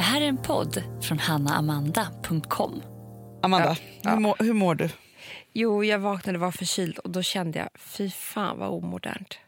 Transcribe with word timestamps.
Det 0.00 0.04
här 0.04 0.20
är 0.20 0.26
en 0.28 0.36
podd 0.36 0.82
från 1.02 1.18
hannaamanda.com. 1.18 2.82
Amanda, 3.42 3.76
Hur, 4.02 4.16
mår, 4.16 4.36
hur 4.38 4.52
mår 4.52 4.74
du? 4.74 4.88
Jo, 5.52 5.84
jag 5.84 5.98
vaknade 5.98 6.38
och 6.38 6.40
var 6.40 6.50
förkyld 6.50 6.98
och 6.98 7.10
då 7.10 7.22
kände 7.22 7.58
jag, 7.58 7.68
fy 7.78 8.10
fan 8.10 8.58
vad 8.58 8.68
omodernt. 8.70 9.38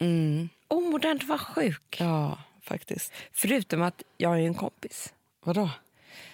Mm. 0.00 0.48
Omodernt 0.68 1.24
var 1.24 1.38
sjuk. 1.38 1.96
Ja, 2.00 2.38
faktiskt. 2.62 3.12
Förutom 3.32 3.82
att 3.82 4.02
jag 4.16 4.40
ju 4.40 4.46
en 4.46 4.54
kompis 4.54 5.14
Vadå? 5.44 5.70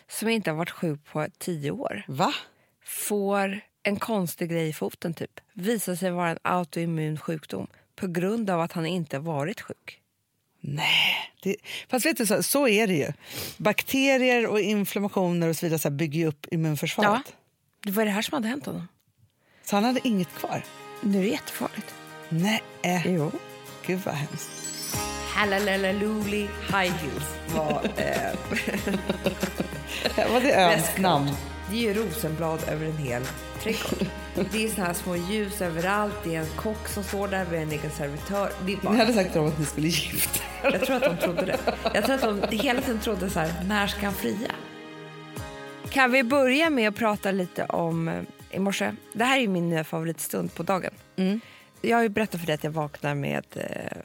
som 0.09 0.29
inte 0.29 0.51
har 0.51 0.57
varit 0.57 0.71
sjuk 0.71 1.05
på 1.05 1.27
tio 1.39 1.71
år. 1.71 2.03
Va? 2.09 2.35
Får 2.85 3.61
en 3.83 3.97
konstig 3.97 4.51
grej 4.51 4.69
i 4.69 4.73
foten 4.73 5.15
typ. 5.15 5.41
Visar 5.53 5.95
sig 5.95 6.11
vara 6.11 6.31
en 6.31 6.39
autoimmun 6.43 7.19
sjukdom 7.19 7.67
på 7.97 8.07
grund 8.07 8.51
av 8.51 8.61
att 8.61 8.73
han 8.73 8.87
inte 8.87 9.19
varit 9.19 9.61
sjuk. 9.61 10.01
Nej. 10.61 11.33
Det, 11.43 11.57
fast 11.89 12.07
vet 12.07 12.17
du, 12.17 12.27
så, 12.27 12.43
så 12.43 12.69
är 12.69 12.87
det 12.87 12.95
ju. 12.95 13.13
Bakterier 13.57 14.47
och 14.47 14.61
inflammationer 14.61 15.49
och 15.49 15.57
så 15.57 15.67
vidare 15.67 15.79
så 15.79 15.89
här, 15.89 15.97
bygger 15.97 16.19
ju 16.21 16.27
upp 16.27 16.47
immunförsvaret. 16.51 17.23
Ja. 17.27 17.33
Det 17.85 17.91
var 17.91 18.05
det 18.05 18.11
här 18.11 18.23
som 18.23 18.35
hade 18.35 18.49
hänt 18.49 18.67
honom. 18.67 18.89
Så 19.65 19.77
han 19.77 19.85
hade 19.85 20.01
inget 20.09 20.35
kvar? 20.35 20.65
Nu 21.01 21.19
är 21.19 21.23
det 21.23 21.29
jättefarligt. 21.29 21.95
Nej. 22.29 22.63
Jo. 23.07 23.33
Gud 23.87 24.01
vad 24.05 24.15
hemskt. 24.15 24.51
Hallalallaluli 25.35 26.41
high 26.67 26.93
heels 26.93 27.25
var... 27.55 27.85
Eh, 27.97 28.33
Var 30.33 30.41
det 30.41 30.53
öns 30.55 30.99
namn? 30.99 31.31
Det 31.71 31.77
är 31.77 31.95
ju 31.95 31.95
rosenblad 32.03 32.61
över 32.69 32.87
en 32.87 32.97
hel 32.97 33.23
trädgård. 33.63 34.07
Det 34.53 34.65
är 34.65 34.69
såna 34.69 34.87
här 34.87 34.95
små 34.95 35.17
ljus 35.17 35.61
överallt. 35.63 36.15
Det 36.25 36.35
är 36.35 36.41
en 36.41 36.47
kock 36.57 36.89
som 36.89 37.03
står 37.05 37.29
där 37.29 37.47
med 37.51 37.63
en 37.63 37.71
egen 37.73 37.91
servitör. 37.91 38.51
Det 38.67 38.73
är 38.73 38.77
Ni 38.77 38.83
bara, 38.83 38.97
hade 38.97 39.13
sagt 39.13 39.33
till 39.33 39.41
dem 39.41 39.51
att 39.51 39.59
ni 39.59 39.65
skulle 39.65 39.87
gifta 39.89 40.41
er. 40.63 40.73
jag 40.73 40.81
tror 40.87 40.97
att 40.97 41.03
de 41.03 41.17
trodde 41.17 41.45
det. 41.45 41.59
Jag 41.95 42.05
tror 42.05 42.15
att 42.15 42.51
de 42.51 42.57
hela 42.57 42.81
tiden 42.81 43.01
trodde 43.01 43.31
så 43.31 43.41
här, 43.41 43.65
när 43.65 43.87
ska 43.87 44.01
han 44.05 44.15
fria? 44.15 44.51
Kan 45.91 46.13
vi 46.13 46.23
börja 46.23 46.71
med 46.71 46.89
att 46.89 46.97
prata 46.97 47.31
lite 47.31 47.65
om 47.65 48.09
eh, 48.09 48.15
i 48.51 48.59
morse? 48.59 48.93
Det 49.13 49.25
här 49.25 49.39
är 49.41 49.49
min 49.49 49.69
nya 49.69 49.85
favoritstund 49.85 50.55
på 50.55 50.63
dagen. 50.63 50.91
Jag 51.81 51.97
har 51.97 52.03
ju 52.03 52.09
berättat 52.09 52.41
för 52.41 52.47
dig 52.47 52.55
att 52.55 52.65
jag 52.65 52.71
vaknar 52.71 53.15
med 53.15 53.45
eh, 53.55 53.99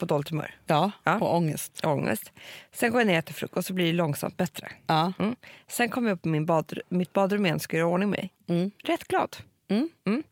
på 0.00 0.06
dåligt 0.06 0.28
humör. 0.28 0.54
Ja, 0.66 0.90
Ja. 1.04 1.18
och 1.20 1.34
ångest. 1.36 1.80
Ångest. 1.84 2.32
Sen 2.72 2.90
går 2.90 3.00
jag 3.00 3.06
ner 3.06 3.14
och 3.14 3.18
äter 3.18 3.34
frukost 3.34 3.56
och 3.56 3.64
så 3.64 3.72
blir 3.72 3.86
det 3.86 3.92
långsamt 3.92 4.36
bättre. 4.36 4.72
Ja. 4.86 5.12
Mm. 5.18 5.36
Sen 5.68 5.88
kommer 5.88 6.08
jag 6.08 6.16
upp 6.16 6.26
i 6.26 6.28
min 6.28 6.46
badr- 6.46 6.80
mitt 6.88 7.12
badrum 7.12 7.44
igen 7.46 7.56
och 7.56 7.62
ska 7.62 7.76
göra 7.76 7.88
ordning 7.88 8.10
mig. 8.10 8.32
Mm. 8.48 8.70
Rätt 8.84 9.04
glad. 9.08 9.36
Mm. 9.68 10.22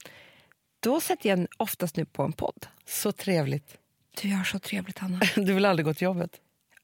Då 0.81 1.01
sätter 1.01 1.29
jag 1.31 1.47
oftast 1.57 1.97
nu 1.97 2.05
på 2.05 2.23
en 2.23 2.33
podd. 2.33 2.67
Så 2.87 3.13
trevligt. 3.13 3.77
Du 4.23 4.35
har 4.35 4.45
så 4.45 4.59
trevligt, 4.59 4.99
Hanna. 4.99 5.21
Du 5.35 5.53
vill 5.53 5.65
aldrig 5.65 5.87
gå 5.87 5.95
till 5.95 6.05
jobbet? 6.05 6.31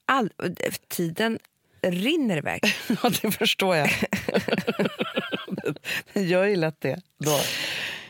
All, 0.07 0.31
tiden 0.89 1.39
rinner 1.83 2.37
iväg. 2.37 2.61
Ja, 3.03 3.11
det 3.23 3.31
förstår 3.31 3.77
jag. 3.77 3.91
Den 6.13 6.29
gör 6.29 6.45
ju 6.45 6.57
lätt 6.57 6.81
det. 6.81 7.01
Då. 7.19 7.39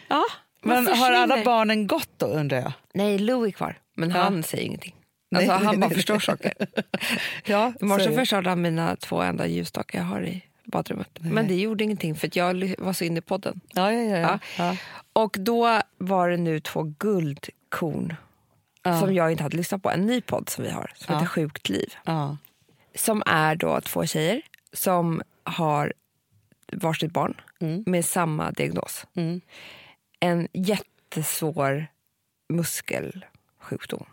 Ja, 0.08 0.22
Men 0.62 0.86
har 0.86 1.12
alla 1.12 1.44
barnen 1.44 1.86
gått 1.86 2.10
då, 2.16 2.26
undrar 2.26 2.58
jag? 2.60 2.72
Nej, 2.94 3.18
Lou 3.18 3.46
är 3.46 3.50
kvar, 3.50 3.78
men 3.94 4.10
Ja. 4.10 4.16
han 4.16 4.42
säger 4.42 4.64
ingenting. 4.64 4.94
Nej, 5.30 5.42
Alltså, 5.42 5.56
nej, 5.56 5.66
han 5.66 5.80
bara 5.80 5.86
nej, 5.88 5.96
förstår 5.96 6.14
nej. 6.14 6.20
saker. 6.20 6.52
Ja, 7.46 7.72
I 7.80 7.84
morse 7.84 8.12
förstörde 8.14 8.48
han 8.48 8.62
mina 8.62 8.96
två 8.96 9.22
enda 9.22 9.46
ljusstakar 9.46 9.98
jag 9.98 10.04
har 10.06 10.22
i 10.26 10.44
badrummet. 10.64 11.08
Men 11.20 11.48
det 11.48 11.54
gjorde 11.54 11.84
ingenting 11.84 12.14
för 12.14 12.26
att 12.26 12.36
jag 12.36 12.74
var 12.78 12.92
så 12.92 13.04
inne 13.04 13.18
i 13.18 13.22
podden. 13.22 13.60
Ja, 13.72 13.92
ja, 13.92 14.18
ja. 14.18 14.38
ja. 14.58 14.76
Och 15.12 15.36
då 15.40 15.80
var 15.98 16.28
det 16.30 16.36
nu 16.36 16.60
två 16.60 16.82
guldkorn 16.98 18.14
som 19.00 19.14
jag 19.14 19.30
inte 19.30 19.42
hade 19.42 19.56
lyssnat 19.56 19.82
på. 19.82 19.90
En 19.90 20.06
ny 20.06 20.20
podd 20.20 20.48
som 20.48 20.64
vi 20.64 20.70
har 20.70 20.92
som 20.94 21.06
Ja. 21.08 21.14
heter 21.18 21.26
Sjukt 21.26 21.68
liv. 21.68 21.94
Som 22.94 23.22
är 23.26 23.56
då 23.56 23.80
två 23.80 24.06
tjejer 24.06 24.42
som 24.72 25.22
har 25.44 25.92
varsitt 26.72 27.12
barn 27.12 27.40
med 27.86 28.04
samma 28.04 28.50
diagnos. 28.50 29.06
Mm. 29.16 29.40
En 30.20 30.48
jättesvår 30.52 31.86
muskelsjukdom 33.64 34.06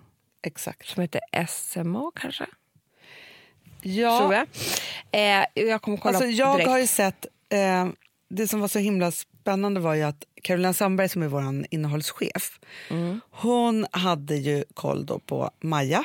Exakt. 0.43 0.87
som 0.87 1.01
heter 1.01 1.21
SMA 1.47 2.11
kanske? 2.15 2.45
Ja, 3.81 4.19
Tror 4.19 4.33
jag. 4.33 4.47
Eh, 5.11 5.45
jag 5.53 5.81
kommer 5.81 5.97
kolla 5.97 6.17
alltså, 6.17 6.31
jag 6.31 6.55
direkt. 6.57 6.69
har 6.69 6.79
ju 6.79 6.87
sett... 6.87 7.25
Eh, 7.49 7.87
det 8.29 8.47
som 8.47 8.59
var 8.59 8.67
så 8.67 8.79
himla 8.79 9.11
spännande 9.11 9.79
var 9.79 9.93
ju 9.93 10.01
att 10.03 10.23
Carolina 10.43 10.73
Sandberg, 10.73 11.09
som 11.09 11.23
är 11.23 11.27
vår 11.27 11.65
innehållschef 11.69 12.59
Mm. 12.89 13.21
hon 13.31 13.85
hade 13.91 14.35
ju 14.35 14.63
koll 14.73 15.19
på 15.25 15.51
Maja, 15.61 16.03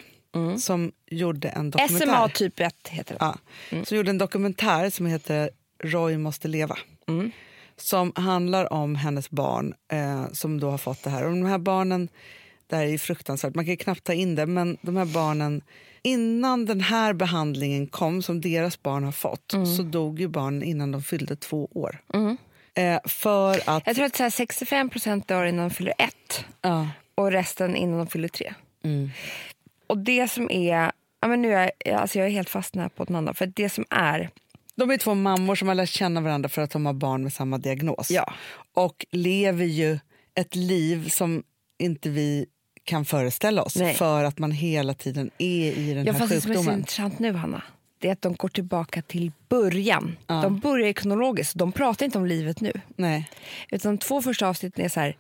som 0.59 0.93
gjorde 1.07 1.49
en 1.49 1.71
dokumentär. 1.71 2.07
SMA 2.07 2.29
typ 2.29 2.61
1 2.61 2.89
heter 2.89 3.15
det. 3.19 3.35
Ja, 3.71 3.83
som 3.85 3.97
gjorde 3.97 4.11
en 4.11 4.19
dokumentär 4.19 4.91
som 4.91 5.07
heter 5.07 5.51
Roy 5.83 6.17
måste 6.19 6.49
leva. 6.49 6.79
Mm. 7.09 7.31
Som 7.77 8.13
handlar 8.17 8.73
om 8.73 8.95
hennes 8.95 9.31
barn 9.31 9.75
eh, 9.93 10.25
som 10.33 10.61
då 10.61 10.71
har 10.71 10.79
fått 10.79 11.03
det 11.03 11.11
här. 11.11 11.25
Och 11.25 11.31
de 11.31 11.45
här 11.45 11.59
barnen, 11.59 12.09
det 12.67 12.77
här 12.77 12.85
är 12.85 12.89
ju 12.89 12.99
fruktansvärt, 12.99 13.55
man 13.55 13.67
kan 13.67 13.77
knappt 13.77 14.05
ta 14.05 14.13
in 14.13 14.35
det, 14.35 14.47
men 14.47 14.77
de 14.83 14.97
här 14.97 15.05
barnen, 15.05 15.63
innan 16.03 16.65
den 16.67 16.81
här 16.81 17.13
behandlingen 17.13 17.87
kom 17.87 18.23
som 18.23 18.41
deras 18.41 18.83
barn 18.83 19.05
har 19.05 19.13
fått, 19.13 19.53
Mm. 19.53 19.67
så 19.67 19.83
dog 19.83 20.21
ju 20.21 20.29
barnen 20.29 20.63
innan 20.63 20.93
de 20.93 21.03
fyllde 21.03 21.37
två 21.37 21.69
år. 21.75 21.99
Eh, 22.75 22.99
för 23.05 23.61
att... 23.71 23.83
Jag 23.87 23.97
tror 23.97 24.07
att 24.07 24.17
så 24.17 24.23
här 24.23 24.31
65 24.31 24.91
procent 24.91 25.29
dör 25.29 25.45
innan 25.45 25.69
de 25.69 25.75
fyller 25.75 25.95
ett 25.99 26.45
Ja, 26.63 26.89
och 27.15 27.31
resten 27.33 27.77
innan 27.77 27.99
de 27.99 28.07
fyller 28.07 28.29
tre. 28.29 28.55
mm, 28.85 29.11
Och 29.87 29.99
det 29.99 30.29
som 30.29 30.51
är... 30.51 30.93
Ja, 31.21 31.29
men 31.29 31.43
nu 31.43 31.55
är 31.55 31.71
jag, 31.85 31.95
alltså 31.95 32.19
jag 32.19 32.27
är 32.27 32.31
helt 32.31 32.51
fast 32.51 32.73
på 32.97 33.05
den 33.05 33.17
andra. 33.17 33.35
För 33.35 33.47
det 33.47 33.69
som 33.69 33.85
är... 33.91 34.31
de 34.77 34.91
är 34.91 34.97
två 34.97 35.15
mammor 35.15 35.55
som 35.55 35.69
har 35.69 35.75
lärt 35.75 35.89
känna 35.89 36.21
varandra 36.21 36.49
för 36.49 36.63
att 36.63 36.71
de 36.71 36.87
har 36.87 36.93
barn 36.93 37.23
med 37.23 37.33
samma 37.33 37.59
diagnos. 37.59 38.11
Ja. 38.11 38.33
och 38.75 39.07
lever 39.11 39.65
ju 39.65 39.99
ett 40.35 40.55
liv 40.55 41.09
som 41.09 41.43
inte 41.79 42.09
vi 42.09 42.47
kan 42.87 43.05
föreställa 43.05 43.63
oss 43.63 43.77
Nej. 43.77 43.95
för 43.95 44.25
att 44.25 44.39
man 44.39 44.51
hela 44.53 44.95
tiden 44.95 45.31
är 45.39 45.73
i 45.73 45.95
den 45.95 46.05
Ja, 46.07 46.13
här 46.13 46.19
fast 46.19 46.33
det 46.33 46.41
som 46.41 46.51
är 46.51 46.55
så 46.55 46.61
sjukdomen. 46.61 46.79
intressant 46.79 47.19
nu, 47.19 47.33
Hanna, 47.33 47.63
det 47.99 48.09
är 48.09 48.13
att 48.13 48.23
de 48.23 48.35
går 48.35 48.49
tillbaka 48.49 49.03
till 49.03 49.33
början. 49.49 50.17
Ja. 50.27 50.35
De 50.43 50.59
börjar 50.59 50.93
kronologiskt. 50.93 51.55
De 51.55 51.73
pratar 51.73 52.07
inte 52.07 52.19
om 52.19 52.27
livet 52.27 52.61
nu. 52.61 52.73
Nej. 52.97 53.31
Utan 53.71 53.93
de 53.97 53.99
två 53.99 54.23
första 54.23 54.49
avsnitten 54.49 54.85
är 54.85 54.89
så 54.89 55.01
här, 55.01 55.17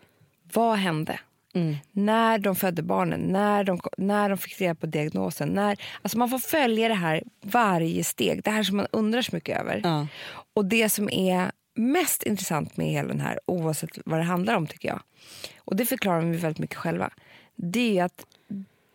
vad 0.52 0.78
hände? 0.78 1.20
Mm. 1.54 1.76
När 1.92 2.38
de 2.38 2.56
födde 2.56 2.82
barnen, 2.82 3.20
när 3.20 3.64
de, 3.64 3.80
när 3.98 4.28
de 4.28 4.38
fick 4.38 4.60
reda 4.60 4.74
på 4.74 4.86
diagnosen. 4.86 5.48
När, 5.48 5.76
alltså 6.02 6.18
man 6.18 6.28
får 6.30 6.38
följa 6.38 6.88
det 6.88 6.94
här 6.94 7.22
varje 7.44 8.04
steg. 8.04 8.42
Det 8.44 8.50
här 8.50 8.62
som 8.62 8.76
man 8.76 8.86
undrar 8.92 9.22
så 9.22 9.34
mycket 9.34 9.60
över. 9.60 9.80
Ja. 9.84 10.06
Och 10.54 10.64
det 10.64 10.88
som 10.88 11.10
är 11.10 11.50
mest 11.74 12.22
intressant 12.22 12.76
med 12.76 12.86
hela 12.86 13.08
den 13.08 13.20
här, 13.20 13.40
oavsett 13.46 13.98
vad 14.04 14.18
det 14.20 14.24
handlar 14.24 14.54
om 14.54 14.66
tycker 14.66 14.88
jag, 14.88 15.00
och 15.58 15.76
det 15.76 15.86
förklarar 15.86 16.20
de 16.20 16.32
väldigt 16.36 16.58
mycket 16.58 16.76
själva, 16.76 17.10
det 17.56 17.98
är 17.98 18.04
att 18.04 18.26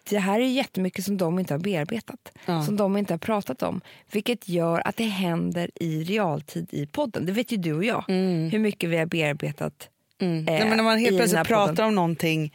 det 0.10 0.18
här 0.20 0.40
är 0.40 0.46
jättemycket 0.48 1.06
som 1.06 1.18
de 1.18 1.40
inte 1.40 1.54
har 1.54 1.60
bearbetat, 1.60 2.32
Ja. 2.46 2.64
som 2.64 2.78
de 2.78 2.98
inte 2.98 3.14
har 3.14 3.18
pratat 3.18 3.64
om, 3.64 3.82
vilket 4.12 4.50
gör 4.50 4.88
att 4.88 4.96
det 4.98 5.04
händer 5.04 5.72
i 5.76 6.04
realtid 6.04 6.68
i 6.72 6.86
podden. 6.86 7.26
Det 7.26 7.32
vet 7.32 7.52
ju 7.52 7.58
du 7.58 7.74
och 7.74 7.84
jag, 7.84 8.04
hur 8.52 8.60
mycket 8.60 8.90
vi 8.90 8.98
har 8.98 9.06
bearbetat 9.06 9.90
Mm. 10.22 10.38
eh, 10.38 10.44
Nej, 10.54 10.68
men 10.68 10.78
när 10.78 10.84
man 10.84 10.98
helt 11.00 11.18
plötsligt 11.18 11.48
pratar 11.48 11.68
podden. 11.68 11.86
om 11.86 11.96
någonting 11.96 12.54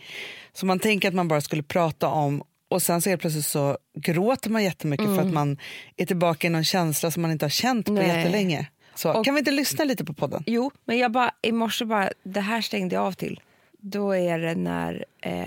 som 0.53 0.67
man 0.67 0.79
tänker 0.79 1.09
att 1.09 1.15
man 1.15 1.29
bara 1.29 1.41
skulle 1.41 1.63
prata 1.63 2.09
om 2.09 2.43
och 2.69 2.83
sen 2.83 3.03
så 3.03 3.09
helt 3.11 3.21
plötsligt 3.21 3.45
så 3.47 3.79
gråter 3.99 4.51
man 4.51 4.65
jättemycket 4.65 5.07
för 5.07 5.19
att 5.21 5.33
man 5.33 5.59
är 5.97 6.07
tillbaka 6.07 6.47
i 6.47 6.51
någon 6.51 6.65
känsla 6.65 7.11
som 7.11 7.23
man 7.23 7.31
inte 7.31 7.45
har 7.45 7.51
känt 7.51 7.87
på 7.87 7.93
Mm. 7.93 8.07
Nej. 8.09 8.17
jättelänge. 8.19 8.69
Så, 8.95 9.13
Och- 9.13 9.25
kan 9.25 9.35
vi 9.35 9.39
inte 9.39 9.51
lyssna 9.51 9.85
lite 9.85 10.05
på 10.05 10.13
podden? 10.13 10.43
Jo, 10.47 10.71
men 10.85 10.99
jag 10.99 11.13
bara, 11.13 11.31
i 11.43 11.53
morse 11.53 11.85
bara, 11.85 12.11
det 12.23 12.41
här 12.41 12.61
stängde 12.61 12.95
jag 12.95 13.05
av 13.05 13.13
till. 13.13 13.41
Då 13.79 14.13
är 14.17 14.39
det 14.39 14.55
när 14.55 15.05
eh, 15.21 15.47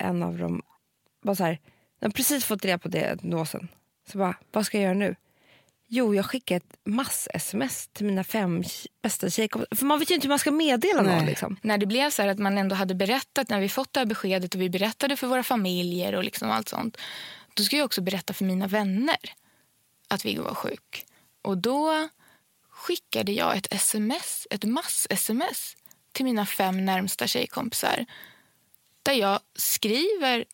en 0.00 0.22
av 0.22 0.38
dem 0.38 0.62
bara 1.22 1.36
så 1.36 1.44
här, 1.44 1.60
de 1.98 2.06
har 2.06 2.10
precis 2.10 2.44
fått 2.44 2.64
reda 2.64 2.78
på 2.78 2.88
diagnosen. 2.88 3.68
Så 4.12 4.18
bara, 4.18 4.36
vad 4.52 4.66
ska 4.66 4.76
jag 4.78 4.84
göra 4.84 4.94
nu? 4.94 5.16
Jo, 5.90 6.14
jag 6.14 6.26
skickar 6.26 6.56
ett 6.56 6.76
mass-sms 6.84 7.88
till 7.92 8.06
mina 8.06 8.24
fem 8.24 8.64
bästa 9.02 9.30
tjejkompisar. 9.30 9.76
För 9.76 9.86
man 9.86 9.98
vet 9.98 10.10
ju 10.10 10.14
inte 10.14 10.26
hur 10.26 10.28
man 10.28 10.38
ska 10.38 10.50
meddela 10.50 11.02
någon. 11.02 11.16
Nej. 11.16 11.26
Liksom. 11.26 11.56
när 11.62 11.78
det 11.78 11.86
blev 11.86 12.10
så 12.10 12.22
här 12.22 12.28
att 12.28 12.38
man 12.38 12.58
ändå 12.58 12.74
hade 12.74 12.94
berättat 12.94 13.48
när 13.48 13.60
vi 13.60 13.68
fått 13.68 13.92
det 13.92 14.00
här 14.00 14.06
beskedet 14.06 14.54
och 14.54 14.60
vi 14.60 14.70
berättade 14.70 15.16
för 15.16 15.26
våra 15.26 15.42
familjer 15.42 16.14
och 16.14 16.24
liksom 16.24 16.50
allt 16.50 16.68
sånt. 16.68 16.96
Då 17.54 17.62
ska 17.62 17.76
jag 17.76 17.84
också 17.84 18.00
berätta 18.00 18.32
för 18.32 18.44
mina 18.44 18.66
vänner 18.66 19.16
att 20.08 20.24
Viggo 20.24 20.42
var 20.42 20.54
sjuk. 20.54 21.06
Och 21.42 21.58
då 21.58 22.08
skickade 22.70 23.32
jag 23.32 23.56
ett 23.56 23.72
sms, 23.72 24.46
ett 24.50 24.64
mass-sms 24.64 25.76
till 26.12 26.24
mina 26.24 26.46
fem 26.46 26.84
närmsta 26.84 27.26
tjejkompisar 27.26 28.06
där 29.08 29.14
jag 29.14 29.40
skriver 29.54 30.44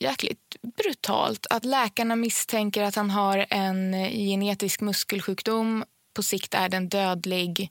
jäkligt 0.00 0.56
brutalt 0.76 1.46
att 1.50 1.64
läkarna 1.64 2.16
misstänker 2.16 2.82
att 2.82 2.94
han 2.94 3.10
har 3.10 3.46
en 3.50 3.92
genetisk 4.10 4.80
muskelsjukdom. 4.80 5.84
På 6.14 6.22
sikt 6.22 6.54
är 6.54 6.68
den 6.68 6.88
dödlig. 6.88 7.70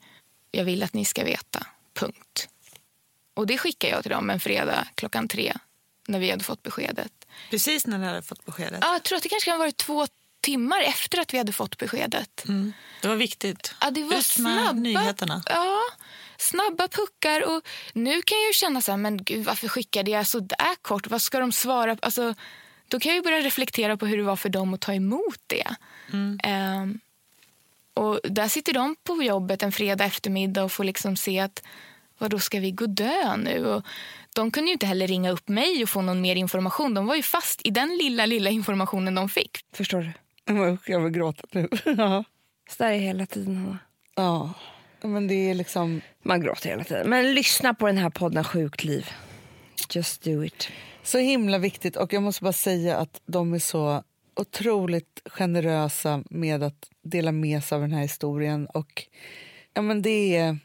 Jag 0.51 0.65
vill 0.65 0.83
att 0.83 0.93
ni 0.93 1.05
ska 1.05 1.23
veta. 1.23 1.67
Punkt. 1.93 2.49
Och 3.33 3.47
det 3.47 3.57
skickar 3.57 3.89
jag 3.89 4.01
till 4.01 4.11
dem 4.11 4.29
en 4.29 4.39
fredag 4.39 4.87
klockan 4.95 5.27
tre 5.27 5.53
när 6.07 6.19
vi 6.19 6.31
hade 6.31 6.43
fått 6.43 6.63
beskedet. 6.63 7.11
Precis 7.49 7.87
när 7.87 7.97
ni 7.97 8.05
hade 8.05 8.21
fått 8.21 8.45
beskedet. 8.45 8.79
Ja, 8.81 8.93
jag 8.93 9.03
tror 9.03 9.17
att 9.17 9.23
det 9.23 9.29
kanske 9.29 9.45
kan 9.45 9.53
ha 9.53 9.65
varit 9.65 9.77
två, 9.77 10.07
timmar 10.41 10.81
efter 10.81 11.19
att 11.21 11.33
vi 11.33 11.37
hade 11.37 11.53
fått 11.53 11.77
beskedet. 11.77 12.45
Det 13.01 13.07
var 13.07 13.15
viktigt. 13.15 13.75
Ja, 13.81 13.91
det 13.91 14.03
var 14.03 14.07
Ut 14.07 14.15
med 14.15 14.25
snabba, 14.25 14.71
nyheterna. 14.71 15.43
Ja, 15.45 15.81
snabba 16.41 16.87
puckar. 16.87 17.55
Och 17.55 17.61
nu 17.93 18.21
kan 18.21 18.37
jag 18.37 18.47
ju 18.47 18.53
känna 18.53 18.81
så 18.81 18.91
här, 18.91 18.97
men 18.97 19.23
gud, 19.23 19.45
varför 19.45 19.67
skickade 19.67 20.11
jag 20.11 20.27
så 20.27 20.39
där 20.39 20.75
kort? 20.81 21.07
Vad 21.07 21.21
ska 21.21 21.39
de 21.39 21.51
svara? 21.51 21.97
Alltså, 22.01 22.33
då 22.87 22.99
kan 22.99 23.09
jag 23.09 23.15
ju 23.15 23.21
börja 23.23 23.39
reflektera 23.41 23.97
på 23.97 24.05
hur 24.05 24.17
det 24.17 24.23
var 24.23 24.35
för 24.35 24.49
dem 24.49 24.73
att 24.73 24.81
ta 24.81 24.93
emot 24.93 25.39
det. 25.47 25.75
Ehm, 26.43 26.99
och 27.93 28.19
där 28.23 28.47
sitter 28.47 28.73
de 28.73 28.95
på 29.03 29.23
jobbet 29.23 29.63
en 29.63 29.71
fredag 29.71 30.05
eftermiddag 30.05 30.63
och 30.63 30.71
får 30.71 30.83
liksom 30.83 31.15
se 31.15 31.39
att 31.39 31.63
vad 32.17 32.31
då 32.31 32.39
ska 32.39 32.59
vi 32.59 32.71
gå 32.71 32.85
dö 32.85 33.37
nu? 33.37 33.65
Och 33.65 33.85
de 34.35 34.51
kunde 34.51 34.67
ju 34.67 34.73
inte 34.73 34.85
heller 34.85 35.07
ringa 35.07 35.31
upp 35.31 35.47
mig 35.47 35.83
och 35.83 35.89
få 35.89 36.01
någon 36.01 36.21
mer 36.21 36.35
information. 36.35 36.93
De 36.93 37.05
var 37.05 37.15
ju 37.15 37.23
fast 37.23 37.61
i 37.63 37.69
den 37.69 37.97
lilla, 37.97 38.25
lilla 38.25 38.49
informationen 38.49 39.15
de 39.15 39.29
fick. 39.29 39.57
Förstår 39.73 40.01
du? 40.01 40.11
Jag 40.85 40.99
vill 40.99 41.11
gråta 41.11 41.43
nu. 41.51 41.69
ja. 41.97 42.23
Så 42.69 42.83
där 42.83 42.91
är 42.91 42.97
hela 42.99 43.25
tiden, 43.25 43.57
Hanna. 43.57 43.77
ja, 44.15 44.53
men 45.07 45.27
det 45.27 45.49
är 45.49 45.53
liksom... 45.53 46.01
Man 46.23 46.41
gråter 46.41 46.69
hela 46.69 46.83
tiden. 46.83 47.09
Men 47.09 47.33
lyssna 47.33 47.73
på 47.73 47.87
den 47.87 47.97
här 47.97 48.09
podden 48.09 48.43
Sjukt 48.43 48.83
liv. 48.83 49.09
Just 49.89 50.23
do 50.23 50.43
it. 50.43 50.69
Så 51.03 51.17
himla 51.17 51.57
viktigt. 51.57 51.95
Och 51.95 52.13
jag 52.13 52.23
måste 52.23 52.43
bara 52.43 52.53
säga 52.53 52.97
att 52.97 53.21
de 53.25 53.53
är 53.53 53.59
så 53.59 54.03
otroligt 54.35 55.21
generösa 55.25 56.23
med 56.29 56.63
att 56.63 56.89
dela 57.03 57.31
med 57.31 57.63
sig 57.63 57.75
av 57.75 57.81
den 57.81 57.91
här 57.91 58.01
historien. 58.01 58.67
Och 58.67 59.07
ja, 59.73 59.81
men 59.81 60.01
det 60.01 60.35
är... 60.35 60.57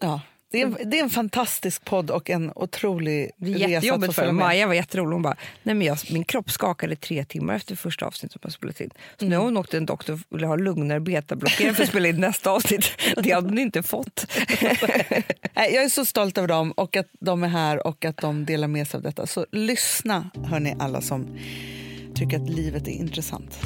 Ja, 0.00 0.20
det 0.50 0.62
är, 0.62 0.66
en, 0.66 0.90
det 0.90 0.98
är 0.98 1.02
en 1.02 1.10
fantastisk 1.10 1.84
podd 1.84 2.10
och 2.10 2.30
en 2.30 2.52
otrolig 2.54 3.30
resa 3.38 3.94
att 3.94 4.14
för. 4.14 4.32
Maja 4.32 4.66
var 4.66 4.74
jätterolig. 4.74 5.12
Hon 5.12 5.22
bara, 5.22 5.36
nej 5.62 5.74
men 5.74 5.86
jag, 5.86 5.98
min 6.10 6.24
kropp 6.24 6.50
skakade 6.50 6.96
tre 6.96 7.24
timmar 7.24 7.54
efter 7.54 7.76
första 7.76 8.06
avsnittet 8.06 8.32
som 8.32 8.40
jag 8.42 8.52
spelat 8.52 8.80
in. 8.80 8.90
Så 9.20 9.26
nu 9.26 9.36
har 9.36 9.44
hon 9.44 9.56
åkt 9.56 9.70
till 9.70 9.76
en 9.76 9.86
doktor 9.86 10.12
och 10.12 10.36
ville 10.36 10.46
ha 10.46 10.56
lugnare 10.56 11.00
betablockerare 11.00 11.74
för 11.74 11.82
att 11.82 11.88
spela 11.88 12.08
in 12.08 12.20
nästa 12.20 12.50
avsnitt. 12.50 12.90
Det 13.22 13.30
hade 13.30 13.48
hon 13.48 13.58
inte 13.58 13.82
fått. 13.82 14.26
Jag 15.54 15.84
är 15.84 15.88
så 15.88 16.04
stolt 16.04 16.38
över 16.38 16.48
dem 16.48 16.72
och 16.72 16.96
att 16.96 17.08
de 17.20 17.44
är 17.44 17.48
här 17.48 17.86
och 17.86 18.04
att 18.04 18.16
de 18.16 18.44
delar 18.44 18.68
med 18.68 18.88
sig 18.88 18.98
av 18.98 19.02
detta. 19.02 19.26
Så 19.26 19.46
lyssna, 19.52 20.30
hörni, 20.44 20.76
alla 20.78 21.00
som 21.00 21.38
tycker 22.14 22.36
att 22.36 22.50
livet 22.50 22.88
är 22.88 22.92
intressant. 22.92 23.58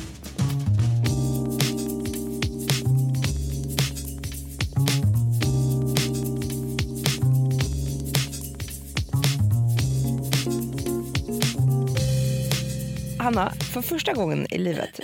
Hanna, 13.21 13.53
för 13.73 13.83
första 13.83 14.13
gången 14.13 14.47
i 14.51 14.59
livet. 14.59 15.01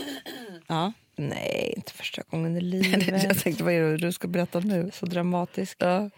Ja. 0.67 0.93
Nej, 1.17 1.73
inte 1.77 1.93
första 1.93 2.23
gången 2.31 2.57
i 2.57 2.61
livet. 2.75 3.25
Jag 3.25 3.39
tänkte, 3.39 3.65
vad 3.65 3.73
är 3.73 3.81
det 3.81 3.97
du 3.97 4.13
ska 4.13 4.29
berätta 4.29 4.61
nu? 4.61 4.91
Så 4.95 5.07
dramatisk. 5.07 5.77
Ja. 5.81 6.11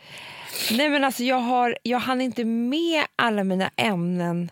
Nej 0.73 0.89
men 0.89 1.05
alltså 1.05 1.23
jag, 1.23 1.37
har, 1.41 1.79
jag 1.83 1.99
hann 1.99 2.21
inte 2.21 2.45
med 2.45 3.05
alla 3.17 3.45
mina 3.45 3.71
ämnen. 3.77 4.50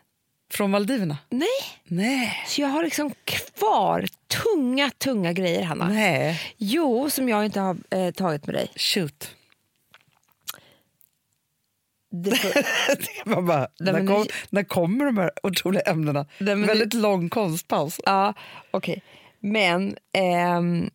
Från 0.52 0.70
Maldiverna? 0.70 1.18
Nej. 1.30 1.48
Nej. 1.84 2.44
Så 2.46 2.60
jag 2.60 2.68
har 2.68 2.82
liksom 2.82 3.14
kvar 3.24 4.06
tunga, 4.28 4.90
tunga 4.98 5.32
grejer 5.32 5.62
Hanna. 5.62 5.88
Nej. 5.88 6.40
Jo, 6.56 7.10
som 7.10 7.28
jag 7.28 7.44
inte 7.44 7.60
har 7.60 7.76
eh, 7.90 8.10
tagit 8.10 8.46
med 8.46 8.54
dig. 8.54 8.68
Shoot. 8.76 9.35
Var 13.24 13.42
bara, 13.42 13.68
Nej, 13.80 13.92
när, 13.92 14.06
kom, 14.06 14.26
när 14.50 14.64
kommer 14.64 15.04
de 15.04 15.18
här 15.18 15.30
otroliga 15.42 15.82
ämnena? 15.82 16.26
Nej, 16.38 16.54
Väldigt 16.54 16.94
lång 16.94 17.28
konstpaus. 17.28 18.00
ja, 18.04 18.34
okej. 18.70 19.02
Men 19.40 19.96
ehm, 20.12 20.90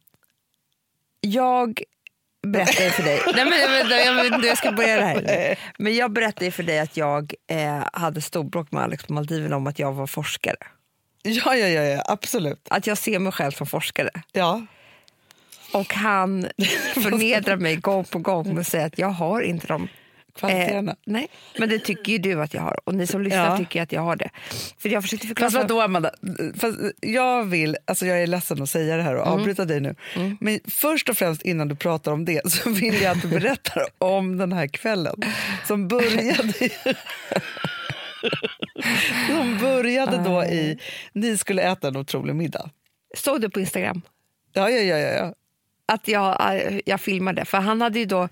jag 1.21 1.83
berättade 2.47 2.89
för 2.91 3.03
dig... 3.03 3.21
Nej, 3.35 3.45
men, 3.45 3.71
vänta, 3.71 3.97
jag, 3.97 4.45
jag 4.45 4.57
ska 4.57 4.71
börja 4.71 4.95
det 4.95 5.05
här. 5.05 5.59
Men 5.77 5.95
jag 5.95 6.11
berättade 6.11 6.51
för 6.51 6.63
dig 6.63 6.79
att 6.79 6.97
jag 6.97 7.33
eh, 7.47 7.83
hade 7.93 8.21
storbråk 8.21 8.71
med 8.71 8.83
Alex 8.83 9.03
på 9.03 9.13
Maldiverna 9.13 9.55
om 9.55 9.67
att 9.67 9.79
jag 9.79 9.93
var 9.93 10.07
forskare. 10.07 10.55
Ja, 11.23 11.55
ja, 11.55 11.67
ja, 11.67 11.81
ja 11.81 12.03
absolut. 12.07 12.67
Att 12.69 12.87
jag 12.87 12.97
ser 12.97 13.19
mig 13.19 13.31
själv 13.31 13.51
som 13.51 13.67
forskare. 13.67 14.09
Ja. 14.31 14.65
Och 15.73 15.93
han 15.93 16.47
förnedrar 16.93 17.57
mig 17.57 17.75
gång 17.75 18.03
på 18.03 18.19
gång 18.19 18.47
med 18.47 18.61
att 18.61 18.67
säga 18.67 18.85
att 18.85 18.97
jag 18.97 19.09
har 19.09 19.41
inte 19.41 19.67
de 19.67 19.87
Kvaliteterna. 20.35 20.91
Eh, 20.91 20.97
nej, 21.05 21.27
men 21.57 21.69
det 21.69 21.79
tycker 21.79 22.11
ju 22.11 22.17
du 22.17 22.41
att 22.41 22.53
jag 22.53 22.61
har. 22.61 22.79
Och 22.83 22.95
ni 22.95 23.07
som 23.07 23.21
lyssnar 23.21 23.45
Ja. 23.51 23.57
tycker 23.57 23.81
att 23.81 23.91
jag 23.91 24.01
har 24.01 24.15
det. 24.15 24.29
För 24.77 24.89
jag 24.89 25.03
försökte 25.03 25.27
förklara... 25.27 25.51
Fast 25.51 25.61
vadå, 25.69 25.81
Amanda? 25.81 26.11
Fast 26.57 26.77
jag 27.01 27.43
vill, 27.43 27.77
alltså 27.85 28.05
jag 28.05 28.21
är 28.23 28.27
ledsen 28.27 28.61
att 28.61 28.69
säga 28.69 28.97
det 28.97 29.03
här 29.03 29.15
och 29.15 29.27
avbryta 29.27 29.65
dig 29.65 29.79
nu. 29.81 29.95
Men 30.39 30.59
först 30.67 31.09
och 31.09 31.17
främst 31.17 31.41
innan 31.41 31.67
du 31.67 31.75
pratar 31.75 32.11
om 32.11 32.25
det 32.25 32.51
så 32.51 32.69
vill 32.69 33.01
jag 33.01 33.11
att 33.17 33.21
du 33.21 33.27
berättar 33.27 33.85
om 33.97 34.37
den 34.37 34.53
här 34.53 34.67
kvällen 34.67 35.15
som 35.67 35.87
började 35.87 36.53
som 39.27 39.57
började 39.61 40.17
då 40.17 40.43
i, 40.43 40.79
ni 41.13 41.37
skulle 41.37 41.61
äta 41.61 41.87
en 41.87 41.97
otrolig 41.97 42.35
middag. 42.35 42.69
Såg 43.17 43.41
du 43.41 43.49
på 43.49 43.59
Instagram? 43.59 44.01
Ja, 44.53 44.69
ja, 44.69 44.81
ja, 44.81 44.97
ja. 44.97 45.33
Att 45.91 46.07
jag, 46.07 46.55
eh, 46.55 46.79
jag 46.85 47.01
filmade. 47.01 47.45
För 47.45 47.57
han 47.57 47.81
hade 47.81 47.99
ju 47.99 48.05
då... 48.05 48.29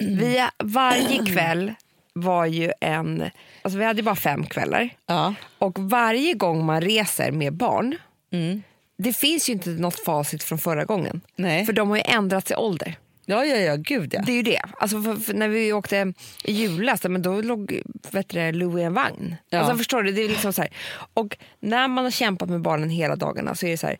Vi, 0.00 0.46
varje 0.58 1.26
kväll 1.26 1.74
var 2.12 2.46
ju 2.46 2.72
en... 2.80 3.30
Alltså 3.62 3.78
vi 3.78 3.84
hade 3.84 3.98
ju 3.98 4.04
bara 4.04 4.16
fem 4.16 4.46
kvällar. 4.46 4.90
ja. 5.06 5.34
Och 5.58 5.78
varje 5.78 6.34
gång 6.34 6.64
man 6.64 6.80
reser 6.80 7.32
med 7.32 7.52
barn... 7.52 7.96
Mm. 8.32 8.62
Det 8.98 9.12
finns 9.12 9.48
ju 9.48 9.52
inte 9.52 9.70
något 9.70 10.04
facit 10.04 10.42
från 10.42 10.58
förra 10.58 10.84
gången. 10.84 11.20
Nej. 11.36 11.66
För 11.66 11.72
de 11.72 11.88
har 11.88 11.96
ju 11.96 12.02
ändrat 12.06 12.48
sig 12.48 12.56
ålder. 12.56 12.98
Ja, 13.26 13.44
ja, 13.44 13.56
ja, 13.56 13.76
gud 13.76 14.14
ja. 14.14 14.22
Det 14.26 14.32
är 14.32 14.36
ju 14.36 14.42
det. 14.42 14.62
Alltså 14.78 15.02
för, 15.02 15.14
för 15.16 15.34
när 15.34 15.48
vi 15.48 15.72
åkte 15.72 16.12
i 16.44 16.52
julas, 16.52 17.02
men 17.04 17.22
då 17.22 17.40
låg 17.42 17.80
vet 18.10 18.28
du, 18.28 18.52
Louis 18.52 18.80
i 18.80 18.84
en 18.84 18.94
vagn. 18.94 19.36
Ja. 19.50 19.58
Alltså 19.58 19.76
förstår 19.76 20.02
du? 20.02 20.12
Det 20.12 20.22
är 20.22 20.28
liksom 20.28 20.52
så 20.52 20.62
här. 20.62 20.70
Och 21.14 21.36
när 21.60 21.88
man 21.88 22.04
har 22.04 22.10
kämpat 22.10 22.48
med 22.48 22.60
barnen 22.60 22.90
hela 22.90 23.16
dagarna 23.16 23.54
så 23.54 23.66
är 23.66 23.70
det 23.70 23.76
så 23.76 23.86
här, 23.86 23.98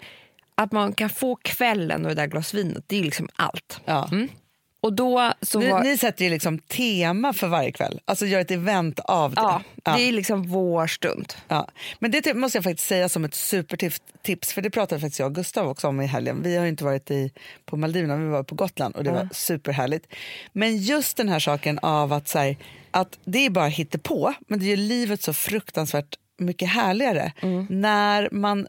att 0.58 0.72
man 0.72 0.92
kan 0.92 1.10
få 1.10 1.36
kvällen 1.36 2.02
och 2.04 2.08
det 2.08 2.14
där 2.14 2.26
glas 2.26 2.54
vinet, 2.54 2.84
det 2.86 2.98
är 2.98 3.02
liksom 3.04 3.28
allt. 3.36 3.80
ja. 3.84 4.10
Och 4.80 4.92
då 4.92 5.32
så 5.42 5.58
Ni, 5.58 5.70
var, 5.70 5.82
ni 5.82 5.98
sätter 5.98 6.24
ju 6.24 6.30
liksom 6.30 6.58
tema 6.58 7.32
för 7.32 7.46
varje 7.48 7.72
kväll, 7.72 8.00
alltså 8.04 8.26
gör 8.26 8.40
ett 8.40 8.50
event 8.50 8.98
av 9.00 9.34
det. 9.34 9.40
ja, 9.40 9.62
Ja. 9.84 9.96
det 9.96 10.02
är 10.02 10.12
liksom 10.12 10.42
vår 10.48 10.86
stund. 10.86 11.32
Ja. 11.48 11.68
Men 11.98 12.10
det 12.10 12.22
typ 12.22 12.36
måste 12.36 12.58
jag 12.58 12.64
faktiskt 12.64 12.88
säga 12.88 13.08
som 13.08 13.24
ett 13.24 13.34
supertips, 13.34 14.02
tips, 14.22 14.52
för 14.52 14.62
det 14.62 14.70
pratade 14.70 15.00
faktiskt 15.00 15.18
jag 15.18 15.26
och 15.26 15.34
Gustav 15.34 15.68
också 15.68 15.88
om 15.88 16.00
i 16.00 16.06
helgen. 16.06 16.42
Vi 16.42 16.56
har 16.56 16.62
ju 16.64 16.68
inte 16.68 16.84
varit 16.84 17.10
i, 17.10 17.30
på 17.64 17.76
Maldiverna, 17.76 18.16
vi 18.16 18.28
var 18.28 18.42
på 18.42 18.54
Gotland 18.54 18.96
och 18.96 19.04
det 19.04 19.10
var 19.10 19.28
superhärligt. 19.32 20.06
Men 20.52 20.76
just 20.76 21.16
den 21.16 21.28
här 21.28 21.38
saken 21.38 21.78
av 21.78 22.12
att, 22.12 22.28
så 22.28 22.38
här, 22.38 22.56
att 22.90 23.18
det 23.24 23.46
är 23.46 23.50
bara 23.50 23.70
på 24.02 24.34
men 24.48 24.58
det 24.58 24.64
gör 24.66 24.76
livet 24.76 25.22
så 25.22 25.32
fruktansvärt 25.32 26.14
mycket 26.38 26.68
härligare 26.68 27.32
Mm. 27.42 27.66
när 27.70 28.28
man 28.32 28.66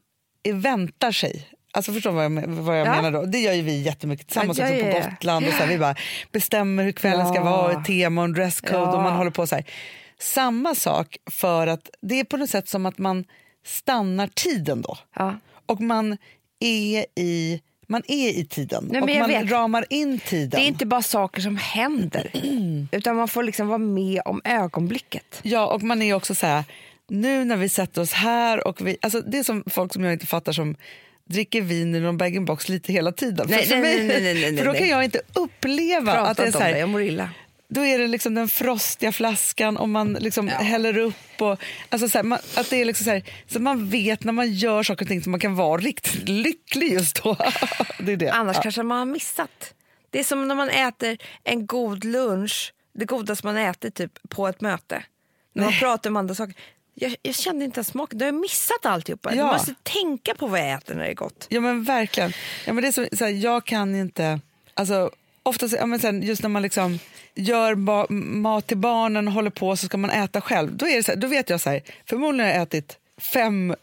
väntar 0.54 1.12
sig. 1.12 1.48
Alltså 1.78 1.94
förstår 1.94 2.12
vad 2.12 2.26
jag, 2.26 2.30
vad 2.48 2.80
jag 2.80 2.88
Ja. 2.88 2.92
menar 2.96 3.12
då? 3.12 3.26
Det 3.26 3.40
gör 3.40 3.54
ju 3.54 3.62
vi 3.62 3.82
jättemycket 3.82 4.28
tillsammans 4.28 4.58
Ja, 4.60 4.66
också 4.66 4.86
på. 4.86 5.10
Gotland. 5.10 5.46
Och 5.48 5.52
så 5.54 5.58
här, 5.60 5.68
vi 5.68 5.78
bara 5.78 5.96
bestämmer 6.32 6.84
hur 6.84 6.92
kvällen 6.92 7.28
ska 7.34 7.44
vara, 7.44 7.84
tema 7.84 8.22
och 8.22 8.30
dresscode 8.34 8.80
och 8.80 9.04
man 9.04 9.14
håller 9.14 9.32
på 9.32 9.48
så 9.48 9.56
här. 9.56 9.66
Samma 10.20 10.76
sak 10.76 11.18
för 11.32 11.68
att 11.68 11.90
det 12.02 12.20
är 12.20 12.24
på 12.24 12.38
något 12.38 12.50
sätt 12.50 12.70
som 12.70 12.86
att 12.86 12.98
man 12.98 13.26
stannar 13.66 14.28
tiden 14.28 14.82
då. 14.82 14.98
Och 15.66 15.82
man 15.82 16.18
är 16.60 17.06
i, 17.16 17.62
man 17.88 18.02
är 18.08 18.30
i 18.30 18.46
tiden 18.46 18.88
Nej, 18.92 19.02
och 19.02 19.10
man 19.20 19.28
vet. 19.30 19.52
ramar 19.52 19.86
in 19.90 20.20
tiden. 20.20 20.50
Det 20.50 20.66
är 20.66 20.68
inte 20.68 20.86
bara 20.86 21.02
saker 21.02 21.42
som 21.42 21.58
händer, 21.58 22.32
utan 22.92 23.16
man 23.16 23.28
får 23.28 23.44
liksom 23.44 23.68
vara 23.68 23.78
med 23.78 24.22
om 24.26 24.42
ögonblicket. 24.44 25.40
Ja, 25.44 25.68
och 25.68 25.84
man 25.84 26.02
är 26.02 26.14
också 26.14 26.36
så 26.36 26.46
här, 26.48 26.64
nu 27.10 27.46
när 27.46 27.56
vi 27.58 27.70
sätter 27.70 28.02
oss 28.02 28.14
här 28.14 28.68
och 28.68 28.88
vi, 28.88 28.98
alltså 29.02 29.22
det 29.22 29.38
är 29.40 29.44
som 29.44 29.64
folk 29.68 29.94
som 29.94 30.04
jag 30.04 30.14
inte 30.14 30.26
fattar 30.26 30.52
som 30.52 30.76
dricker 31.28 31.62
vin 31.62 31.96
ur 31.96 32.02
någon 32.02 32.18
bag-in-box 32.18 32.70
lite 32.70 32.94
hela 32.94 33.12
tiden. 33.12 33.48
Nej, 33.50 33.66
för, 33.66 33.76
nej, 33.76 33.82
mig, 33.98 34.08
nej, 34.08 34.22
nej, 34.34 34.52
nej, 34.52 34.58
för 34.58 34.66
då 34.66 34.74
kan 34.74 34.88
jag 34.88 35.04
inte 35.04 35.22
uppleva 35.34 36.14
Prata 36.14 36.30
att 36.32 36.38
det 36.38 36.44
är 36.44 36.52
så 36.52 36.58
om 36.58 36.64
det, 36.64 36.70
här, 36.72 36.80
jag 36.80 36.90
mår 36.90 37.02
illa. 37.02 37.30
då 37.70 37.86
är 37.86 38.00
det 38.00 38.08
liksom 38.08 38.34
den 38.34 38.48
frostiga 38.48 39.12
flaskan 39.12 39.78
och 39.78 39.90
man 39.90 40.14
liksom 40.14 40.48
häller 40.48 40.98
upp. 40.98 41.16
Och, 41.42 41.60
alltså 41.90 42.10
så 42.10 42.18
här, 42.18 42.24
man, 42.24 42.40
att 42.56 42.70
det 42.70 42.82
är 42.82 42.86
liksom 42.86 43.04
så, 43.04 43.10
här, 43.12 43.24
så 43.48 43.60
man 43.60 43.90
vet 43.90 44.24
när 44.24 44.34
man 44.34 44.54
gör 44.54 44.84
saker 44.84 45.06
och 45.06 45.10
ting 45.10 45.24
så 45.24 45.30
man 45.30 45.40
kan 45.40 45.56
vara 45.56 45.82
riktigt 45.82 46.30
lycklig 46.30 46.92
just 46.94 47.24
då. 47.24 47.34
det 48.00 48.12
är 48.12 48.18
det. 48.18 48.30
Annars 48.30 48.56
Ja. 48.56 48.62
kanske 48.62 48.84
man 48.84 48.98
har 48.98 49.06
missat. 49.06 49.74
Det 50.10 50.20
är 50.20 50.24
som 50.24 50.48
när 50.48 50.56
man 50.56 50.70
äter 50.70 51.18
en 51.44 51.66
god 51.68 52.04
lunch, 52.06 52.74
det 53.00 53.06
godaste 53.06 53.46
man 53.46 53.58
äter 53.58 53.90
typ 53.90 54.12
på 54.30 54.48
ett 54.48 54.62
möte. 54.62 55.04
När 55.56 55.64
man 55.64 55.74
pratar 55.74 56.10
om 56.10 56.18
andra 56.18 56.36
saker. 56.36 56.56
Jag, 57.00 57.16
jag 57.22 57.36
kände 57.36 57.66
inte 57.66 57.78
ens 57.78 57.88
smaken, 57.88 58.20
då 58.20 58.26
har 58.26 58.28
jag 58.32 58.42
missat 58.42 58.86
alltihopa. 58.86 59.36
Ja. 59.36 59.44
Du 59.46 59.52
måste 59.52 59.74
tänka 59.84 60.36
på 60.36 60.48
vad 60.48 60.60
jag 60.60 60.72
äter 60.72 60.96
när 60.96 61.04
det 61.04 61.10
är 61.10 61.14
gott. 61.16 61.46
Ja 61.50 61.62
men 61.62 61.84
verkligen. 61.84 62.34
Ja, 62.66 62.74
men 62.74 62.82
det 62.82 62.88
är 62.88 62.92
så, 62.92 63.08
så 63.18 63.26
här, 63.26 63.32
jag 63.32 63.66
kan 63.66 63.96
inte... 63.96 64.40
Alltså, 64.74 65.12
ofta, 65.44 65.70
så- 65.70 65.76
ja, 65.76 65.86
men 65.86 66.00
sen, 66.00 66.22
just 66.24 66.42
när 66.42 66.50
man 66.50 66.62
liksom 66.62 67.00
gör 67.36 67.76
ba- 67.76 68.06
mat 68.10 68.68
till 68.68 68.78
barnen 68.78 69.28
och 69.28 69.34
håller 69.34 69.50
på 69.50 69.76
så 69.76 69.86
ska 69.86 69.98
man 69.98 70.10
äta 70.10 70.42
själv. 70.42 70.78
Då, 70.78 70.88
är 70.88 70.96
det 70.98 71.04
så 71.04 71.12
här, 71.12 71.20
då 71.20 71.28
vet 71.28 71.50
jag 71.50 71.62
så 71.62 71.70
här, 71.70 71.82
förmodligen 72.10 72.48
har 72.50 72.54
jag 72.54 72.64
ätit 72.64 72.98
fem 73.18 73.76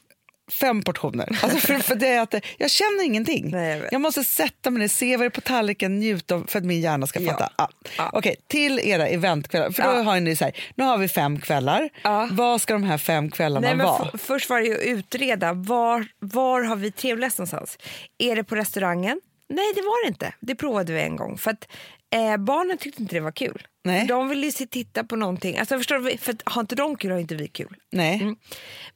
fem 0.52 0.82
portioner. 0.82 1.38
Alltså 1.42 1.58
för, 1.58 1.78
för 1.78 1.94
det 1.94 2.08
är 2.08 2.20
att 2.20 2.34
jag 2.58 2.70
känner 2.70 3.04
ingenting. 3.04 3.50
Nej, 3.50 3.70
jag 3.70 3.80
vet. 3.90 4.00
måste 4.00 4.24
sätta 4.24 4.70
mig 4.70 4.80
ner, 4.80 4.88
se 4.88 5.16
vad 5.16 5.24
det 5.24 5.28
är 5.28 5.30
på 5.30 5.40
tallriken, 5.40 5.98
njuta 5.98 6.44
för 6.48 6.58
att 6.58 6.64
min 6.64 6.80
hjärna 6.80 7.06
ska 7.06 7.20
fatta. 7.20 7.52
Ja. 7.56 7.68
Ja. 7.98 8.10
Okej, 8.12 8.36
till 8.48 8.78
era 8.80 9.06
eventkvällar. 9.08 9.70
För 9.70 9.82
då 9.82 9.88
Ja. 9.88 10.02
har 10.02 10.20
ni 10.20 10.36
så 10.36 10.44
här, 10.44 10.56
nu 10.74 10.84
har 10.84 10.98
vi 10.98 11.08
fem 11.08 11.40
kvällar. 11.40 11.88
Ja. 12.02 12.28
Vad 12.32 12.60
ska 12.60 12.72
de 12.72 12.82
här 12.82 12.98
fem 12.98 13.30
kvällarna 13.30 13.66
Nej, 13.66 13.76
men 13.76 13.86
vara? 13.86 14.10
först 14.18 14.50
var 14.50 14.60
det 14.60 14.66
ju 14.66 14.74
att 14.74 14.84
utreda 14.98 15.52
var, 15.52 16.06
var 16.18 16.62
har 16.62 16.76
vi 16.76 16.90
trevligast 16.92 17.38
någonstans. 17.38 17.78
Är 18.18 18.36
det 18.36 18.44
på 18.44 18.56
restaurangen? 18.56 19.20
Nej, 19.48 19.72
det 19.74 19.80
var 19.82 20.04
det 20.04 20.08
inte. 20.08 20.34
Det 20.40 20.54
provade 20.54 20.92
vi 20.92 21.00
en 21.02 21.16
gång. 21.16 21.38
För 21.38 21.50
att 21.50 21.68
eh, 22.14 22.36
Barnen 22.36 22.78
tyckte 22.78 23.02
inte 23.02 23.14
det 23.14 23.20
var 23.20 23.32
kul. 23.32 23.66
Nej. 23.86 24.06
De 24.06 24.28
ville 24.28 24.46
ju 24.46 24.52
se, 24.52 24.66
titta 24.66 25.04
på 25.04 25.16
någonting. 25.16 25.58
Alltså, 25.58 25.78
förstår 25.78 25.98
du? 25.98 26.16
För 26.16 26.36
har 26.44 26.60
inte 26.60 26.74
de 26.74 26.96
kul 26.96 27.10
har 27.10 27.18
inte 27.18 27.34
vi 27.34 27.48
kul. 27.48 27.76
Nej. 27.90 28.20
Mm. 28.22 28.36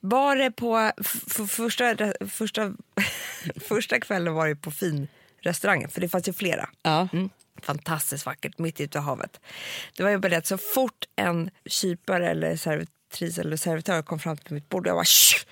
Var 0.00 0.36
det 0.36 0.50
på 0.50 0.92
första, 1.48 1.96
första, 2.28 2.72
första 3.68 4.00
kvällen 4.00 4.34
var 4.34 4.48
det 4.48 4.56
på 4.56 4.70
finrestaurangen, 4.70 5.88
för 5.88 6.00
det 6.00 6.08
fanns 6.08 6.28
ju 6.28 6.32
flera. 6.32 6.68
Ja. 6.82 7.08
Mm. 7.12 7.30
Fantastiskt 7.62 8.26
vackert, 8.26 8.58
mitt 8.58 8.80
ute 8.80 8.98
i 8.98 9.00
havet. 9.00 9.40
Det 9.96 10.02
var 10.02 10.10
ju 10.10 10.18
bara 10.18 10.28
det 10.28 10.36
att 10.36 10.46
så 10.46 10.58
fort 10.58 11.04
en 11.16 11.50
kypare 11.66 12.30
eller 12.30 12.56
servitris 12.56 13.38
eller 13.38 13.56
servitör 13.56 14.02
kom 14.02 14.18
fram 14.18 14.36
till 14.36 14.54
mitt 14.54 14.68
bord, 14.68 14.86
jag 14.86 15.06
Shh! 15.06 15.44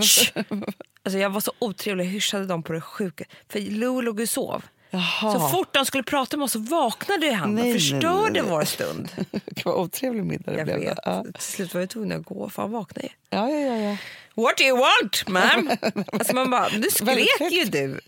Shh! 0.00 0.42
Alltså 1.04 1.18
jag 1.18 1.30
var 1.30 1.40
så 1.40 1.52
otrevlig, 1.58 2.04
jag 2.04 2.10
hyschade 2.10 2.46
dem 2.46 2.62
på 2.62 2.72
det 2.72 2.80
sjuka. 2.80 3.24
För 3.48 3.60
Lou 3.60 4.02
låg 4.02 4.20
och 4.20 4.28
sov. 4.28 4.64
Jaha. 4.94 5.32
Så 5.32 5.48
fort 5.48 5.74
de 5.74 5.86
skulle 5.86 6.02
prata 6.02 6.36
med 6.36 6.44
oss 6.44 6.52
så 6.52 6.58
vaknade 6.58 7.32
han 7.32 7.54
Nej, 7.54 7.68
och 7.68 7.72
förstörde 7.80 8.30
nej, 8.32 8.42
nej. 8.42 8.50
vår 8.50 8.64
stund. 8.64 9.08
Det 9.46 9.64
var 9.64 9.74
otrevlig 9.74 10.24
middag 10.24 10.52
det 10.52 10.58
Jag 10.58 10.66
blev. 10.66 10.78
vet. 10.80 10.98
Ja. 11.04 11.24
Till 11.34 11.42
slut 11.42 11.74
var 11.74 11.80
jag 11.80 11.90
tvungen 11.90 12.20
att 12.20 12.26
gå 12.26 12.48
för 12.48 12.62
han 12.62 12.70
vaknade 12.72 13.06
ju. 13.06 13.12
Ja, 13.30 13.50
ja, 13.50 13.58
ja, 13.60 13.76
ja. 13.76 13.96
What 14.42 14.56
do 14.58 14.64
you 14.64 14.78
want, 14.78 15.24
ma'am? 15.26 16.04
alltså 16.12 16.34
man 16.34 16.50
bara, 16.50 16.68
nu 16.68 16.90
skrek 16.90 17.52
ju 17.52 17.64
du. 17.64 18.00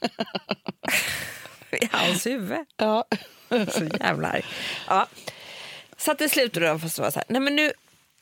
I 1.81 1.89
hans 1.93 2.27
huvud. 2.27 2.59
ja. 2.77 3.05
Så 3.49 3.85
jävla 4.01 4.29
arg. 4.29 4.45
Ja. 4.89 5.07
Så 5.97 6.11
att 6.11 6.19
det 6.19 6.29
slutade 6.29 6.69
då, 6.69 6.79
fast 6.79 6.99
var 6.99 7.11
så 7.11 7.19
här, 7.19 7.25
nej 7.29 7.41
men 7.41 7.57
nu, 7.57 7.73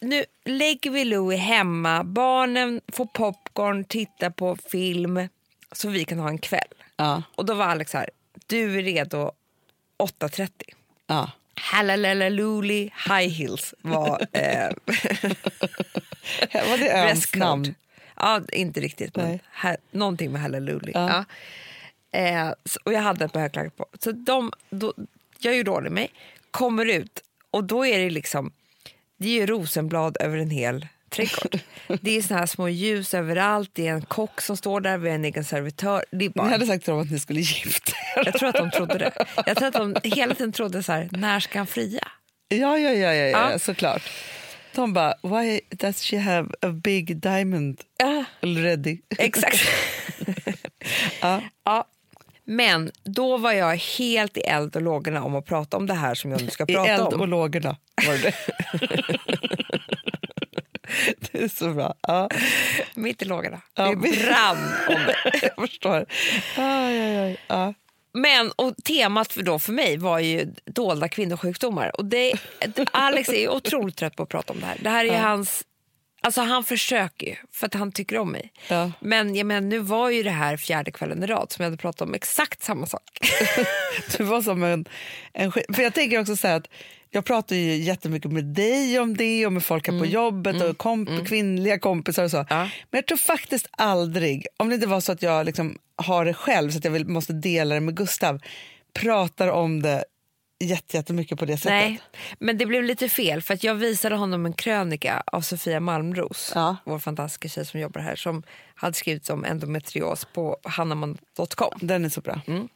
nu 0.00 0.24
lägger 0.44 0.90
vi 0.90 1.04
Louie 1.04 1.38
hemma, 1.38 2.04
barnen 2.04 2.80
får 2.92 3.06
popcorn, 3.06 3.84
titta 3.84 4.30
på 4.30 4.56
film, 4.56 5.28
så 5.72 5.88
vi 5.88 6.04
kan 6.04 6.18
ha 6.18 6.28
en 6.28 6.38
kväll. 6.38 6.68
Ja. 6.96 7.22
Och 7.34 7.44
då 7.44 7.54
var 7.54 7.64
Alex 7.66 7.90
så 7.90 7.98
här, 7.98 8.10
du 8.52 8.78
är 8.78 8.82
redo 8.82 9.32
8.30. 9.98 10.50
ja. 11.06 11.30
Halalaluli 11.54 12.92
High 13.08 13.28
Heels 13.28 13.74
var 13.80 14.26
eh, 14.32 14.68
Var 16.52 16.78
det 16.78 16.92
öns 17.10 17.34
namn? 17.34 17.74
Ja, 18.16 18.40
inte 18.52 18.80
riktigt, 18.80 19.16
men 19.16 19.38
ha, 19.62 19.76
någonting 19.90 20.32
med 20.32 20.40
Hallelujah. 20.40 20.90
Ja. 20.92 21.24
Ja. 22.10 22.18
Eh, 22.18 22.54
och 22.84 22.92
jag 22.92 23.00
hade 23.00 23.24
ett 23.24 23.32
par 23.32 23.40
högklackar 23.40 23.70
på. 23.70 23.86
Så 23.98 24.12
de, 24.12 24.52
då, 24.70 24.94
jag 25.38 25.56
gjorde 25.56 25.70
ordning 25.70 25.94
mig, 25.94 26.10
kommer 26.50 26.86
ut 26.86 27.22
och 27.50 27.64
då 27.64 27.86
är 27.86 27.98
det 27.98 28.10
liksom, 28.10 28.52
det 29.16 29.28
är 29.28 29.40
ju 29.40 29.46
rosenblad 29.46 30.16
över 30.20 30.36
en 30.36 30.50
hel 30.50 30.86
trädgård. 31.12 31.58
det 32.00 32.16
är 32.16 32.22
såna 32.22 32.40
här 32.40 32.46
små 32.46 32.68
ljus 32.68 33.14
överallt, 33.14 33.70
det 33.72 33.86
är 33.88 33.92
en 33.92 34.02
kock 34.02 34.40
som 34.40 34.56
står 34.56 34.80
där, 34.80 34.98
vi 34.98 35.08
har 35.08 35.14
en 35.14 35.24
egen 35.24 35.44
servitör. 35.44 36.04
Det 36.10 36.16
är 36.16 36.18
Ni 36.18 36.28
bara, 36.28 36.48
hade 36.48 36.66
sagt 36.66 36.84
till 36.84 36.90
dem 36.92 37.00
att 37.02 37.10
ni 37.10 37.18
skulle 37.18 37.40
gifta 37.40 37.92
er. 38.16 38.22
jag 38.24 38.34
tror 38.34 38.48
att 38.48 38.54
de 38.54 38.70
trodde 38.70 38.98
det. 38.98 39.12
Jag 39.46 39.56
tror 39.56 39.68
att 39.68 39.74
de 39.74 39.96
hela 40.04 40.34
tiden 40.34 40.52
trodde 40.52 40.82
så 40.82 40.92
här, 40.92 41.08
när 41.12 41.40
ska 41.40 41.58
han 41.58 41.66
fria? 41.66 42.08
Ja, 42.48 42.78
ja, 42.78 42.90
ja, 42.90 43.14
ja, 43.14 43.14
ja, 43.14 43.50
Ja. 43.52 43.58
såklart. 43.58 44.02
De 44.74 44.92
bara, 44.92 45.14
why 45.22 45.60
does 45.70 46.02
she 46.02 46.18
have 46.18 46.48
a 46.62 46.68
big 46.68 47.16
diamond 47.16 47.80
already? 48.42 48.98
Exakt. 49.18 49.60
Ja. 51.20 51.40
ja. 51.64 51.84
Men 52.44 52.90
då 53.04 53.36
var 53.36 53.52
jag 53.52 53.76
helt 53.76 54.36
i 54.36 54.40
eld 54.40 54.76
och 54.76 54.82
lågorna 54.82 55.22
om 55.24 55.34
att 55.36 55.46
prata 55.46 55.76
om 55.76 55.86
det 55.86 55.94
här 55.94 56.14
som 56.14 56.30
jag 56.30 56.42
nu 56.42 56.50
ska 56.50 56.64
I 56.68 56.74
prata 56.74 56.90
eld 56.90 57.02
om. 57.14 57.20
och 57.20 57.28
lågorna 57.28 57.76
var 58.06 58.14
det. 58.22 58.34
det 61.32 61.38
är 61.38 61.48
så 61.48 61.72
bra. 61.72 61.94
Ja, 62.00 62.28
Mitt 62.94 63.22
i 63.22 63.24
lågorna. 63.24 63.60
Ja, 63.74 63.84
det 63.84 63.96
brann 63.96 64.72
om 64.88 65.06
det. 65.06 65.16
jag 65.56 65.68
förstår. 65.68 66.06
Aj, 66.56 67.00
aj, 67.00 67.18
aj. 67.18 67.40
Ja. 67.46 67.74
Men 68.14 68.52
och 68.56 68.74
temat 68.84 69.32
för, 69.32 69.42
då 69.42 69.58
för 69.58 69.72
mig 69.72 69.96
var 69.96 70.18
ju 70.18 70.54
dolda 70.64 71.08
kvinnosjukdomar. 71.08 71.96
Och 71.96 72.04
det, 72.04 72.32
Alex 72.90 73.28
är 73.28 73.48
otroligt 73.48 73.96
trött 73.96 74.16
på 74.16 74.22
att 74.22 74.28
prata 74.28 74.52
om 74.52 74.60
det 74.60 74.66
här. 74.66 74.78
Det 74.80 74.90
här 74.90 75.04
är 75.04 75.08
ju 75.08 75.18
hans... 75.18 75.64
Alltså 76.24 76.40
han 76.40 76.64
försöker 76.64 77.26
ju, 77.26 77.36
för 77.52 77.66
att 77.66 77.74
han 77.74 77.92
tycker 77.92 78.18
om 78.18 78.32
mig. 78.32 78.52
Ja. 78.68 78.92
Men 79.00 79.34
jag 79.34 79.46
menar, 79.46 79.60
nu 79.60 79.78
var 79.78 80.10
ju 80.10 80.22
det 80.22 80.30
här 80.30 80.56
fjärde 80.56 80.90
kvällen 80.90 81.22
i 81.22 81.26
rad 81.26 81.52
som 81.52 81.62
jag 81.62 81.66
hade 81.70 81.80
pratat 81.80 82.00
om 82.08 82.14
exakt 82.14 82.62
samma 82.62 82.86
sak. 82.86 83.18
Du 84.16 84.24
var 84.24 84.42
som 84.42 84.62
en, 84.62 84.84
en 85.32 85.52
För 85.52 85.82
jag 85.82 85.94
tänker 85.94 86.20
också 86.20 86.36
så 86.36 86.48
att 86.48 86.68
jag 87.14 87.24
pratar 87.24 87.56
ju 87.56 87.76
jättemycket 87.76 88.32
med 88.32 88.44
dig 88.44 88.98
om 89.00 89.16
det 89.16 89.46
och 89.46 89.52
med 89.52 89.64
folk 89.64 89.88
här 89.88 89.98
på 89.98 90.06
jobbet 90.06 90.62
och 90.62 90.76
komp- 90.76 91.24
kvinnliga 91.26 91.78
kompisar 91.78 92.24
och 92.24 92.30
så. 92.30 92.36
Mm. 92.36 92.46
Ja. 92.50 92.56
Men 92.62 92.98
jag 92.98 93.06
tror 93.06 93.18
faktiskt 93.18 93.66
aldrig, 93.70 94.46
om 94.56 94.68
det 94.68 94.74
inte 94.74 94.86
var 94.86 95.00
så 95.00 95.12
att 95.12 95.22
jag 95.22 95.46
liksom 95.46 95.78
har 95.96 96.24
det 96.24 96.34
själv 96.34 96.70
så 96.70 96.78
att 96.78 96.84
jag 96.84 96.92
vill, 96.92 97.06
måste 97.08 97.32
dela 97.32 97.74
det 97.74 97.80
med 97.80 97.96
Gustav, 97.96 98.40
pratar 98.92 99.48
om 99.48 99.82
det 99.82 100.04
jätte- 100.64 100.96
jättemycket 100.96 101.38
på 101.38 101.44
det 101.44 101.56
sättet. 101.56 101.70
Nej, 101.70 102.00
men 102.38 102.58
det 102.58 102.66
blev 102.66 102.82
lite 102.84 103.08
fel 103.08 103.42
för 103.42 103.54
att 103.54 103.64
jag 103.64 103.74
visade 103.74 104.16
honom 104.16 104.46
en 104.46 104.52
krönika 104.52 105.22
av 105.26 105.40
Sofia 105.40 105.80
Malmros, 105.80 106.52
Ja. 106.54 106.76
vår 106.84 106.98
fantastiska 106.98 107.48
tjej 107.48 107.66
som 107.66 107.80
jobbar 107.80 108.00
här, 108.00 108.16
som 108.16 108.42
hade 108.74 108.94
skrivit 108.94 109.30
om 109.30 109.44
endometrios 109.44 110.24
på 110.34 110.56
hannaman.com. 110.64 111.72
Den 111.80 112.04
är 112.04 112.08
så 112.08 112.20
bra. 112.20 112.40
Mm. 112.46 112.68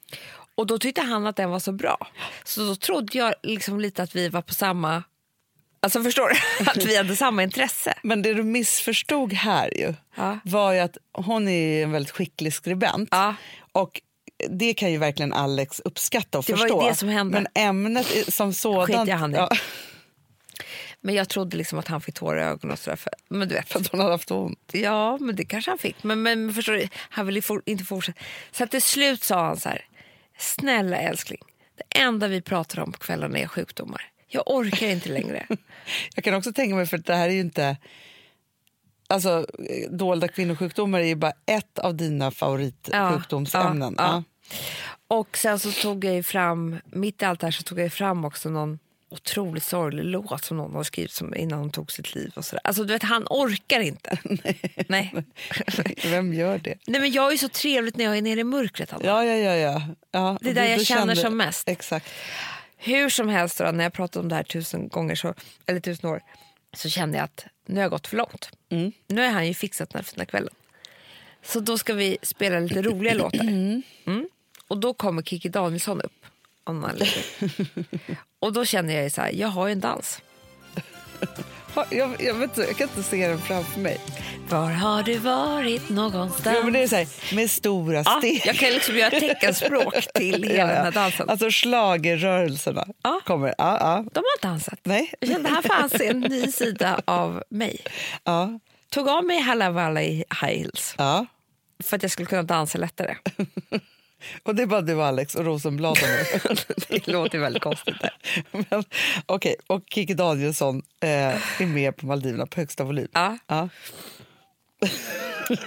Och 0.57 0.67
då 0.67 0.79
tyckte 0.79 1.01
han 1.01 1.27
att 1.27 1.37
den 1.37 1.51
var 1.51 1.59
så 1.59 1.73
bra. 1.73 2.07
Så 2.45 2.61
då 2.67 2.77
trodde 2.77 3.19
jag 3.19 3.35
liksom 3.43 3.81
lite 3.81 4.03
att 4.03 4.17
vi 4.17 4.29
var 4.29 4.43
på 4.43 4.55
samma... 4.55 5.03
Alltså 5.81 6.03
förstår 6.03 6.29
du? 6.29 6.65
Att 6.71 6.77
vi 6.85 6.97
hade 6.97 7.17
samma 7.17 7.43
intresse. 7.43 7.95
Men 8.03 8.23
det 8.23 8.35
du 8.35 8.43
missförstod 8.43 9.33
här 9.33 9.71
ju, 9.79 9.95
Ja. 10.17 10.39
var 10.45 10.73
ju 10.73 10.79
att 10.79 10.97
hon 11.13 11.49
är 11.49 11.83
en 11.83 11.93
väldigt 11.93 12.11
skicklig 12.13 12.55
skribent. 12.55 13.09
Ja. 13.13 13.35
Och 13.73 14.01
det 14.51 14.75
kan 14.75 14.93
ju 14.93 14.99
verkligen 14.99 15.33
Alex 15.33 15.81
uppskatta 15.85 16.39
och 16.39 16.45
Det 16.47 16.53
var 16.53 16.59
förstå. 16.61 16.89
det 16.89 16.95
som 16.95 17.09
hände. 17.09 17.33
Men 17.41 17.65
ämnet 17.69 18.35
som 18.35 18.53
sådant... 18.53 18.87
Skiter 18.87 19.13
han 19.17 19.35
i. 19.35 19.37
Ja, 19.39 19.49
Men 21.01 21.15
jag 21.15 21.29
trodde 21.29 21.57
liksom 21.57 21.79
att 21.79 21.89
han 21.89 22.01
fick 22.01 22.15
tårar 22.15 22.39
i 22.41 22.43
ögonen 22.45 22.73
och 22.73 22.79
sådär. 22.79 22.97
För, 22.97 23.13
men 23.29 23.49
du 23.49 23.55
vet. 23.55 23.69
för 23.69 23.81
att 23.81 23.89
hon 23.89 24.01
hade 24.01 24.13
haft 24.13 24.31
ont. 24.31 24.71
Ja, 24.73 25.19
men 25.21 25.37
det 25.37 25.45
kanske 25.45 25.71
han 25.71 25.79
fick. 25.79 26.03
Men, 26.03 26.23
men 26.23 26.55
förstår 26.55 26.73
du, 26.73 26.89
han 26.95 27.27
ville 27.27 27.43
for, 27.43 27.63
inte 27.67 27.85
fortsätta. 27.85 28.21
Så 28.53 28.67
till 28.67 28.83
slut 28.83 29.23
sa 29.25 29.47
han 29.47 29.57
så 29.61 29.69
här. 29.69 29.85
Snälla 30.39 30.97
älskling, 30.97 31.43
det 31.77 31.99
enda 31.99 32.29
vi 32.29 32.41
pratar 32.41 32.83
om 32.83 32.93
på 32.93 32.99
kvällarna 32.99 33.39
är 33.39 33.47
sjukdomar. 33.47 34.03
Jag 34.29 34.43
orkar 34.47 34.87
inte 34.87 35.09
längre. 35.09 35.47
Jag 36.15 36.25
kan 36.25 36.35
också 36.35 36.53
tänka 36.53 36.75
mig, 36.75 36.87
för 36.87 36.99
det 36.99 37.15
här 37.15 37.29
är 37.29 37.33
ju 37.33 37.41
inte... 37.41 37.77
Alltså, 39.09 39.47
dolda 39.91 40.29
kvinnosjukdomar 40.29 41.01
är 41.01 41.05
ju 41.05 41.15
bara 41.15 41.33
ett 41.47 41.79
av 41.79 41.95
dina 41.95 42.31
favoritsjukdomsämnen. 42.31 43.95
Ja, 43.99 44.05
ja. 44.05 44.23
Och 45.09 45.37
sen 45.37 45.59
så 45.59 45.73
tog 45.73 46.05
jag 46.05 46.15
ju 46.15 46.23
fram, 46.23 46.77
mitt 46.85 47.23
i 47.23 47.25
allt 47.25 47.41
det 47.41 47.47
här 47.47 47.53
så 47.53 47.63
tog 47.63 47.81
jag 47.81 47.93
fram 47.93 48.25
också 48.25 48.51
någon 48.51 48.79
otroligt 49.09 49.63
sorglig 49.65 50.05
låt 50.05 50.45
som 50.45 50.57
någon 50.57 50.75
har 50.75 50.83
skrivit 50.85 51.13
som 51.13 51.35
innan 51.35 51.59
hon 51.59 51.71
tog 51.71 51.93
sitt 51.93 52.15
liv. 52.15 52.33
och 52.35 52.45
så 52.45 52.57
där. 52.57 52.61
Alltså 52.65 52.85
du 52.85 52.93
vet, 52.93 53.03
han 53.03 53.27
orkar 53.31 53.81
inte. 53.81 54.19
Nej. 54.89 55.15
Vem 56.05 56.35
gör 56.35 56.59
det? 56.59 56.75
Nej 56.87 57.01
men 57.01 57.13
jag 57.13 57.33
är 57.33 57.37
så 57.37 57.49
trevligt 57.49 57.97
när 57.97 58.05
jag 58.05 58.17
är 58.19 58.23
nere 58.23 58.41
i 58.41 58.45
mörkret. 58.45 58.93
Anna. 58.93 59.05
Ja, 59.05 59.25
ja, 59.25 59.35
ja. 59.37 59.57
ja. 59.57 59.83
ja 60.11 60.39
Det 60.41 60.47
är 60.51 60.55
du- 60.55 60.61
där 60.61 60.69
jag 60.69 60.79
du 60.79 60.85
känner 60.85 61.01
kände- 61.15 61.17
som 61.17 61.37
mest. 61.37 61.69
Exakt. 61.69 62.07
Hur 62.77 63.09
som 63.09 63.29
helst, 63.29 63.59
då, 63.59 63.65
när 63.71 63.85
jag 63.85 63.93
pratat 63.93 64.17
om 64.23 64.29
det 64.29 64.35
här 64.35 64.43
tusen 64.43 64.89
gånger, 64.89 65.15
så, 65.15 65.35
eller 65.67 65.81
tusen 65.81 66.11
år, 66.11 66.21
så 66.77 66.89
kände 66.89 67.19
jag 67.19 67.25
att 67.25 67.47
nu 67.67 67.75
har 67.75 67.83
jag 67.83 67.91
gått 67.91 68.07
för 68.07 68.17
långt. 68.17 68.51
Mm. 68.71 68.93
Nu 69.07 69.21
har 69.23 69.29
han 69.29 69.47
ju 69.47 69.55
fixat 69.55 69.91
den 69.91 69.99
här 69.99 70.05
fina 70.05 70.25
kvällen. 70.27 70.53
Så 71.43 71.61
då 71.61 71.79
ska 71.79 71.95
vi 71.95 72.19
spela 72.23 72.59
lite 72.59 72.83
roliga 72.83 73.15
låtar. 73.15 73.41
Mm. 73.41 73.83
Och 74.69 74.79
då 74.79 74.95
kommer 74.95 75.23
Kiki 75.23 75.49
Danielsson 75.49 76.01
upp. 76.01 76.13
Någon 76.73 76.85
anledning. 76.85 77.25
Och 78.41 78.53
då 78.53 78.65
känner 78.65 79.03
jag 79.03 79.13
så 79.13 79.21
här, 79.21 79.31
jag 79.33 79.49
har 79.49 79.67
ju 79.67 79.73
en 79.73 79.81
dans. 79.81 80.23
Jag, 81.91 82.23
jag, 82.23 82.35
vet, 82.35 82.51
inte, 82.51 82.61
jag 82.61 82.77
kan 82.77 82.89
inte 82.89 83.03
se 83.03 83.29
den 83.29 83.39
framför 83.41 83.81
mig. 83.81 84.01
Var 84.49 84.71
har 84.71 85.03
du 85.03 85.19
varit 85.19 85.89
någonstans? 85.89 86.57
Jo, 86.59 86.65
men 86.65 86.73
det 86.73 86.83
är 86.83 86.87
så 86.89 86.97
här, 86.97 87.35
med 87.35 87.51
stora 87.51 88.03
ja, 88.05 88.19
steg. 88.19 88.43
jag 88.45 88.57
kan 88.57 88.71
liksom 88.71 88.97
göra 88.97 89.11
teckenspråk 89.11 89.95
till 90.15 90.43
hela 90.49 90.55
Ja, 90.59 90.67
den 90.67 90.77
ja. 90.77 90.83
här 90.83 90.93
dansen. 90.93 91.31
Alltså 91.31 91.51
schlagerrörelserna 91.51 92.87
Ja. 93.03 93.21
kommer. 93.25 93.49
Ja, 93.59 93.79
ja, 93.81 94.05
De 94.13 94.19
har 94.19 94.43
dansat. 94.51 94.79
Nej. 94.83 95.13
Jag 95.21 95.31
kände, 95.31 95.49
här 95.49 95.63
fanns 95.63 95.95
en 96.01 96.21
ny 96.31 96.53
sida 96.53 97.01
av 97.05 97.43
mig. 97.51 97.81
ja, 98.25 98.59
Tog 98.91 99.09
av 99.09 99.25
mig 99.25 99.41
Halla 99.41 99.71
Valla 99.71 100.03
i 100.03 100.15
high 100.17 100.59
heels 100.59 100.95
ja. 100.99 101.27
för 101.85 101.97
att 101.97 102.03
jag 102.03 102.11
skulle 102.13 102.27
kunna 102.27 102.43
dansa 102.43 102.79
lättare. 102.79 103.17
Och 104.43 104.55
det 104.55 104.63
är 104.63 104.67
bara 104.67 104.81
du 104.81 105.03
Alex 105.03 105.35
och 105.35 105.45
Rosenblad 105.45 105.99
nu. 106.03 106.25
Det 106.89 107.07
låter 107.07 107.39
väldigt 107.39 107.63
konstigt. 107.63 107.95
Där. 108.01 108.11
Men, 108.71 108.85
Okej, 109.27 109.57
och 109.67 109.83
Kikki 109.91 110.15
Danielsson 110.15 110.83
eh, 111.03 111.63
är 111.63 111.67
med 111.67 111.97
på 111.97 112.07
Maldiverna 112.07 112.47
på 112.47 112.61
högsta 112.61 112.85
volym. 112.85 113.09
Ja. 113.13 113.39
Ja. 113.47 113.69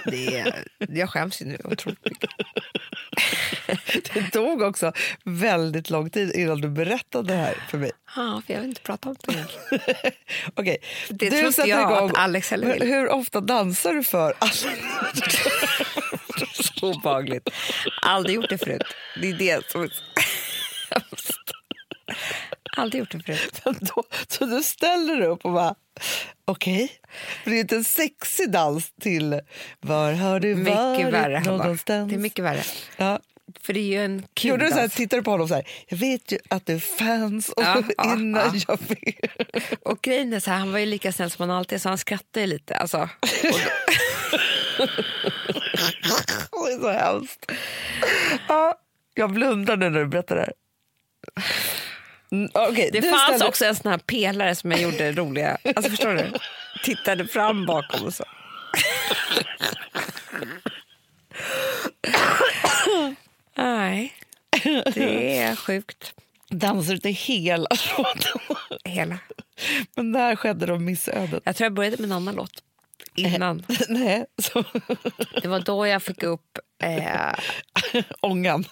Det 0.04 0.38
är, 0.38 0.64
jag 0.78 1.10
skäms 1.10 1.42
ju 1.42 1.46
nu 1.46 1.58
otroligt 1.64 2.04
mycket. 2.04 2.30
Det 4.14 4.30
tog 4.30 4.62
också 4.62 4.92
väldigt 5.24 5.90
lång 5.90 6.10
tid 6.10 6.32
innan 6.34 6.60
du 6.60 6.68
berättade 6.68 7.28
det 7.32 7.38
här 7.38 7.54
för 7.70 7.78
mig. 7.78 7.90
Ja, 8.16 8.42
för 8.46 8.54
jag 8.54 8.60
vill 8.60 8.68
inte 8.68 8.80
prata 8.82 9.08
om 9.08 9.16
det. 9.26 9.44
Okej, 10.54 10.76
Det 11.08 11.30
du 11.30 11.52
sätter 11.52 11.68
jag 11.70 11.80
igång. 11.92 12.10
att 12.10 12.16
Alex 12.16 12.50
heller 12.50 12.72
vill. 12.72 12.82
Hur, 12.88 13.08
ofta 13.08 13.40
dansar 13.40 13.92
du 13.92 14.02
för? 14.04 14.34
Alltså, 14.38 14.68
Så 16.52 16.92
obehagligt. 16.92 17.48
Aldrig 18.02 18.36
gjort 18.36 18.48
det 18.50 18.58
förut. 18.58 18.82
Det 19.20 19.28
är 19.28 19.34
det 19.34 19.70
som 19.70 19.82
är 19.82 19.90
hemskt. 20.90 21.36
Aldrig 22.76 23.00
gjort 23.00 23.10
det 23.10 23.22
förut. 23.22 23.60
då, 23.94 24.04
så 24.28 24.44
du 24.46 24.62
ställer 24.62 25.16
dig 25.16 25.26
upp 25.28 25.44
och 25.44 25.52
bara, 25.52 25.74
okej. 26.44 26.92
För 27.44 27.50
det 27.50 27.56
är 27.56 27.60
inte 27.60 27.76
en 27.76 27.84
sexig 27.84 28.50
dans 28.50 28.92
till 29.00 29.40
Var 29.80 30.12
har 30.12 30.40
du 30.40 30.54
Mycket 30.54 30.76
varit 30.76 31.06
värre. 31.14 31.40
Någonstans? 31.40 32.10
Det 32.10 32.16
är 32.16 32.18
mycket 32.18 32.44
värre. 32.44 32.62
Ja. 32.96 33.20
För 33.62 33.72
det 33.72 33.80
är 33.80 33.84
ju 33.84 34.04
en 34.04 34.26
kul 34.34 34.48
Gjorde 34.50 34.64
du 34.64 34.70
så 34.70 34.78
här, 34.78 34.88
tittar 34.88 35.16
du 35.16 35.22
på 35.22 35.30
honom 35.30 35.48
så 35.48 35.54
här, 35.54 35.64
jag 35.88 35.96
vet 35.98 36.32
ju 36.32 36.38
att 36.48 36.66
du 36.66 36.80
fanns 36.80 37.48
och 37.48 37.62
Ja, 37.62 37.82
innan 38.04 38.52
ja. 38.54 38.64
jag 38.68 38.78
vet. 38.88 39.72
Och 39.82 40.02
grejen 40.02 40.32
är 40.32 40.40
så 40.40 40.50
här, 40.50 40.58
han 40.58 40.72
var 40.72 40.78
ju 40.78 40.86
lika 40.86 41.12
snäll 41.12 41.30
som 41.30 41.48
han 41.48 41.58
alltid 41.58 41.82
så 41.82 41.88
han 41.88 41.98
skrattade 41.98 42.46
lite. 42.46 42.76
Alltså, 42.76 43.08
Det 46.66 46.72
är 46.72 46.80
så 46.80 46.88
hemskt. 46.90 47.50
Ja, 48.48 48.74
jag 49.14 49.28
nu 49.76 49.90
när 49.90 50.00
du 50.00 50.06
berättar 50.06 50.36
det 50.36 50.40
här. 50.42 50.52
Mm, 52.32 52.50
okej, 52.54 52.90
det 52.92 53.02
fanns 53.02 53.22
ställer- 53.22 53.48
också 53.48 53.64
en 53.64 53.76
sån 53.76 53.90
här 53.90 53.98
pelare 53.98 54.54
som 54.54 54.70
jag 54.72 54.80
gjorde 54.80 55.12
roliga... 55.12 55.58
Alltså 55.76 55.90
förstår 55.90 56.14
du? 56.14 56.32
Tittade 56.84 57.26
fram 57.26 57.66
bakom 57.66 58.06
och 58.06 58.14
så. 58.14 58.24
Nej, 63.56 64.12
det 64.94 65.38
är 65.38 65.56
sjukt. 65.56 66.14
dansar 66.50 66.92
du 66.92 66.98
till 66.98 67.14
hela 67.14 67.68
låten. 67.98 68.56
Hela. 68.84 69.18
Men 69.96 70.12
där 70.12 70.36
skedde 70.36 70.66
de 70.66 70.84
missödet. 70.84 71.42
Jag 71.44 71.56
tror 71.56 71.64
jag 71.64 71.72
började 71.74 71.96
med 71.96 72.04
en 72.04 72.12
annan 72.12 72.34
låt. 72.34 72.62
Innan. 73.14 73.66
Nej, 73.88 74.26
så 74.42 74.64
Det 75.42 75.48
var 75.48 75.60
då 75.60 75.86
jag 75.86 76.02
fick 76.02 76.22
upp... 76.22 76.58
Eh, 76.82 77.34
ångan. 78.20 78.64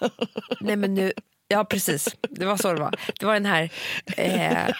nej 0.59 0.75
men 0.75 0.93
nu, 0.93 1.13
ja, 1.47 1.65
precis. 1.65 2.15
Det 2.29 2.45
var 2.45 2.57
så 2.57 2.73
det 2.73 2.81
var. 2.81 2.95
Det 3.19 3.25
var 3.25 3.33
den 3.33 3.45
här... 3.45 3.69
Eh, 4.17 4.75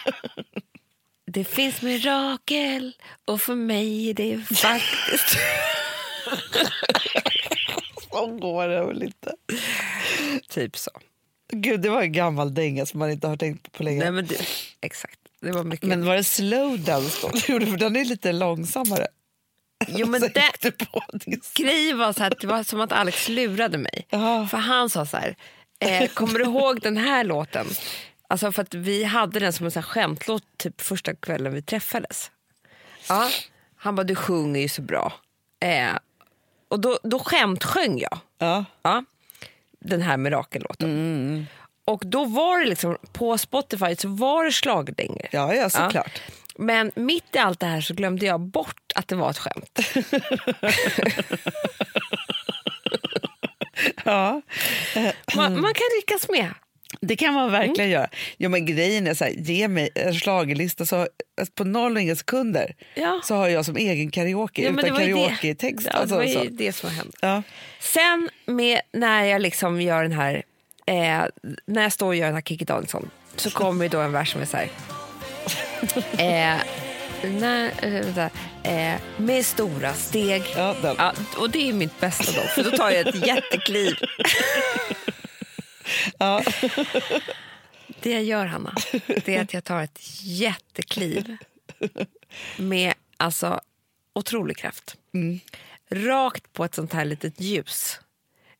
det 1.26 1.44
finns 1.44 1.82
mirakel 1.82 2.92
och 3.24 3.40
för 3.40 3.54
mig 3.54 4.10
är 4.10 4.14
det 4.14 4.38
faktiskt... 4.38 5.38
Så 8.10 8.26
går 8.26 8.68
det 8.68 8.84
väl 8.84 9.02
inte. 9.02 9.32
typ 10.48 10.76
så. 10.76 10.90
Gud, 11.52 11.80
det 11.80 11.88
var 11.88 12.02
en 12.02 12.12
gammal 12.12 12.54
dänga 12.54 12.86
som 12.86 12.98
man 12.98 13.10
inte 13.10 13.28
har 13.28 13.36
tänkt 13.36 13.62
på 13.62 13.70
på 13.70 13.82
länge. 13.82 14.00
Nej, 14.00 14.12
men 14.12 14.26
det, 14.26 14.40
exakt. 14.80 15.18
Det 15.40 15.52
var 15.52 15.64
mycket. 15.64 15.88
Men 15.88 16.04
var 16.04 16.16
det 16.16 16.24
slow 16.24 16.84
dance 16.84 17.18
då? 17.22 17.28
För 17.38 17.76
den 17.76 17.96
är 17.96 18.04
lite 18.04 18.32
långsammare. 18.32 19.06
Jo, 19.88 20.06
men 20.06 20.20
det, 20.34 20.72
grejen 21.54 21.98
var 21.98 22.12
så 22.12 22.22
här, 22.22 22.30
att 22.30 22.40
det 22.40 22.46
var 22.46 22.62
som 22.62 22.80
att 22.80 22.92
Alex 22.92 23.28
lurade 23.28 23.78
mig. 23.78 24.06
Ja. 24.10 24.46
För 24.50 24.58
han 24.58 24.90
sa 24.90 25.06
så 25.06 25.16
här, 25.16 25.36
eh, 25.78 26.08
kommer 26.08 26.38
du 26.38 26.44
ihåg 26.44 26.80
den 26.80 26.96
här 26.96 27.24
låten? 27.24 27.66
Alltså 28.28 28.52
för 28.52 28.62
att 28.62 28.74
vi 28.74 29.04
hade 29.04 29.40
den 29.40 29.52
som 29.52 29.66
en 29.66 29.72
sån 29.72 29.82
här 29.82 29.88
skämtlåt 29.88 30.44
typ 30.56 30.80
första 30.80 31.14
kvällen 31.14 31.54
vi 31.54 31.62
träffades. 31.62 32.30
Ja. 33.08 33.30
Han 33.76 33.96
bara, 33.96 34.04
du 34.04 34.14
sjunger 34.14 34.60
ju 34.60 34.68
så 34.68 34.82
bra. 34.82 35.12
Eh, 35.60 35.92
och 36.68 36.80
då, 36.80 36.98
då 37.02 37.18
skämtsjöng 37.18 37.98
jag. 37.98 38.18
Ja. 38.38 38.64
Ja, 38.82 39.04
den 39.80 40.02
här 40.02 40.16
mirakellåten. 40.16 41.46
Och 41.84 42.02
då 42.06 42.24
var 42.24 42.60
det 42.60 42.66
liksom, 42.66 42.96
på 43.12 43.38
Spotify 43.38 43.96
så 43.96 44.08
var 44.08 44.44
det 44.44 44.50
schlagerdängor. 44.50 45.26
Ja, 45.30 45.54
ja, 45.54 45.70
såklart. 45.70 46.20
Men 46.56 46.92
mitt 46.94 47.34
i 47.36 47.38
allt 47.38 47.60
det 47.60 47.66
här 47.66 47.80
så 47.80 47.94
glömde 47.94 48.26
jag 48.26 48.40
bort 48.40 48.92
att 48.94 49.08
det 49.08 49.16
var 49.16 49.30
ett 49.30 49.38
skämt. 49.38 49.80
Ja. 54.04 54.42
Man, 55.36 55.52
man 55.60 55.74
kan 55.74 55.84
ryckas 56.00 56.28
med. 56.28 56.54
Det 57.00 57.16
kan 57.16 57.34
man 57.34 57.52
verkligen 57.52 57.90
göra. 57.90 58.08
Ja, 58.36 58.48
men 58.48 58.66
grejen 58.66 59.06
är 59.06 59.14
så 59.14 59.24
här, 59.24 59.30
ge 59.32 59.68
mig 59.68 59.88
en 59.94 60.14
schlagerlista 60.14 60.86
så 60.86 60.96
alltså 60.96 61.54
på 61.54 61.64
noll 61.64 61.96
och 61.96 62.02
inga 62.02 62.16
sekunder 62.16 62.74
Ja. 62.94 63.20
så 63.24 63.34
har 63.34 63.48
jag 63.48 63.64
som 63.64 63.76
egen 63.76 64.10
karaoke 64.10 64.62
Ja, 64.62 64.70
utan 64.70 64.84
det 64.84 64.90
det. 64.90 65.12
karaoke-text. 65.12 65.86
Ja, 65.86 65.92
det 65.92 65.98
alltså, 65.98 66.16
var 66.16 66.22
ju 66.24 66.32
så. 66.34 66.44
det 66.50 66.72
som 66.72 66.90
hände. 66.90 67.12
Ja. 67.20 67.42
Sen 67.80 68.30
med, 68.46 68.80
när 68.92 69.24
jag 69.24 69.42
liksom 69.42 69.80
gör 69.80 70.02
den 70.02 70.12
här, 70.12 70.42
eh, 70.86 71.24
när 71.66 71.82
jag 71.82 71.92
står 71.92 72.06
och 72.06 72.16
gör 72.16 72.26
den 72.26 72.34
här 72.34 72.42
Kikki 72.42 72.64
Danielsson 72.64 73.10
så 73.36 73.50
kommer 73.50 73.88
då 73.88 74.00
en 74.00 74.12
vers 74.12 74.32
som 74.32 74.40
är 74.40 74.46
så 74.46 74.56
här. 74.56 74.68
Eh, 76.18 76.56
när, 77.24 77.72
eh, 77.84 77.90
vänta, 78.04 78.30
eh, 78.62 79.00
med 79.16 79.46
stora 79.46 79.94
steg. 79.94 80.42
Ja. 80.56 80.76
Ja, 80.98 81.12
och 81.38 81.50
det 81.50 81.68
är 81.68 81.72
mitt 81.72 82.00
bästa 82.00 82.32
då, 82.32 82.40
för 82.48 82.62
då 82.70 82.76
tar 82.76 82.90
jag 82.90 83.08
ett 83.08 83.26
jättekliv. 83.26 83.94
Ja. 86.18 86.42
Det 88.00 88.10
jag 88.12 88.22
gör, 88.24 88.46
Hanna, 88.46 88.74
det 89.24 89.36
är 89.36 89.42
att 89.42 89.54
jag 89.54 89.64
tar 89.64 89.82
ett 89.82 89.98
jättekliv 90.22 91.36
med 92.56 92.94
alltså 93.16 93.60
otrolig 94.12 94.56
kraft. 94.56 94.96
Rakt 95.90 96.52
på 96.52 96.64
ett 96.64 96.74
sånt 96.74 96.92
här 96.92 97.04
litet 97.04 97.40
ljus 97.40 98.00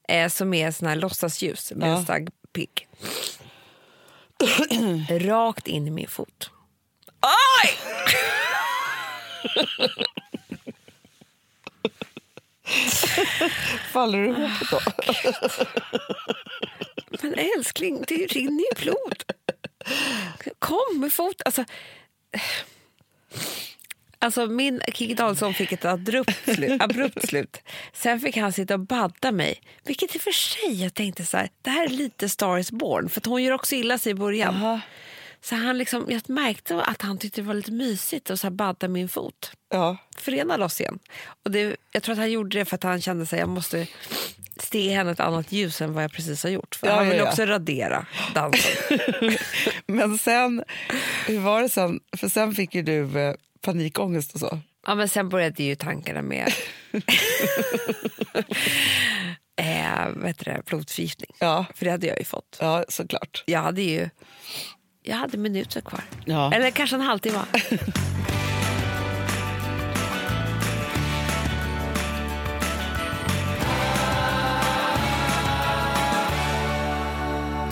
eh, 0.08 0.28
som 0.28 0.54
är 0.54 0.70
sån 0.70 0.88
här 0.88 0.96
låtsasljus 0.96 1.72
med 1.76 1.88
Ja. 1.88 1.96
en 1.96 2.04
stark 2.04 2.28
pigg. 2.52 2.88
Rakt 5.26 5.66
in 5.68 5.86
i 5.86 5.90
min 5.90 6.08
fot. 6.08 6.50
Oj! 7.22 7.70
Faller 13.92 14.18
du 14.18 14.28
ihop 14.28 14.70
då? 14.70 14.80
Men 17.22 17.34
älskling, 17.56 18.04
det 18.08 18.14
rinner 18.14 18.64
ju 18.64 18.82
blod. 18.84 19.22
Kom 20.58 21.00
med 21.00 21.12
fot. 21.12 21.42
Alltså, 21.44 21.64
alltså 24.18 24.46
min 24.46 24.80
Kikki 24.86 25.14
Danielsson 25.14 25.54
fick 25.54 25.72
ett 25.72 25.84
abrupt 25.84 26.54
slut, 26.54 26.82
abrupt 26.82 27.28
slut. 27.28 27.56
Sen 27.92 28.20
fick 28.20 28.36
han 28.36 28.52
sitta 28.52 28.74
och 28.74 28.80
badda 28.80 29.32
mig. 29.32 29.60
Vilket 29.84 30.14
i 30.14 30.18
och 30.18 30.22
för 30.22 30.32
sig 30.32 30.82
jag 30.82 30.94
tänkte 30.94 31.26
så 31.26 31.36
här, 31.36 31.50
det 31.62 31.70
här 31.70 31.84
är 31.84 31.88
lite 31.88 32.28
Star 32.28 32.58
is 32.58 32.72
born. 32.72 33.08
För 33.08 33.22
hon 33.26 33.42
gör 33.42 33.52
också 33.52 33.74
illa 33.74 33.98
sig 33.98 34.12
i 34.12 34.14
början. 34.14 34.54
Aha. 34.54 34.80
Så 35.42 35.54
han 35.54 35.78
liksom, 35.78 36.06
jag 36.08 36.30
märkte 36.30 36.82
att 36.82 37.02
han 37.02 37.18
tyckte 37.18 37.40
det 37.40 37.46
var 37.46 37.54
lite 37.54 37.72
mysigt 37.72 38.30
att 38.30 38.40
så 38.40 38.46
här 38.46 38.50
badda 38.54 38.88
min 38.88 39.08
fot. 39.08 39.52
Ja. 39.70 39.96
Förena 40.18 40.64
oss 40.64 40.80
igen. 40.80 40.98
Och 41.44 41.50
det, 41.50 41.76
jag 41.92 42.02
tror 42.02 42.12
att 42.12 42.18
han 42.18 42.30
gjorde 42.30 42.58
det 42.58 42.64
för 42.64 42.74
att 42.74 42.82
han 42.82 43.00
kände 43.00 43.26
sig 43.26 43.38
jag 43.38 43.48
måste 43.48 43.86
se 44.56 44.90
henne 44.94 45.10
ett 45.10 45.20
annat 45.20 45.52
ljus 45.52 45.80
än 45.80 45.92
vad 45.94 46.04
jag 46.04 46.12
precis 46.12 46.42
har 46.42 46.50
gjort. 46.50 46.74
För 46.74 46.86
Ja, 46.86 46.94
han 46.94 47.04
ja, 47.04 47.10
vill 47.10 47.18
ja. 47.20 47.28
också 47.28 47.44
radera 47.44 48.06
dansen. 48.34 48.72
Men 49.86 50.18
sen, 50.18 50.64
hur 51.26 51.38
var 51.40 51.62
det 51.62 51.68
sen? 51.68 52.00
För 52.16 52.28
sen 52.28 52.54
fick 52.54 52.74
ju 52.74 52.82
du 52.82 53.20
eh, 53.20 53.34
panikångest 53.60 54.34
och 54.34 54.40
så. 54.40 54.60
Ja, 54.86 54.94
men 54.94 55.08
sen 55.08 55.28
började 55.28 55.62
ju 55.62 55.74
tankarna 55.74 56.22
med 56.22 56.52
eh, 59.56 60.26
heter 60.26 60.44
det, 60.44 60.62
blodförgiftning. 60.66 61.30
Ja, 61.38 61.66
För 61.74 61.84
det 61.84 61.90
hade 61.90 62.06
jag 62.06 62.18
ju 62.18 62.24
fått. 62.24 62.56
ja 62.60 62.84
såklart. 62.88 63.42
Jag 63.46 63.60
hade 63.60 63.82
ju 63.82 64.08
jag 65.10 65.16
hade 65.16 65.38
minuter 65.38 65.80
kvar. 65.80 66.00
Ja. 66.24 66.52
Eller 66.54 66.70
kanske 66.70 66.96
en 66.96 67.02
halvtimme. 67.02 67.38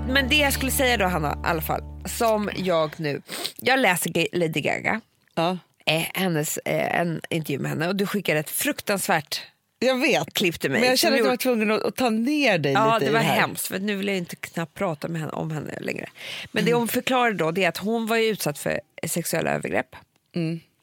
Men 0.08 0.28
det 0.28 0.36
jag 0.36 0.52
skulle 0.52 0.70
säga 0.72 0.96
då, 0.96 1.04
Hanna, 1.04 1.32
i 1.32 1.46
alla 1.46 1.62
fall, 1.62 1.82
som 2.04 2.50
jag 2.56 3.00
nu... 3.00 3.22
Jag 3.56 3.80
läser 3.80 4.26
Lady 4.38 4.60
Gaga, 4.60 5.00
Ja. 5.34 5.58
eh, 5.86 6.02
hennes, 6.14 6.56
eh, 6.58 7.00
en 7.00 7.20
intervju 7.30 7.58
med 7.58 7.70
henne 7.70 7.88
och 7.88 7.96
du 7.96 8.06
skickade 8.06 8.40
ett 8.40 8.50
fruktansvärt 8.50 9.40
Jag 9.78 9.98
vet. 10.00 10.34
klipp 10.34 10.60
till 10.60 10.70
mig. 10.70 10.80
Men 10.80 10.88
jag 10.88 10.98
känner 10.98 11.16
som 11.16 11.22
att 11.22 11.26
jag 11.26 11.32
var 11.32 11.36
tvungen 11.36 11.70
att, 11.70 11.82
att 11.82 11.96
ta 11.96 12.10
ner 12.10 12.58
dig 12.58 12.72
Ja, 12.72 12.94
lite 12.94 13.04
det 13.04 13.10
i 13.10 13.12
var 13.12 13.20
här. 13.20 13.40
hemskt 13.40 13.66
för 13.66 13.78
nu 13.78 13.96
vill 13.96 14.08
jag 14.08 14.16
inte 14.16 14.36
knappt 14.36 14.74
prata 14.74 15.08
med 15.08 15.20
henne, 15.20 15.32
om 15.32 15.50
henne 15.50 15.78
längre. 15.80 16.08
Men 16.52 16.64
det 16.64 16.74
hon 16.74 16.88
förklarade 16.88 17.36
då 17.36 17.50
det 17.50 17.64
är 17.64 17.68
att 17.68 17.76
hon 17.78 18.06
var 18.06 18.16
ju 18.16 18.26
utsatt 18.28 18.58
för 18.58 18.80
sexuella 19.06 19.50
övergrepp. 19.50 19.96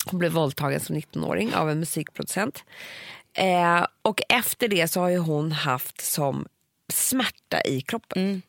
Hon 0.05 0.19
blev 0.19 0.31
våldtagen 0.31 0.79
som 0.79 0.95
19-åring 0.95 1.53
av 1.53 1.69
en 1.69 1.79
musikproducent. 1.79 2.63
Eh, 3.33 3.85
och 4.01 4.21
efter 4.29 4.67
det 4.67 4.87
så 4.87 4.99
har 5.01 5.17
hon 5.17 5.51
haft 5.51 6.01
som 6.01 6.47
smärta 6.93 7.61
i 7.65 7.81
kroppen. 7.81 8.41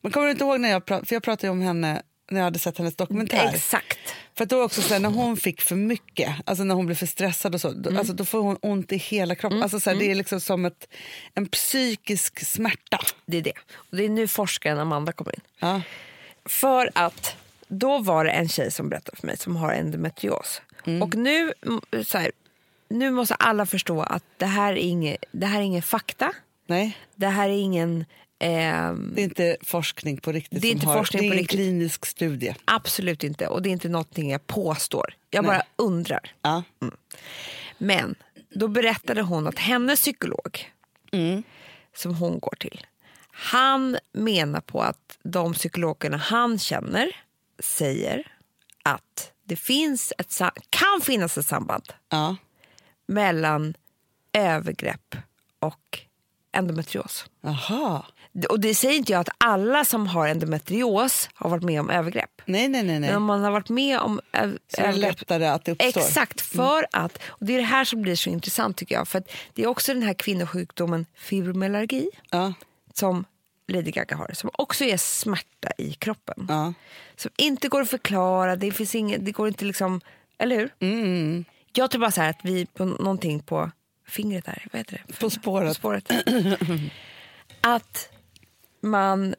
Men 0.00 0.12
kommer 0.12 0.26
du 0.26 0.32
inte 0.32 0.44
ihåg 0.44 0.60
när 0.60 0.70
jag 0.70 0.84
pratade, 0.86 1.06
för 1.06 1.14
jag 1.16 1.22
pratade 1.22 1.50
om 1.50 1.60
henne 1.62 2.02
när 2.32 2.40
jag 2.40 2.44
hade 2.44 2.58
sett 2.58 2.78
hennes 2.78 2.96
dokumentär. 2.96 3.50
Exakt. 3.54 3.98
För 4.34 4.46
då 4.46 4.62
också 4.62 4.82
så 4.82 4.94
här, 4.94 5.00
när 5.00 5.08
hon 5.10 5.36
fick 5.36 5.60
för 5.60 5.76
mycket, 5.76 6.34
alltså 6.44 6.64
när 6.64 6.74
hon 6.74 6.86
blev 6.86 6.96
för 6.96 7.06
stressad 7.06 7.54
och 7.54 7.60
så, 7.60 7.70
då, 7.72 7.98
alltså 7.98 8.12
då 8.12 8.24
får 8.24 8.40
hon 8.40 8.58
ont 8.62 8.92
i 8.92 8.96
hela 8.96 9.34
kroppen. 9.34 9.62
Alltså 9.62 9.80
så 9.80 9.90
här, 9.90 9.96
Det 9.96 10.10
är 10.10 10.14
liksom 10.14 10.40
som 10.40 10.64
ett, 10.64 10.88
en 11.34 11.46
psykisk 11.46 12.46
smärta. 12.46 12.98
Det 13.26 13.36
är 13.36 13.42
det. 13.42 13.52
Och 13.74 13.96
det 13.96 14.04
är 14.04 14.08
nu 14.08 14.28
forskaren 14.28 14.78
Amanda 14.78 15.12
kommer 15.12 15.34
in. 15.34 15.40
Ja. 15.58 15.82
För 16.44 16.90
att 16.94 17.36
då 17.68 17.98
var 17.98 18.24
det 18.24 18.30
en 18.30 18.48
tjej 18.48 18.70
som 18.70 18.88
berättade 18.88 19.16
för 19.16 19.26
mig 19.26 19.36
som 19.36 19.56
har 19.56 19.72
endometrios. 19.72 20.62
Och 21.02 21.14
nu, 21.14 21.52
mm, 21.66 21.80
så 22.04 22.18
här, 22.18 22.30
nu 22.88 23.10
måste 23.10 23.34
alla 23.34 23.66
förstå 23.66 24.02
att 24.02 24.24
det 24.36 24.46
här 24.46 24.72
är 24.72 24.76
inget, 24.76 25.24
det 25.32 25.46
här 25.46 25.58
är 25.60 25.64
ingen 25.64 25.82
fakta. 25.82 26.32
Nej, 26.66 26.98
Det 27.14 27.26
här 27.26 27.48
är 27.48 27.58
ingen... 27.58 28.04
ehm, 28.42 29.12
det 29.14 29.20
är 29.20 29.24
inte 29.24 29.56
forskning 29.62 30.16
på 30.16 30.32
riktigt. 30.32 30.62
Det 30.62 30.68
är 30.68 30.72
inte 30.72 30.86
har, 30.86 30.96
forskning 30.96 31.22
det 31.30 31.36
är 31.36 31.38
riktigt. 31.38 31.56
klinisk 31.58 32.06
studie. 32.06 32.54
absolut 32.64 33.24
inte. 33.24 33.46
Och 33.46 33.62
det 33.62 33.68
är 33.68 33.72
inte 33.72 33.88
någonting 33.88 34.30
jag 34.30 34.46
påstår. 34.46 35.14
Jag 35.30 35.44
bara 35.44 35.56
Nej. 35.56 35.66
undrar. 35.76 36.34
Ja. 36.42 36.62
Men 37.78 38.14
då 38.50 38.68
berättade 38.68 39.22
hon 39.22 39.46
att 39.46 39.58
hennes 39.58 40.00
psykolog, 40.00 40.72
Mm. 41.12 41.42
som 41.96 42.14
hon 42.14 42.38
går 42.38 42.54
till, 42.60 42.86
han 43.32 43.98
menar 44.12 44.60
på 44.60 44.82
att 44.82 45.18
de 45.22 45.52
psykologerna 45.54 46.16
han 46.16 46.58
känner 46.58 47.16
säger 47.58 48.32
att 48.82 49.32
det 49.44 49.56
finns 49.56 50.12
ett, 50.18 50.40
kan 50.70 51.00
finnas 51.02 51.38
ett 51.38 51.46
samband 51.46 51.84
Ja. 52.08 52.36
mellan 53.06 53.74
övergrepp 54.32 55.16
och 55.58 55.98
endometrios. 56.52 57.26
Jaha. 57.40 58.02
Och 58.48 58.60
det 58.60 58.74
säger 58.74 58.94
inte 58.96 59.12
jag 59.12 59.20
att 59.20 59.28
alla 59.38 59.84
som 59.84 60.06
har 60.06 60.28
endometrios 60.28 61.28
har 61.34 61.50
varit 61.50 61.62
med 61.62 61.80
om 61.80 61.90
övergrepp. 61.90 62.30
Nej, 62.44 62.68
nej, 62.68 62.82
nej. 62.82 63.00
nej. 63.00 63.08
Men 63.10 63.16
om 63.16 63.24
man 63.24 63.44
har 63.44 63.50
varit 63.50 63.68
med 63.68 63.98
om 64.00 64.20
ö- 64.32 64.52
Så 64.68 64.80
är 64.80 64.82
det 64.82 64.88
övergrepp 64.88 65.20
lättare 65.20 65.46
att 65.46 65.64
det 65.64 65.72
uppstår. 65.72 66.00
Exakt, 66.00 66.40
för 66.40 66.86
att, 66.92 67.18
och 67.26 67.46
det 67.46 67.54
är 67.54 67.58
det 67.58 67.64
här 67.64 67.84
som 67.84 68.02
blir 68.02 68.16
så 68.16 68.30
intressant 68.30 68.76
tycker 68.76 68.94
jag. 68.94 69.08
För 69.08 69.18
att 69.18 69.32
det 69.54 69.62
är 69.62 69.66
också 69.66 69.94
den 69.94 70.02
här 70.02 70.14
kvinnosjukdomen 70.14 71.06
fibromyalgi 71.14 72.10
Ja. 72.30 72.52
som 72.94 73.24
Lady 73.68 73.90
Gaga 73.90 74.16
har, 74.16 74.30
som 74.34 74.50
också 74.52 74.84
är 74.84 74.96
smärta 74.96 75.68
i 75.78 75.92
kroppen. 75.94 76.46
Ja. 76.48 76.72
Som 77.16 77.30
inte 77.38 77.68
går 77.68 77.80
att 77.82 77.90
förklara, 77.90 78.56
det 78.56 78.70
finns 78.72 78.94
inget, 78.94 79.24
det 79.24 79.32
går 79.32 79.48
inte 79.48 79.64
liksom, 79.64 80.00
eller 80.38 80.56
hur? 80.56 80.70
Mm. 80.80 81.44
Jag 81.72 81.90
tror 81.90 82.00
bara 82.00 82.10
så 82.10 82.22
att 82.22 82.38
vi 82.42 82.66
på 82.66 82.84
någonting 82.84 83.40
på 83.40 83.70
fingret 84.08 84.44
där, 84.44 84.66
vad 84.72 84.78
heter 84.80 85.02
det? 85.06 85.14
På 85.20 85.30
spåret. 85.30 85.68
På 85.68 85.74
spåret. 85.74 86.10
att 87.60 88.08
man 88.82 89.34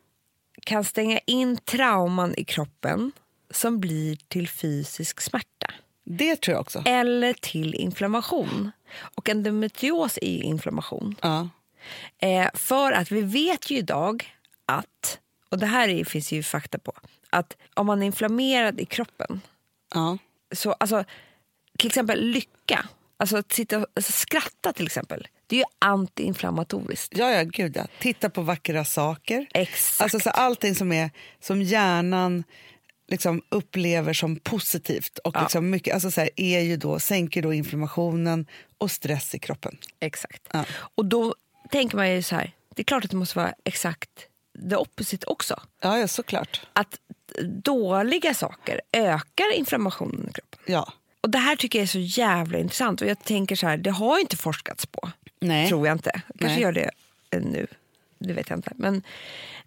kan 0.66 0.84
stänga 0.84 1.20
in 1.20 1.58
trauman 1.58 2.34
i 2.38 2.44
kroppen 2.44 3.12
som 3.52 3.80
blir 3.80 4.16
till 4.28 4.48
fysisk 4.50 5.22
smärta 5.22 5.74
Det 6.04 6.36
tror 6.36 6.54
jag 6.54 6.62
också. 6.62 6.84
eller 6.86 7.34
till 7.34 7.76
inflammation. 7.76 8.72
Och 9.16 9.30
endometrios 9.30 10.20
är 10.22 10.32
ju 10.32 10.44
inflammation. 10.44 11.16
Ja. 11.22 11.50
Eh, 12.18 12.50
för 12.54 12.92
att 12.92 13.12
vi 13.12 13.22
vet 13.22 13.72
ju 13.72 13.78
idag 13.78 14.36
att, 14.66 15.20
och 15.50 15.58
det 15.60 15.66
här 15.66 15.88
är, 15.90 16.04
finns 16.06 16.32
ju 16.32 16.44
fakta 16.44 16.78
på, 16.80 16.94
att 17.30 17.58
om 17.74 17.88
man 17.88 18.02
är 18.02 18.06
inflammerad 18.06 18.80
i 18.80 18.86
kroppen, 18.86 19.42
Ja. 19.94 20.18
så 20.52 20.72
alltså 20.72 21.04
till 21.78 21.88
exempel 21.88 22.22
lycka, 22.28 22.86
alltså 23.24 23.38
att 23.38 23.52
sitta 23.52 23.86
alltså, 23.94 24.12
skratta 24.12 24.74
till 24.74 24.86
exempel, 24.86 25.28
det 25.48 25.56
är 25.56 25.58
ju 25.58 25.66
antiinflammatoriskt. 25.80 27.18
Ja, 27.18 27.32
ja, 27.32 27.44
gud 27.44 27.78
ja. 27.78 27.88
Titta 28.00 28.30
på 28.30 28.42
vackra 28.42 28.86
saker. 28.86 29.48
Exakt. 29.54 30.02
Alltså 30.02 30.20
så 30.20 30.30
allting 30.30 30.76
som, 30.76 30.92
är, 30.92 31.12
som 31.40 31.62
hjärnan 31.62 32.44
liksom 33.08 33.42
upplever 33.50 34.14
som 34.14 34.36
positivt 34.36 35.18
och 35.18 35.42
liksom 35.42 35.70
mycket, 35.70 35.94
alltså 35.94 36.12
så 36.12 36.22
här, 36.22 36.30
är 36.36 36.60
ju 36.60 36.78
då, 36.78 37.00
sänker 37.00 37.42
då 37.42 37.54
inflammationen 37.54 38.46
och 38.78 38.92
stress 38.92 39.36
i 39.36 39.40
kroppen. 39.40 39.78
Exakt. 40.00 40.42
Ja. 40.52 40.66
Och 40.96 41.06
då 41.06 41.36
tänker 41.72 41.98
man 41.98 42.12
ju 42.12 42.24
så 42.24 42.36
här, 42.36 42.52
det 42.76 42.82
är 42.82 42.84
klart 42.84 43.06
att 43.06 43.12
det 43.12 43.18
måste 43.18 43.40
vara 43.40 43.54
exakt 43.64 44.28
det 44.54 44.78
opposite 44.78 45.26
också. 45.28 45.62
Ja, 45.82 46.00
ja 46.00 46.08
såklart. 46.08 46.62
Att 46.74 47.00
dåliga 47.64 48.34
saker 48.34 48.82
ökar 48.92 49.54
inflammationen 49.54 50.30
i 50.30 50.34
kroppen. 50.34 50.60
Ja. 50.66 50.94
Och 51.24 51.30
Det 51.30 51.38
här 51.38 51.56
tycker 51.56 51.80
jag 51.80 51.84
är 51.84 51.88
så 51.88 52.00
jävla 52.00 52.58
intressant. 52.60 53.02
Och 53.02 53.08
jag 53.08 53.20
tänker 53.24 53.56
så 53.56 53.68
här, 53.68 53.78
Det 53.78 53.92
har 53.92 54.20
inte 54.20 54.38
forskats 54.38 54.86
på. 54.86 55.10
Nej. 55.42 55.68
Tror 55.70 55.88
jag 55.88 55.96
inte. 55.96 56.12
Kanske 56.12 56.48
Nej. 56.56 56.62
gör 56.62 56.72
det 56.72 56.90
eh, 57.32 57.42
nu. 57.42 57.68
Det 58.20 58.34
vet 58.34 58.50
jag 58.50 58.58
inte. 58.58 58.72
Men 58.76 59.02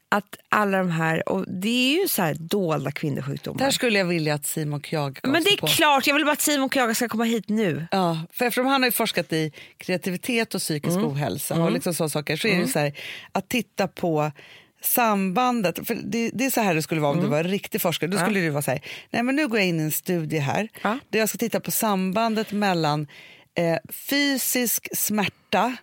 att 0.08 0.36
alla 0.48 0.78
de 0.78 0.90
här... 0.90 1.28
Och 1.28 1.44
Det 1.48 1.68
är 1.96 2.02
ju 2.02 2.08
så 2.08 2.22
här 2.22 2.34
dolda 2.34 2.90
kvinnosjukdomar. 2.90 3.58
Där 3.58 3.70
skulle 3.70 3.98
jag 3.98 4.06
vilja 4.06 4.34
att 4.34 4.46
Simon 4.46 4.82
Kjag 4.82 5.18
Men 5.22 5.44
det 5.44 5.50
är 5.50 5.56
på. 5.56 5.66
klart, 5.66 6.06
jag 6.06 6.14
vill 6.14 6.24
bara 6.24 6.32
att 6.32 6.40
Simon 6.40 6.70
Kjaga 6.70 6.94
ska 6.94 7.08
komma 7.08 7.24
hit 7.24 7.48
nu. 7.48 7.86
Ja, 7.90 8.20
för 8.32 8.44
eftersom 8.44 8.66
han 8.66 8.82
har 8.82 8.88
ju 8.88 8.92
forskat 8.92 9.32
i 9.32 9.52
kreativitet 9.78 10.54
och 10.54 10.60
psykisk 10.60 10.96
Mm. 10.96 11.08
ohälsa 11.08 11.62
och 11.62 11.72
liksom 11.72 11.94
sådana 11.94 12.08
saker 12.08 12.36
så 12.36 12.48
är 12.48 12.58
det 12.60 12.68
så 12.68 12.78
här, 12.78 12.92
att 13.32 13.48
titta 13.48 13.88
på 13.88 14.32
sambandet. 14.86 15.86
För 15.86 15.94
det, 16.04 16.30
det 16.34 16.44
är 16.46 16.50
så 16.50 16.60
här 16.60 16.74
det 16.74 16.82
skulle 16.82 17.00
vara 17.00 17.12
om 17.12 17.20
du 17.20 17.26
var 17.26 17.44
riktig 17.44 17.80
forskare. 17.80 18.10
Då 18.10 18.18
skulle 18.18 18.40
det 18.40 18.50
vara 18.50 18.62
så 18.62 18.70
här, 18.70 18.80
nej 19.10 19.22
men 19.22 19.36
nu 19.36 19.48
går 19.48 19.58
jag 19.58 19.68
in 19.68 19.80
i 19.80 19.82
en 19.82 19.90
studie 19.92 20.38
här 20.38 20.68
Ja. 20.82 20.98
där 21.10 21.18
jag 21.18 21.28
ska 21.28 21.38
titta 21.38 21.60
på 21.60 21.70
sambandet 21.70 22.52
mellan 22.52 23.06
eh, 23.54 23.78
fysisk 23.92 24.88
smärta 24.96 25.76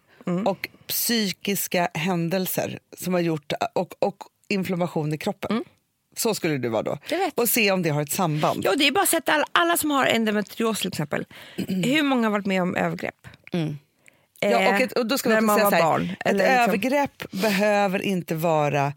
och 0.45 0.69
psykiska 0.87 1.89
händelser 1.93 2.79
som 2.97 3.13
har 3.13 3.21
gjort 3.21 3.53
och, 3.75 3.93
och 3.99 4.17
inflammation 4.49 5.13
i 5.13 5.17
kroppen. 5.17 5.63
Så 6.17 6.35
skulle 6.35 6.57
det 6.57 6.69
vara 6.69 6.83
då. 6.83 6.97
Och 7.35 7.49
se 7.49 7.71
om 7.71 7.81
det 7.81 7.89
har 7.89 8.01
ett 8.01 8.11
samband. 8.11 8.65
Ja, 8.65 8.75
det 8.75 8.87
är 8.87 8.91
bara 8.91 9.03
att 9.03 9.09
sätta 9.09 9.31
alla, 9.33 9.45
alla 9.51 9.77
som 9.77 9.91
har 9.91 10.05
endometrios 10.05 10.79
till 10.79 10.87
exempel. 10.87 11.25
Hur 11.67 12.03
många 12.03 12.27
har 12.27 12.31
varit 12.31 12.45
med 12.45 12.61
om 12.61 12.75
övergrepp? 12.75 13.27
Ja, 14.51 14.75
och, 14.75 14.81
ett, 14.81 14.91
och 14.91 15.05
då 15.05 15.17
ska 15.17 15.29
när 15.29 15.41
man 15.41 15.55
säga 15.55 15.63
var 15.65 15.71
så 15.71 15.75
här, 15.75 15.83
barn. 15.83 16.09
Ett 16.25 16.33
liksom- 16.33 16.51
övergrepp 16.51 17.31
behöver 17.31 18.01
inte 18.01 18.35
vara 18.35 18.93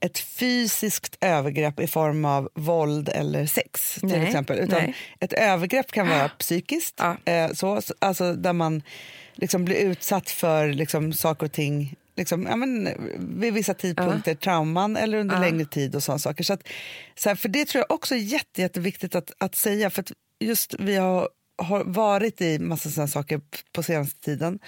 ett 0.00 0.18
fysiskt 0.18 1.16
övergrepp 1.20 1.80
i 1.80 1.86
form 1.86 2.24
av 2.24 2.48
våld 2.54 3.08
eller 3.08 3.46
sex. 3.46 3.94
till 3.94 4.08
Nej, 4.08 4.26
exempel. 4.26 4.58
Utan 4.58 4.82
nej. 4.82 4.94
Ett 5.20 5.32
övergrepp 5.32 5.92
kan 5.92 6.08
vara 6.08 6.28
psykiskt, 6.28 6.94
Ja. 6.98 7.16
eh, 7.32 7.50
så, 7.52 7.82
så- 7.82 7.94
alltså 7.98 8.32
där 8.32 8.52
man 8.52 8.82
liksom 9.34 9.64
blir 9.64 9.76
utsatt 9.76 10.30
för 10.30 10.68
liksom, 10.68 11.12
saker 11.12 11.46
och 11.46 11.52
ting 11.52 11.94
liksom, 12.16 12.46
ja, 12.50 12.56
men, 12.56 12.88
vid 13.40 13.54
vissa 13.54 13.74
tidpunkter, 13.74 14.34
trauman 14.34 14.96
eller 14.96 15.18
under 15.18 15.40
längre 15.40 15.64
tid 15.64 15.94
och 15.94 16.02
sådana 16.02 16.18
saker. 16.18 16.44
Så 16.44 16.52
att, 16.52 16.62
så 17.18 17.28
här, 17.28 17.36
för 17.36 17.48
det 17.48 17.64
tror 17.64 17.84
jag 17.88 17.94
också 17.94 18.14
är 18.14 18.18
jätte, 18.18 18.60
jätteviktigt 18.60 19.14
att, 19.14 19.32
att 19.38 19.54
säga. 19.54 19.90
För 19.90 20.00
att 20.02 20.12
just 20.40 20.74
vi 20.78 20.96
har, 20.96 21.28
har 21.58 21.84
varit 21.84 22.40
i 22.40 22.58
massa 22.58 22.90
sådana 22.90 23.08
saker 23.08 23.40
på 23.72 23.82
senaste 23.82 24.20
tiden. 24.20 24.58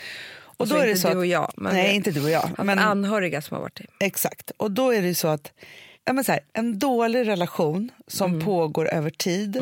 Och 0.42 0.55
Alltså 0.64 0.74
då 0.74 0.81
är 0.81 0.85
det 0.87 0.90
inte 0.90 1.00
så 1.03 1.09
du 1.09 1.12
att, 1.12 1.16
och 1.18 1.26
jag, 1.26 1.53
nej, 1.57 1.94
inte 1.96 2.11
du 2.11 2.22
och 2.24 2.31
jag. 2.31 2.50
Men 2.64 2.79
anhöriga 2.79 3.42
som 3.42 3.55
har 3.55 3.62
varit 3.62 3.81
det. 3.98 4.05
Exakt. 4.07 4.50
Och 4.57 4.70
då 4.70 4.90
är 4.94 5.03
det 5.03 5.14
så 5.14 5.29
att 5.29 5.53
ja, 6.05 6.12
men 6.12 6.24
så 6.24 6.33
här, 6.33 6.40
en 6.53 6.79
dålig 6.79 7.26
relation 7.29 7.90
som 8.07 8.33
Mm. 8.35 8.44
pågår 8.46 8.88
över 8.88 9.11
tid 9.11 9.59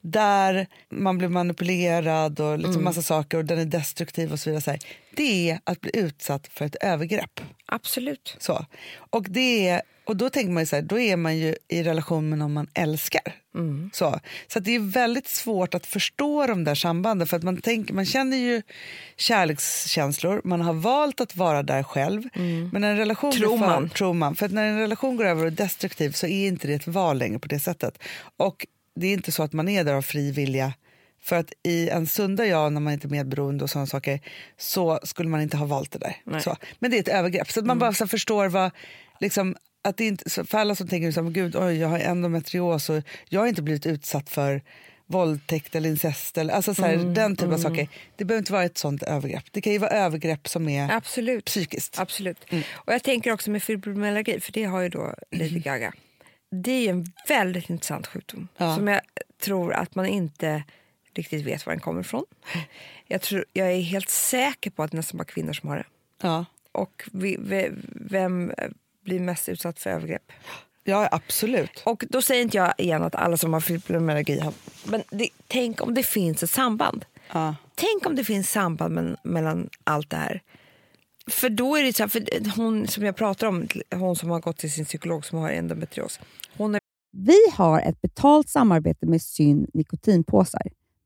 där 0.00 0.66
man 0.90 1.18
blir 1.18 1.28
manipulerad 1.28 2.40
och 2.40 2.58
liksom 2.58 2.72
Mm. 2.72 2.84
massa 2.84 3.02
saker 3.02 3.38
och 3.38 3.44
den 3.44 3.58
är 3.58 3.64
destruktiv 3.64 4.32
och 4.32 4.40
så 4.40 4.50
vidare. 4.50 4.62
Så 4.62 4.70
här, 4.70 4.80
det 5.16 5.50
är 5.50 5.60
att 5.64 5.80
bli 5.80 5.90
utsatt 5.94 6.46
för 6.52 6.64
ett 6.64 6.76
övergrepp. 6.80 7.40
Absolut. 7.66 8.36
Så. 8.38 8.66
Och, 9.10 9.26
det 9.30 9.68
är, 9.68 9.82
och 10.10 10.16
då 10.16 10.30
tänker 10.30 10.50
man 10.50 10.62
ju 10.62 10.66
så 10.66 10.76
här, 10.76 10.82
då 10.82 10.98
är 10.98 11.16
man 11.16 11.38
ju 11.38 11.54
i 11.68 11.82
relation 11.82 12.28
med 12.28 12.38
någon 12.38 12.52
man 12.52 12.66
älskar. 12.74 13.22
Så, 13.92 14.20
så 14.48 14.58
att 14.58 14.64
det 14.64 14.74
är 14.74 14.78
väldigt 14.78 15.28
svårt 15.28 15.74
att 15.74 15.86
förstå 15.86 16.46
de 16.46 16.64
där 16.64 16.74
sambanden 16.74 17.26
för 17.26 17.36
att 17.36 17.42
man, 17.42 17.56
tänker, 17.56 17.94
man 17.94 18.06
känner 18.06 18.36
ju 18.36 18.62
kärlekskänslor, 19.16 20.40
man 20.44 20.60
har 20.60 20.72
valt 20.72 21.20
att 21.20 21.36
vara 21.36 21.62
där 21.62 21.82
själv. 21.82 22.22
Men 22.72 22.80
när 22.80 22.90
en 22.90 22.96
relation 22.96 23.32
Tror 23.32 23.58
för, 23.58 23.66
man. 23.66 23.90
tror 23.90 24.14
man. 24.14 24.34
För 24.36 24.46
att 24.46 24.52
när 24.52 24.66
en 24.66 24.78
relation 24.78 25.16
går 25.16 25.24
över 25.24 25.42
och 25.42 25.46
är 25.46 25.50
destruktiv 25.50 26.12
så 26.12 26.26
är 26.26 26.48
inte 26.48 26.66
det 26.66 26.74
ett 26.74 26.86
val 26.86 27.18
längre 27.18 27.38
på 27.38 27.48
det 27.48 27.60
sättet. 27.60 27.98
Och 28.36 28.66
det 28.96 29.06
är 29.06 29.12
inte 29.12 29.32
så 29.32 29.42
att 29.42 29.52
man 29.52 29.68
är 29.68 29.84
där 29.84 29.94
av 29.94 30.02
fri 30.02 30.32
vilja. 30.32 30.72
För 31.22 31.36
att 31.36 31.52
i 31.62 31.88
en 31.88 32.06
sunda 32.06 32.46
jag, 32.46 32.72
när 32.72 32.80
man 32.80 32.92
inte 32.92 33.06
är 33.06 33.10
medberoende 33.10 33.64
och 33.64 33.70
sådana 33.70 33.86
saker, 33.86 34.20
så 34.58 35.00
skulle 35.02 35.28
man 35.28 35.40
inte 35.40 35.56
ha 35.56 35.66
valt 35.66 35.92
det 35.92 35.98
där. 35.98 36.40
Så. 36.40 36.56
Men 36.78 36.90
det 36.90 36.96
är 36.96 37.00
ett 37.00 37.08
övergrepp. 37.08 37.50
Så 37.50 37.60
att 37.60 37.66
man 37.66 37.78
bara 37.78 37.92
så 37.92 38.06
förstår 38.08 38.48
vad, 38.48 38.70
liksom, 39.20 39.56
att 39.82 39.96
det 39.96 40.06
inte, 40.06 40.44
för 40.44 40.58
alla 40.58 40.74
som 40.74 40.88
tänker 40.88 41.12
så 41.12 41.20
här, 41.20 41.24
"Men 41.24 41.32
gud, 41.32 41.56
oj, 41.56 41.76
jag 41.78 41.88
har 41.88 41.98
endometrios 41.98 42.90
och 42.90 43.02
jag 43.28 43.40
har 43.40 43.46
inte 43.46 43.62
blivit 43.62 43.86
utsatt 43.86 44.30
för 44.30 44.62
våldtäkt 45.06 45.74
eller 45.74 45.88
incest 45.90 46.38
eller 46.38 46.54
alltså 46.54 46.74
så 46.74 46.82
här, 46.82 46.96
den 46.96 47.36
typen 47.36 47.54
av 47.54 47.58
saker. 47.58 47.88
Det 48.16 48.24
behöver 48.24 48.38
inte 48.42 48.52
vara 48.52 48.64
ett 48.64 48.78
sånt 48.78 49.02
övergrepp. 49.02 49.44
Det 49.50 49.60
kan 49.60 49.72
ju 49.72 49.78
vara 49.78 49.90
övergrepp 49.90 50.48
som 50.48 50.68
är 50.68 50.92
Absolut. 50.92 51.44
psykiskt. 51.44 51.98
Absolut. 51.98 52.38
Och 52.72 52.92
jag 52.92 53.02
tänker 53.02 53.32
också 53.32 53.50
med 53.50 53.62
fibromyalgi, 53.62 54.40
för 54.40 54.52
det 54.52 54.64
har 54.64 54.80
ju 54.80 54.88
då 54.88 55.14
Lady 55.30 55.58
Gaga. 55.58 55.92
Det 56.50 56.70
är 56.72 56.80
ju 56.82 56.88
en 56.88 57.12
väldigt 57.28 57.70
intressant 57.70 58.06
sjukdom 58.06 58.48
Ja. 58.56 58.76
som 58.76 58.88
jag 58.88 59.00
tror 59.42 59.72
att 59.72 59.94
man 59.94 60.06
inte 60.06 60.62
riktigt 61.14 61.46
vet 61.46 61.66
var 61.66 61.72
den 61.72 61.80
kommer 61.80 62.00
ifrån. 62.00 62.24
Jag, 63.06 63.20
tror, 63.22 63.44
jag 63.52 63.72
är 63.72 63.80
helt 63.80 64.08
säker 64.10 64.70
på 64.70 64.82
att 64.82 64.90
det 64.90 64.96
nästan 64.96 65.18
bara 65.18 65.24
kvinnor 65.24 65.52
som 65.52 65.68
har 65.68 65.76
det. 65.76 65.86
Ja. 66.22 66.44
Och 66.72 67.02
vi, 67.12 67.36
vi, 67.40 67.70
vem 67.94 68.52
blir 69.04 69.20
mest 69.20 69.48
utsatt 69.48 69.78
för 69.78 69.90
övergrepp? 69.90 70.32
Ja, 70.84 71.08
absolut. 71.12 71.82
Och 71.84 72.04
då 72.08 72.22
säger 72.22 72.42
inte 72.42 72.56
jag 72.56 72.74
igen 72.78 73.02
att 73.02 73.14
alla 73.14 73.36
som 73.36 73.52
har 73.52 73.60
fibromyalgi 73.60 74.40
har... 74.40 74.52
Men 74.84 75.02
det, 75.10 75.28
tänk 75.46 75.82
om 75.82 75.94
det 75.94 76.02
finns 76.02 76.42
ett 76.42 76.50
samband. 76.50 77.04
Ja. 77.32 77.56
Tänk 77.74 78.06
om 78.06 78.16
det 78.16 78.24
finns 78.24 78.50
samband 78.50 78.94
men, 78.94 79.16
mellan 79.22 79.68
allt 79.84 80.10
det 80.10 80.16
här. 80.16 80.42
För 81.26 81.48
då 81.48 81.76
är 81.76 81.82
det 81.82 81.92
så 81.92 82.02
här, 82.02 82.08
för 82.08 82.56
hon 82.56 82.88
som 82.88 83.04
jag 83.04 83.16
pratar 83.16 83.46
om, 83.46 83.68
hon 83.94 84.16
som 84.16 84.30
har 84.30 84.40
gått 84.40 84.58
till 84.58 84.72
sin 84.72 84.84
psykolog 84.84 85.24
som 85.24 85.38
har 85.38 85.50
endometrios. 85.50 86.20
Hon 86.56 86.74
är 86.74 86.80
Vi 87.12 87.38
har 87.52 87.80
ett 87.80 88.00
betalt 88.00 88.48
samarbete 88.48 89.06
med 89.06 89.22
Syn 89.22 89.66
nikotinpåsar. 89.74 90.62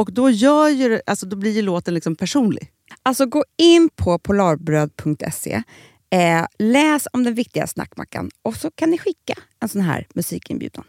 Och 0.00 0.12
då, 0.12 0.30
gör 0.30 0.68
ju, 0.68 1.00
alltså, 1.06 1.26
då 1.26 1.36
blir 1.36 1.52
ju 1.52 1.62
låten 1.62 1.94
liksom 1.94 2.16
personlig. 2.16 2.72
Alltså 3.02 3.26
gå 3.26 3.44
in 3.56 3.88
på 3.96 4.18
polarbröd.se, 4.18 5.62
eh, 6.10 6.46
läs 6.58 7.08
om 7.12 7.24
den 7.24 7.34
viktiga 7.34 7.66
snackmackan 7.66 8.30
och 8.42 8.56
så 8.56 8.70
kan 8.70 8.90
ni 8.90 8.98
skicka 8.98 9.34
en 9.60 9.68
sån 9.68 9.80
här 9.80 10.06
musikinbjudan. 10.14 10.84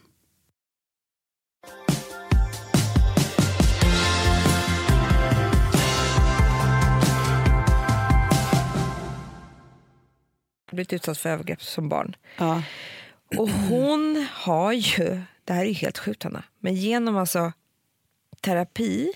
blivit 10.72 10.94
utsatt 10.94 11.18
för 11.18 11.30
övergrepp 11.30 11.64
som 11.64 11.90
barn. 11.90 12.16
Ja. 12.38 12.64
Och 13.38 13.50
hon 13.50 14.28
har 14.32 14.74
ju, 14.74 15.22
det 15.44 15.54
här 15.54 15.62
är 15.62 15.66
ju 15.66 15.74
helt 15.74 15.98
sjukt 15.98 16.24
Hanna, 16.24 16.44
men 16.60 16.76
genom 16.76 17.18
alltså 17.18 17.52
terapi 18.42 19.12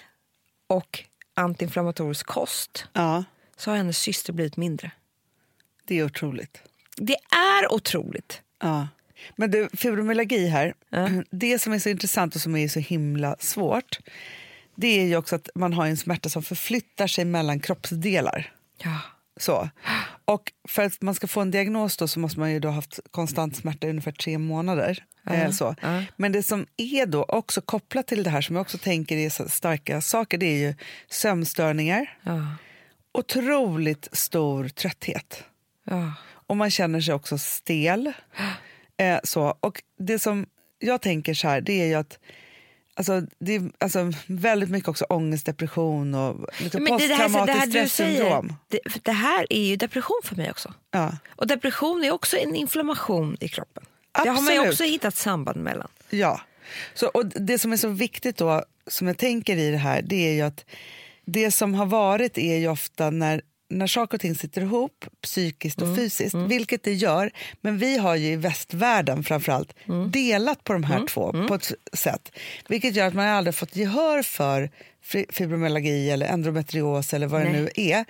och 0.67 1.03
antiinflammatorisk 1.33 2.25
kost 2.25 2.87
Ja, 2.93 3.23
så 3.57 3.71
har 3.71 3.77
hennes 3.77 3.97
syster 3.97 4.33
blivit 4.33 4.57
mindre. 4.57 4.91
det 5.85 5.99
är 5.99 6.03
otroligt. 6.03 6.61
Det 6.97 7.15
är 7.35 7.73
otroligt. 7.73 8.41
Ja. 8.61 8.87
Men 9.35 9.51
du, 9.51 9.69
fibromyalgi 9.73 10.47
här, 10.47 10.73
Ja. 10.89 11.09
det 11.31 11.59
som 11.59 11.73
är 11.73 11.79
så 11.79 11.89
intressant 11.89 12.35
och 12.35 12.41
som 12.41 12.55
är 12.55 12.67
så 12.67 12.79
himla 12.79 13.35
svårt 13.39 13.99
det 14.75 14.87
är 14.87 15.05
ju 15.05 15.15
också 15.17 15.35
att 15.35 15.49
man 15.55 15.73
har 15.73 15.85
en 15.87 15.97
smärta 15.97 16.29
som 16.29 16.43
förflyttar 16.43 17.07
sig 17.07 17.25
mellan 17.25 17.59
kroppsdelar. 17.59 18.53
Ja. 18.77 18.99
Så. 19.37 19.69
Och 20.25 20.51
för 20.67 20.83
att 20.83 21.01
man 21.01 21.15
ska 21.15 21.27
få 21.27 21.41
en 21.41 21.51
diagnos 21.51 21.97
då 21.97 22.07
så 22.07 22.19
måste 22.19 22.39
man 22.39 22.51
ju 22.51 22.59
då 22.59 22.67
ha 22.67 22.75
haft 22.75 22.99
konstant 23.11 23.55
smärta 23.55 23.87
i 23.87 23.89
ungefär 23.89 24.11
tre 24.11 24.37
månader. 24.37 25.05
Eh, 25.29 25.51
så. 25.51 25.75
ja. 25.81 26.03
Men 26.15 26.31
det 26.31 26.43
som 26.43 26.65
är 26.77 27.05
då 27.05 27.23
också 27.23 27.61
kopplat 27.61 28.07
till 28.07 28.23
det 28.23 28.29
här 28.29 28.41
som 28.41 28.55
jag 28.55 28.61
också 28.61 28.77
tänker 28.77 29.17
är 29.17 29.47
starka 29.49 30.01
saker 30.01 30.37
det 30.37 30.45
är 30.45 30.57
ju 30.57 30.75
sömnstörningar, 31.09 32.17
Ja. 32.23 32.55
otroligt 33.11 34.09
stor 34.11 34.67
trötthet 34.69 35.43
och 36.47 36.57
man 36.57 36.71
känner 36.71 37.01
sig 37.01 37.13
också 37.13 37.37
stel. 37.37 38.13
Eh, 38.97 39.19
så. 39.23 39.57
Och 39.59 39.83
det 39.97 40.19
som 40.19 40.45
jag 40.79 41.01
tänker 41.01 41.33
så 41.33 41.47
här, 41.47 41.61
det 41.61 41.81
är 41.81 41.85
ju 41.85 41.93
att 41.95 42.19
Alltså, 42.97 43.21
det 43.39 43.55
är 43.55 43.71
alltså, 43.79 44.11
väldigt 44.27 44.69
mycket 44.69 44.89
också 44.89 45.05
ångest, 45.09 45.45
depression 45.45 46.15
och 46.15 46.47
liksom 46.57 46.81
här 46.85 46.89
posttraumatiskt 46.89 47.69
stressyndrom. 47.69 48.53
det, 48.67 48.79
det 49.03 49.11
här 49.11 49.47
är 49.49 49.63
ju 49.63 49.75
depression 49.75 50.21
för 50.23 50.35
mig 50.35 50.51
också. 50.51 50.73
Ja, 50.91 51.17
Och 51.35 51.47
depression 51.47 52.03
är 52.03 52.11
också 52.11 52.37
en 52.37 52.55
inflammation 52.55 53.37
i 53.39 53.47
kroppen. 53.47 53.83
Det 54.23 54.29
har 54.29 54.41
man 54.41 54.53
ju 54.53 54.59
Absolut. 54.59 54.67
också 54.73 54.83
hittat 54.83 55.15
samband 55.15 55.57
mellan. 55.63 55.87
ja. 56.09 56.41
Så, 56.93 57.07
och 57.07 57.25
det 57.25 57.59
som 57.59 57.73
är 57.73 57.77
så 57.77 57.87
viktigt 57.87 58.37
då, 58.37 58.63
som 58.87 59.07
jag 59.07 59.17
tänker 59.17 59.57
i 59.57 59.71
det 59.71 59.77
här, 59.77 60.01
det 60.01 60.15
är 60.27 60.33
ju 60.33 60.41
att 60.41 60.65
det 61.25 61.51
som 61.51 61.73
har 61.73 61.85
varit 61.85 62.37
är 62.37 62.57
ju 62.57 62.67
ofta 62.67 63.09
när 63.09 63.41
när 63.69 63.87
saker 63.87 64.17
och 64.17 64.21
ting 64.21 64.35
sitter 64.35 64.61
ihop, 64.61 65.05
psykiskt 65.21 65.81
och 65.81 65.95
fysiskt, 65.95 66.35
vilket 66.35 66.83
det 66.83 66.93
gör, 66.93 67.31
men 67.61 67.77
vi 67.77 67.97
har 67.97 68.15
ju 68.15 68.27
i 68.27 68.35
västvärlden 68.35 69.23
framförallt 69.23 69.73
delat 70.09 70.63
på 70.63 70.73
de 70.73 70.83
här 70.83 71.07
två 71.07 71.31
på 71.47 71.55
ett 71.55 71.71
sätt, 71.93 72.31
vilket 72.69 72.95
gör 72.95 73.07
att 73.07 73.13
man 73.13 73.27
aldrig 73.27 73.55
fått 73.55 73.75
gehör 73.75 74.21
för 74.23 74.69
fi- 75.03 75.25
fibromyalgi 75.29 76.09
eller 76.09 76.27
endometrios 76.27 77.13
eller 77.13 77.27
vad 77.27 77.41
det 77.41 77.51
Nej. 77.51 77.61
nu 77.61 77.69
är. 77.75 78.05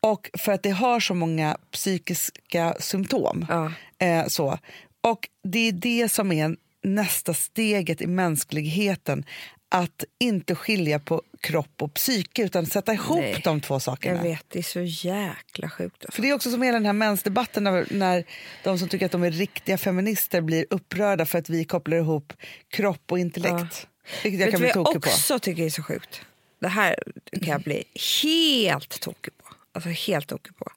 Och 0.00 0.30
för 0.38 0.52
att 0.52 0.62
det 0.62 0.70
har 0.70 1.00
så 1.00 1.14
många 1.14 1.56
psykiska 1.70 2.76
symptom. 2.78 3.46
Ja. 3.48 3.72
Eh, 4.06 4.26
så. 4.26 4.58
Och 5.00 5.28
det 5.44 5.68
är 5.68 5.72
det 5.72 6.08
som 6.08 6.32
är 6.32 6.56
nästa 6.82 7.34
steget 7.34 8.00
i 8.00 8.06
mänskligheten. 8.06 9.24
Att 9.72 10.04
inte 10.18 10.54
skilja 10.54 10.98
på 10.98 11.22
kropp 11.40 11.82
och 11.82 11.94
psyke 11.94 12.42
utan 12.42 12.66
sätta 12.66 12.92
ihop 12.94 13.18
Nej. 13.20 13.40
de 13.44 13.60
två 13.60 13.80
sakerna. 13.80 14.16
Jag 14.16 14.22
vet, 14.22 14.44
det 14.48 14.58
är 14.58 14.62
så 14.62 14.80
jäkla 14.80 15.70
sjukt. 15.70 16.04
Alltså. 16.04 16.12
För 16.16 16.22
det 16.22 16.30
är 16.30 16.34
också 16.34 16.50
som 16.50 16.62
hela 16.62 16.76
den 16.78 16.86
här 16.86 16.92
mensdebatten 16.92 17.64
när, 17.64 17.86
när 17.90 18.24
de 18.64 18.78
som 18.78 18.88
tycker 18.88 19.06
att 19.06 19.12
de 19.12 19.22
är 19.22 19.30
riktiga 19.30 19.78
feminister 19.78 20.40
blir 20.40 20.66
upprörda 20.70 21.26
för 21.26 21.38
att 21.38 21.48
vi 21.48 21.64
kopplar 21.64 21.96
ihop 21.96 22.32
kropp 22.68 23.12
och 23.12 23.18
intellekt. 23.18 23.86
Vilket 24.22 24.40
jag 24.40 24.46
Vet 24.46 24.50
kan 24.50 24.60
bli 24.60 24.68
jag 24.68 24.74
tokig 24.74 25.02
på. 25.02 25.08
också 25.10 25.38
tycker 25.38 25.62
är 25.62 25.70
så 25.70 25.82
sjukt? 25.82 26.20
Det 26.60 26.68
här 26.68 26.96
kan 27.32 27.48
jag 27.48 27.62
bli 27.62 27.84
helt 28.22 29.00
tokig 29.00 29.38
på. 29.38 29.44
Alltså 29.72 29.88
helt 29.90 30.28
tokig 30.28 30.56
på. 30.56 30.70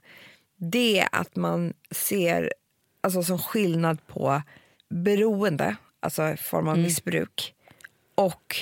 Det 0.57 0.99
är 0.99 1.09
att 1.11 1.35
man 1.35 1.73
ser 1.91 2.53
alltså 3.01 3.23
som 3.23 3.39
skillnad 3.39 4.07
på 4.07 4.41
beroende, 4.89 5.75
alltså 5.99 6.29
i 6.29 6.37
form 6.37 6.67
Mm. 6.67 6.71
av 6.71 6.77
missbruk, 6.77 7.53
och 8.15 8.55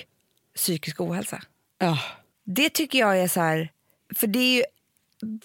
psykisk 0.55 1.01
ohälsa. 1.01 1.41
Ja. 1.79 1.99
Det 2.45 2.69
tycker 2.69 2.99
jag 2.99 3.19
är 3.19 3.27
så 3.27 3.39
här, 3.41 3.69
för 4.15 4.27
det 4.27 4.39
är 4.39 4.55
ju 4.57 4.63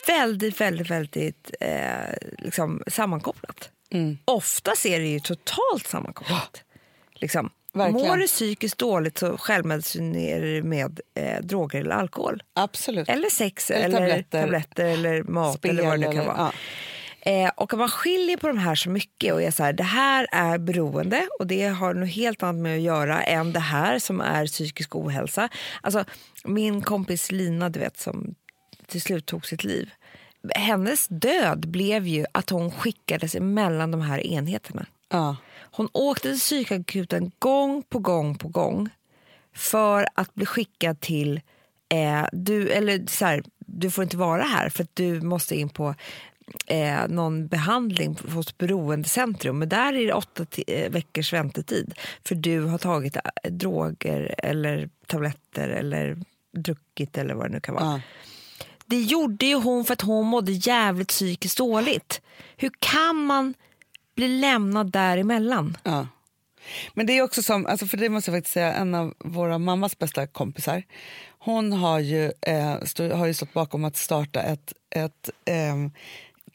väldigt, 0.06 0.60
väldigt, 0.60 0.90
väldigt 0.90 1.50
eh, 1.60 2.14
liksom 2.38 2.82
sammankopplat. 2.86 3.70
Mm. 3.90 4.18
Oftast 4.24 4.86
är 4.86 5.00
det 5.00 5.06
ju 5.06 5.20
totalt 5.20 5.86
sammankopplat. 5.86 6.62
Liksom. 7.14 7.50
Verkligen. 7.72 8.08
Mår 8.08 8.16
du 8.16 8.26
psykiskt 8.26 8.78
dåligt 8.78 9.18
så 9.18 9.36
självmedicinerar 9.36 10.40
du 10.40 10.62
med 10.62 11.00
eh, 11.14 11.40
droger 11.42 11.80
eller 11.80 11.94
alkohol. 11.94 12.42
Absolut. 12.52 13.08
Eller 13.08 13.30
sex, 13.30 13.70
Eller 13.70 13.84
eller, 13.84 13.98
tabletter. 13.98 14.42
tabletter. 14.42 14.84
eller 14.84 15.22
mat 15.22 15.56
Spel 15.58 15.70
eller 15.78 15.88
vad 15.88 15.92
det 15.92 15.96
nu 15.98 16.04
kan 16.12 16.16
eller- 16.16 16.24
vara. 16.34 16.52
Eh, 17.26 17.50
och 17.56 17.74
man 17.74 17.88
skiljer 17.88 18.36
på 18.36 18.48
de 18.48 18.58
här 18.58 18.74
så 18.74 18.90
mycket 18.90 19.34
och 19.34 19.42
är 19.42 19.50
så 19.50 19.62
här, 19.62 19.72
det 19.72 19.82
här 19.82 20.26
är 20.32 20.58
beroende 20.58 21.28
och 21.38 21.46
det 21.46 21.66
har 21.66 21.94
något 21.94 22.08
helt 22.08 22.42
annat 22.42 22.62
med 22.62 22.76
att 22.76 22.82
göra 22.82 23.22
än 23.22 23.52
det 23.52 23.60
här 23.60 23.98
som 23.98 24.20
är 24.20 24.46
psykisk 24.46 24.96
ohälsa. 24.96 25.48
Alltså, 25.80 26.04
min 26.44 26.82
kompis 26.82 27.32
Lina, 27.32 27.68
du 27.68 27.80
vet, 27.80 27.98
som 27.98 28.34
till 28.86 29.02
slut 29.02 29.26
tog 29.26 29.46
sitt 29.46 29.64
liv. 29.64 29.90
Hennes 30.54 31.06
död 31.08 31.68
blev 31.68 32.06
ju 32.06 32.26
att 32.32 32.50
hon 32.50 32.70
skickades 32.70 33.34
emellan 33.34 33.90
de 33.90 34.00
här 34.00 34.26
enheterna. 34.26 34.86
Ja. 35.08 35.36
Hon 35.70 35.88
åkte 35.92 36.28
till 36.28 36.40
psykakuten 36.40 37.32
gång 37.38 37.82
på 37.82 37.98
gång 37.98 38.38
på 38.38 38.48
gång 38.48 38.88
för 39.54 40.08
att 40.14 40.34
bli 40.34 40.46
skickad 40.46 41.00
till... 41.00 41.40
Eh, 41.88 42.26
du, 42.32 42.68
eller 42.68 43.06
så 43.06 43.24
här, 43.24 43.42
du 43.58 43.90
får 43.90 44.04
inte 44.04 44.16
vara 44.16 44.42
här 44.42 44.68
för 44.68 44.82
att 44.82 44.96
du 44.96 45.20
måste 45.20 45.56
in 45.56 45.68
på 45.68 45.94
eh, 46.66 47.08
någon 47.08 47.46
behandling 47.46 48.18
hos 48.28 48.58
beroendecentrum. 48.58 49.58
Men 49.58 49.68
där 49.68 49.92
är 49.92 50.06
det 50.06 50.12
åtta 50.12 50.46
eh, 50.66 50.90
veckors 50.90 51.32
väntetid 51.32 51.94
för 52.24 52.34
du 52.34 52.60
har 52.60 52.78
tagit 52.78 53.16
eh, 53.16 53.22
droger 53.50 54.34
eller 54.38 54.88
tabletter 55.06 55.68
eller 55.68 56.18
druckit 56.52 57.18
eller 57.18 57.34
vad 57.34 57.46
det 57.46 57.52
nu 57.52 57.60
kan 57.60 57.74
vara. 57.74 57.84
Ja. 57.84 58.00
Det 58.86 59.00
gjorde 59.00 59.46
ju 59.46 59.54
hon 59.54 59.84
för 59.84 59.92
att 59.92 60.02
hon 60.02 60.26
mådde 60.26 60.52
jävligt 60.52 61.08
psykiskt 61.08 61.58
dåligt. 61.58 62.20
Hur 62.56 62.70
kan 62.78 63.16
man 63.16 63.54
bli 64.14 64.28
lämnad 64.28 64.90
däremellan? 64.90 65.76
Ja. 65.82 66.06
Men 66.94 67.06
det 67.06 67.18
är 67.18 67.22
också 67.22 67.42
som, 67.42 67.66
alltså 67.66 67.86
för 67.86 67.96
det 67.96 68.08
måste 68.08 68.30
jag 68.30 68.38
faktiskt 68.38 68.54
säga, 68.54 68.74
en 68.74 68.94
av 68.94 69.14
våra 69.18 69.58
mammas 69.58 69.98
bästa 69.98 70.26
kompisar, 70.26 70.82
hon 71.38 71.72
har 71.72 71.98
ju, 71.98 72.32
eh, 72.40 72.82
stå, 72.82 73.14
har 73.14 73.26
ju 73.26 73.34
stått 73.34 73.52
bakom 73.52 73.84
att 73.84 73.96
starta 73.96 74.42
ett, 74.42 74.72
ett, 74.90 75.30
ehm, 75.44 75.90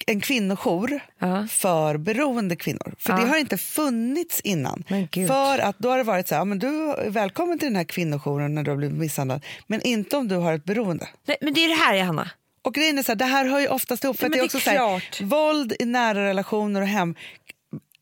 en 0.07 0.21
kvinnojour 0.21 0.99
Ja. 1.19 1.47
för 1.49 1.97
beroende 1.97 2.55
kvinnor. 2.55 2.93
För 2.97 3.13
Ja. 3.13 3.19
det 3.19 3.25
har 3.27 3.37
inte 3.37 3.57
funnits 3.57 4.39
innan. 4.41 4.83
För 5.27 5.59
att 5.59 5.79
då 5.79 5.89
har 5.89 5.97
det 5.97 6.03
varit 6.03 6.27
så 6.27 6.35
här, 6.35 6.41
ja, 6.41 6.45
men 6.45 6.59
du 6.59 6.67
är 6.91 7.09
välkommen 7.09 7.59
till 7.59 7.67
den 7.67 7.75
här 7.75 7.83
kvinnojouren 7.83 8.55
när 8.55 8.63
du 8.63 8.71
har 8.71 8.77
blivit 8.77 8.97
misshandlad, 8.97 9.45
men 9.67 9.81
inte 9.81 10.17
om 10.17 10.27
du 10.27 10.35
har 10.35 10.53
ett 10.53 10.65
beroende. 10.65 11.07
Nej, 11.27 11.37
men 11.41 11.53
det 11.53 11.65
är 11.65 11.69
det 11.69 11.75
här, 11.75 11.95
Johanna. 11.95 12.29
Och 12.63 12.73
grejen 12.73 12.97
är 12.99 13.03
så 13.03 13.11
här, 13.11 13.15
det 13.17 13.25
här 13.25 13.45
hör 13.45 13.59
ju 13.59 13.67
oftast 13.67 14.03
ihop. 14.03 14.17
För 14.17 14.23
Ja, 14.23 14.27
att 14.27 14.29
men 14.31 14.37
det 14.37 14.39
är 14.39 14.41
det 14.41 14.45
också 14.45 14.57
är 14.57 14.61
så 14.61 14.69
här, 14.69 14.99
klart. 14.99 15.21
våld 15.21 15.73
i 15.79 15.85
nära 15.85 16.25
relationer 16.25 16.81
och 16.81 16.87
hem 16.87 17.15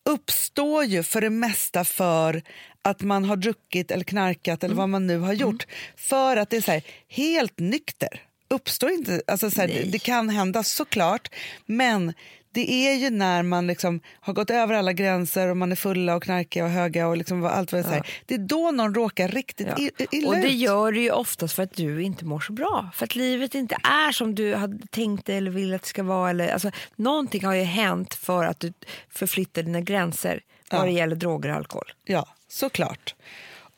uppstår 0.09 0.83
ju 0.83 1.03
för 1.03 1.21
det 1.21 1.29
mesta 1.29 1.85
för 1.85 2.41
att 2.81 3.01
man 3.01 3.25
har 3.25 3.35
druckit 3.35 3.91
eller 3.91 4.03
knarkat 4.03 4.63
eller 4.63 4.75
vad 4.75 4.89
man 4.89 5.07
nu 5.07 5.17
har 5.19 5.33
gjort. 5.33 5.67
För 5.95 6.37
att 6.37 6.49
det 6.49 6.57
är 6.57 6.61
så 6.61 6.71
här, 6.71 6.81
helt 7.07 7.59
nykter. 7.59 8.21
Uppstår 8.49 8.89
inte, 8.91 9.21
alltså 9.27 9.51
så 9.51 9.61
här, 9.61 9.83
det, 9.91 9.99
kan 9.99 10.29
hända 10.29 10.63
såklart, 10.63 11.29
men 11.65 12.13
det 12.51 12.71
är 12.71 12.93
ju 12.95 13.09
när 13.09 13.43
man 13.43 13.67
liksom 13.67 14.01
har 14.19 14.33
gått 14.33 14.49
över 14.49 14.73
alla 14.75 14.93
gränser 14.93 15.47
och 15.47 15.57
man 15.57 15.71
är 15.71 15.75
fulla 15.75 16.15
och 16.15 16.23
knarkiga 16.23 16.63
och 16.63 16.69
höga 16.69 17.07
och 17.07 17.17
liksom 17.17 17.41
vad- 17.41 17.51
allt 17.51 17.71
vad 17.71 17.85
det 17.85 17.95
är. 17.95 18.07
Det 18.25 18.33
är 18.33 18.37
då 18.39 18.71
någon 18.71 18.95
råkar 18.95 19.27
riktigt 19.27 19.67
Ja. 19.77 19.89
illa 20.11 20.27
Och 20.29 20.35
det 20.35 20.49
gör 20.49 20.91
du 20.91 21.01
ju 21.01 21.11
oftast 21.11 21.55
för 21.55 21.63
att 21.63 21.73
du 21.73 22.03
inte 22.03 22.25
mår 22.25 22.39
så 22.39 22.53
bra. 22.53 22.89
För 22.93 23.05
att 23.05 23.15
livet 23.15 23.55
inte 23.55 23.75
är 23.83 24.11
som 24.11 24.35
du 24.35 24.55
hade 24.55 24.87
tänkt 24.87 25.25
dig 25.25 25.37
eller 25.37 25.51
vill 25.51 25.73
att 25.73 25.81
det 25.81 25.87
ska 25.87 26.03
vara. 26.03 26.29
Eller, 26.29 26.47
alltså, 26.53 26.71
någonting 26.95 27.45
har 27.45 27.53
ju 27.53 27.63
hänt 27.63 28.13
för 28.13 28.45
att 28.45 28.59
du 28.59 28.73
förflyttar 29.09 29.63
dina 29.63 29.81
gränser 29.81 30.41
vad 30.71 30.81
Ja. 30.81 30.85
det 30.85 30.91
gäller 30.91 31.15
droger 31.15 31.49
och 31.49 31.55
alkohol. 31.55 31.91
Ja, 32.05 32.27
såklart. 32.47 33.15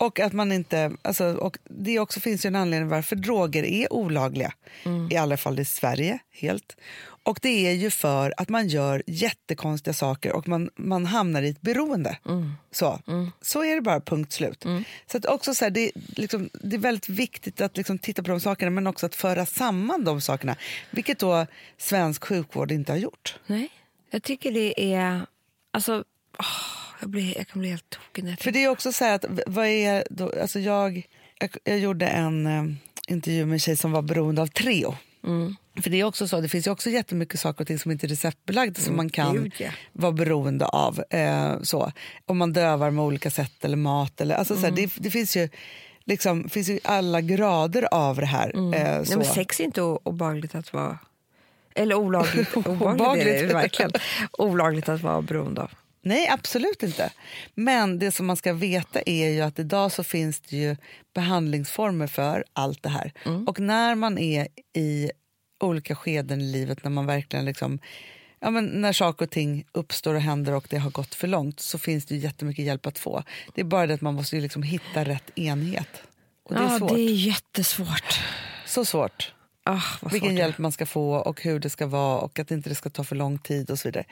Och 0.01 0.19
att 0.19 0.33
man 0.33 0.51
inte, 0.51 0.91
alltså, 1.01 1.25
och 1.25 1.57
det 1.63 1.99
också 1.99 2.19
finns 2.19 2.45
ju 2.45 2.47
en 2.47 2.55
anledning 2.55 2.89
varför 2.89 3.15
droger 3.15 3.63
är 3.63 3.93
olagliga, 3.93 4.53
i 5.11 5.15
alla 5.15 5.37
fall 5.37 5.59
i 5.59 5.65
Sverige 5.65 6.19
helt. 6.31 6.77
Och 7.23 7.39
det 7.41 7.67
är 7.67 7.71
ju 7.71 7.91
för 7.91 8.33
att 8.37 8.49
man 8.49 8.67
gör 8.67 9.03
jättekonstiga 9.07 9.93
saker 9.93 10.31
och 10.31 10.47
man, 10.47 10.69
man 10.75 11.05
hamnar 11.05 11.41
i 11.41 11.49
ett 11.49 11.61
beroende. 11.61 12.17
Så. 12.71 12.99
så 13.41 13.63
är 13.63 13.75
det 13.75 13.81
bara, 13.81 14.01
punkt 14.01 14.33
slut. 14.33 14.65
Så 15.11 15.17
att 15.17 15.25
också 15.25 15.53
så 15.53 15.65
här, 15.65 15.69
det, 15.69 15.85
är 15.85 15.91
liksom, 15.95 16.49
det 16.53 16.75
är 16.75 16.79
väldigt 16.79 17.09
viktigt 17.09 17.61
att 17.61 17.77
liksom 17.77 17.99
titta 17.99 18.23
på 18.23 18.29
de 18.29 18.39
sakerna 18.39 18.71
men 18.71 18.87
också 18.87 19.05
att 19.05 19.15
föra 19.15 19.45
samman 19.45 20.03
de 20.03 20.21
sakerna, 20.21 20.55
vilket 20.91 21.19
då 21.19 21.45
svensk 21.77 22.23
sjukvård 22.23 22.71
inte 22.71 22.91
har 22.91 22.99
gjort. 22.99 23.35
Nej. 23.47 23.69
Jag 24.09 24.23
tycker 24.23 24.51
det 24.51 24.93
är... 24.93 25.25
Alltså, 25.71 26.03
åh, 26.39 26.80
jag, 27.01 27.09
blir, 27.09 27.37
jag 27.37 27.47
kan 27.47 27.59
bli 27.59 27.69
helt 27.69 27.89
tokig 27.89 28.23
när 28.23 28.31
jag 28.31 28.39
För 28.39 28.51
det 28.51 28.63
är 28.63 28.69
också 28.69 28.91
så 28.91 29.05
att, 29.05 29.25
vad 29.47 29.65
är 29.65 30.03
då, 30.09 30.33
alltså 30.41 30.59
jag, 30.59 31.07
jag, 31.39 31.49
jag 31.63 31.79
gjorde 31.79 32.07
en 32.07 32.47
eh, 32.47 32.63
intervju 33.07 33.45
med 33.45 33.53
en 33.53 33.59
tjej 33.59 33.77
som 33.77 33.91
var 33.91 34.01
beroende 34.01 34.41
av 34.41 34.47
Treo. 34.47 34.95
För 35.81 35.89
det 35.89 35.99
är 35.99 36.03
också 36.03 36.27
så, 36.27 36.41
det 36.41 36.49
finns 36.49 36.67
ju 36.67 36.71
också 36.71 36.89
jättemycket 36.89 37.39
saker 37.39 37.61
och 37.61 37.67
ting 37.67 37.79
som 37.79 37.91
inte 37.91 38.05
är 38.05 38.07
receptbelagda 38.09 38.81
som 38.81 38.95
man 38.95 39.09
kan 39.09 39.33
gud, 39.33 39.53
ja. 39.57 39.69
vara 39.93 40.11
beroende 40.11 40.65
av. 40.65 41.03
Eh, 41.09 41.61
så. 41.61 41.91
Om 42.25 42.37
man 42.37 42.53
dövar 42.53 42.91
med 42.91 43.03
olika 43.05 43.31
sätt 43.31 43.65
eller 43.65 43.77
mat. 43.77 44.21
Eller, 44.21 44.35
alltså, 44.35 44.55
så 44.55 44.61
här, 44.61 44.71
det, 44.71 44.91
det 44.95 45.11
finns 45.11 45.37
ju 45.37 45.49
liksom, 46.05 46.49
finns 46.49 46.69
ju 46.69 46.79
alla 46.83 47.21
grader 47.21 47.87
av 47.91 48.15
det 48.15 48.25
här. 48.25 48.51
Eh, 48.55 48.61
Nej, 48.61 49.05
så. 49.05 49.17
men 49.17 49.25
sex 49.25 49.59
är 49.59 49.63
inte 49.63 49.81
obehagligt 49.81 50.55
att 50.55 50.73
vara... 50.73 50.99
Eller 51.75 51.95
olagligt. 51.95 52.57
Obehagligt 52.57 53.27
är 53.27 53.47
det 53.47 53.53
verkligen. 53.53 53.91
Olagligt 54.31 54.89
att 54.89 55.01
vara 55.01 55.21
beroende 55.21 55.61
av. 55.61 55.71
Nej, 56.01 56.27
absolut 56.29 56.83
inte. 56.83 57.11
Men 57.55 57.99
det 57.99 58.11
som 58.11 58.25
man 58.25 58.37
ska 58.37 58.53
veta 58.53 59.01
är 59.05 59.29
ju 59.29 59.41
att 59.41 59.59
idag 59.59 59.91
så 59.91 60.03
finns 60.03 60.39
det 60.39 60.57
ju 60.57 60.75
behandlingsformer 61.13 62.07
för 62.07 62.45
allt 62.53 62.83
det 62.83 62.89
här. 62.89 63.13
Och 63.47 63.59
när 63.59 63.95
man 63.95 64.17
är 64.17 64.47
i 64.75 65.11
olika 65.59 65.95
skeden 65.95 66.41
i 66.41 66.51
livet, 66.51 66.83
när 66.83 66.91
man 66.91 67.05
verkligen 67.05 67.45
liksom 67.45 67.79
Ja, 68.43 68.49
men 68.49 68.65
när 68.65 68.93
saker 68.93 69.25
och 69.25 69.31
ting 69.31 69.65
uppstår 69.71 70.13
och 70.13 70.21
händer 70.21 70.53
och 70.53 70.67
det 70.69 70.77
har 70.77 70.91
gått 70.91 71.15
för 71.15 71.27
långt 71.27 71.59
så 71.59 71.77
finns 71.77 72.05
det 72.05 72.15
ju 72.15 72.21
jättemycket 72.21 72.65
hjälp 72.65 72.85
att 72.85 72.99
få. 72.99 73.23
Det 73.55 73.61
är 73.61 73.65
bara 73.65 73.87
det 73.87 73.93
att 73.93 74.01
man 74.01 74.13
måste 74.13 74.35
ju 74.35 74.41
liksom 74.41 74.63
hitta 74.63 75.03
rätt 75.03 75.37
enhet. 75.39 76.03
Och 76.43 76.55
det 76.55 76.61
är 76.61 76.63
ja, 76.63 76.79
svårt. 76.79 76.89
det 76.89 77.01
är 77.01 77.13
jättesvårt. 77.13 78.19
Så 78.65 78.85
svårt. 78.85 79.33
Vad 79.63 80.11
Vilken 80.11 80.37
hjälp 80.37 80.57
man 80.57 80.71
ska 80.71 80.85
få 80.85 81.13
och 81.15 81.41
hur 81.41 81.59
det 81.59 81.69
ska 81.69 81.87
vara 81.87 82.19
och 82.19 82.39
att 82.39 82.51
inte 82.51 82.69
det 82.69 82.75
ska 82.75 82.89
ta 82.89 83.03
för 83.03 83.15
lång 83.15 83.37
tid 83.37 83.69
och 83.69 83.79
så 83.79 83.87
vidare. 83.87 84.05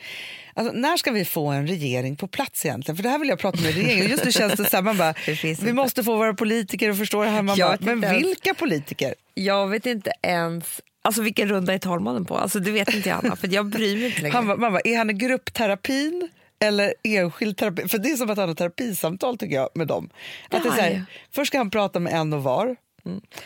Alltså, 0.53 0.73
när 0.73 0.97
ska 0.97 1.11
vi 1.11 1.25
få 1.25 1.47
en 1.47 1.67
regering 1.67 2.15
på 2.15 2.27
plats 2.27 2.65
egentligen? 2.65 2.95
För 2.95 3.03
det 3.03 3.09
här 3.09 3.19
vill 3.19 3.29
jag 3.29 3.39
prata 3.39 3.61
med 3.61 3.73
regeringen. 3.73 4.09
Just 4.09 4.25
nu 4.25 4.31
känns 4.31 4.53
det 4.53 4.69
så 4.69 4.75
här, 4.75 4.83
man 4.83 4.97
bara, 4.97 5.13
vi 5.43 5.49
inte. 5.49 5.73
måste 5.73 6.03
få 6.03 6.15
våra 6.17 6.33
politiker 6.33 6.89
att 6.89 6.97
förstå 6.97 7.23
det 7.23 7.29
här. 7.29 7.41
Man 7.41 7.57
bara, 7.57 7.77
men 7.79 8.03
ens. 8.03 8.25
vilka 8.25 8.53
politiker? 8.53 9.15
Jag 9.33 9.67
vet 9.67 9.85
inte 9.85 10.11
ens... 10.21 10.81
Alltså 11.01 11.21
vilken 11.21 11.49
runda 11.49 11.73
är 11.73 11.79
talmannen 11.79 12.25
på? 12.25 12.37
Alltså 12.37 12.59
det 12.59 12.71
vet 12.71 12.93
inte 12.93 13.09
jag 13.09 13.25
Anna, 13.25 13.35
för 13.35 13.53
jag 13.53 13.65
bryr 13.65 13.95
mig 13.97 14.05
inte 14.05 14.21
längre. 14.21 14.33
Han 14.33 14.45
man 14.45 14.59
bara, 14.59 14.81
är 14.83 14.97
han 14.97 15.09
i 15.09 15.13
gruppterapin 15.13 16.29
eller 16.59 16.93
enskild 17.03 17.57
terapi? 17.57 17.87
För 17.87 17.97
det 17.97 18.11
är 18.11 18.15
som 18.15 18.29
att 18.29 18.37
han 18.37 18.47
har 18.49 18.55
terapisamtal 18.55 19.37
tycker 19.37 19.55
jag 19.55 19.69
med 19.75 19.87
dem. 19.87 20.09
Att 20.49 20.63
det 20.63 20.69
är 20.69 20.73
här, 20.73 21.05
först 21.31 21.47
ska 21.47 21.57
han 21.57 21.69
prata 21.69 21.99
med 21.99 22.13
en 22.13 22.33
och 22.33 22.43
var. 22.43 22.75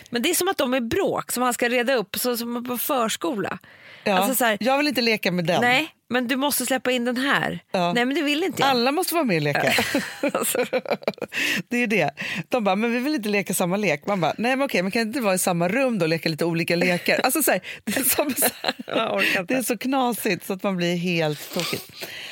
Men 0.09 0.21
det 0.21 0.29
är 0.29 0.33
som 0.33 0.47
att 0.47 0.57
de 0.57 0.73
är 0.73 0.81
bråk 0.81 1.31
som 1.31 1.43
han 1.43 1.53
ska 1.53 1.69
reda 1.69 1.95
upp, 1.95 2.15
så 2.15 2.37
som 2.37 2.63
på 2.63 2.77
förskola. 2.77 3.59
Ja, 4.03 4.17
Alltså 4.17 4.35
så 4.35 4.45
här, 4.45 4.57
jag 4.59 4.77
vill 4.77 4.87
inte 4.87 5.01
leka 5.01 5.31
med 5.31 5.45
den. 5.45 5.61
Nej, 5.61 5.87
men 6.09 6.27
du 6.27 6.35
måste 6.35 6.65
släppa 6.65 6.91
in 6.91 7.05
den 7.05 7.17
här. 7.17 7.59
Ja. 7.71 7.93
Nej, 7.93 8.05
men 8.05 8.15
det 8.15 8.21
vill 8.21 8.43
inte 8.43 8.61
jag. 8.61 8.69
Alla 8.69 8.91
måste 8.91 9.13
vara 9.13 9.23
med 9.25 9.35
och 9.35 9.41
leka. 9.41 9.73
Alltså, 10.33 10.65
Det 11.67 11.77
är 11.77 11.87
det. 11.87 12.11
De 12.49 12.63
bara, 12.63 12.75
men 12.75 12.93
vi 12.93 12.99
vill 12.99 13.15
inte 13.15 13.29
leka 13.29 13.53
samma 13.53 13.77
lek. 13.77 14.05
Man 14.07 14.21
bara, 14.21 14.33
nej 14.37 14.55
men 14.55 14.65
okej, 14.65 14.81
men 14.81 14.91
kan 14.91 15.01
inte 15.01 15.19
vara 15.19 15.33
i 15.33 15.39
samma 15.39 15.67
rum 15.67 15.99
då 15.99 16.05
och 16.05 16.09
leka 16.09 16.29
lite 16.29 16.45
olika 16.45 16.75
lekar? 16.75 17.19
Alltså 17.23 17.43
så 17.43 17.51
här, 17.51 17.61
det, 17.83 17.97
är 17.97 18.03
som, 18.03 18.27
det 19.47 19.53
är 19.53 19.63
så 19.63 19.77
knasigt 19.77 20.45
så 20.45 20.53
att 20.53 20.63
man 20.63 20.77
blir 20.77 20.95
helt 20.95 21.53
tokig. 21.53 21.79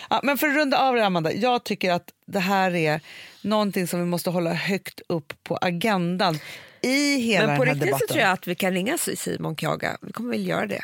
Ja, 0.09 0.19
men 0.23 0.37
för 0.37 0.47
att 0.47 0.55
runda 0.55 0.77
av 0.77 0.95
det 0.95 1.05
Amanda, 1.05 1.33
jag 1.33 1.63
tycker 1.63 1.91
att 1.91 2.09
det 2.27 2.39
här 2.39 2.75
är 2.75 3.01
någonting 3.41 3.87
som 3.87 3.99
vi 3.99 4.05
måste 4.05 4.29
hålla 4.29 4.53
högt 4.53 5.01
upp 5.09 5.33
på 5.43 5.57
agendan 5.61 6.39
i 6.83 7.17
hela 7.19 7.47
men 7.47 7.57
på 7.57 7.65
den 7.65 7.79
här 7.79 7.85
riktigt 7.85 8.07
så 8.07 8.13
tror 8.13 8.21
jag 8.21 8.31
att 8.31 8.47
vi 8.47 8.55
kan 8.55 8.73
ringa 8.73 8.97
Simon 8.97 9.55
Kjaga, 9.55 9.97
vi 10.01 10.11
kommer 10.11 10.29
väl 10.31 10.47
göra 10.47 10.67
det, 10.67 10.81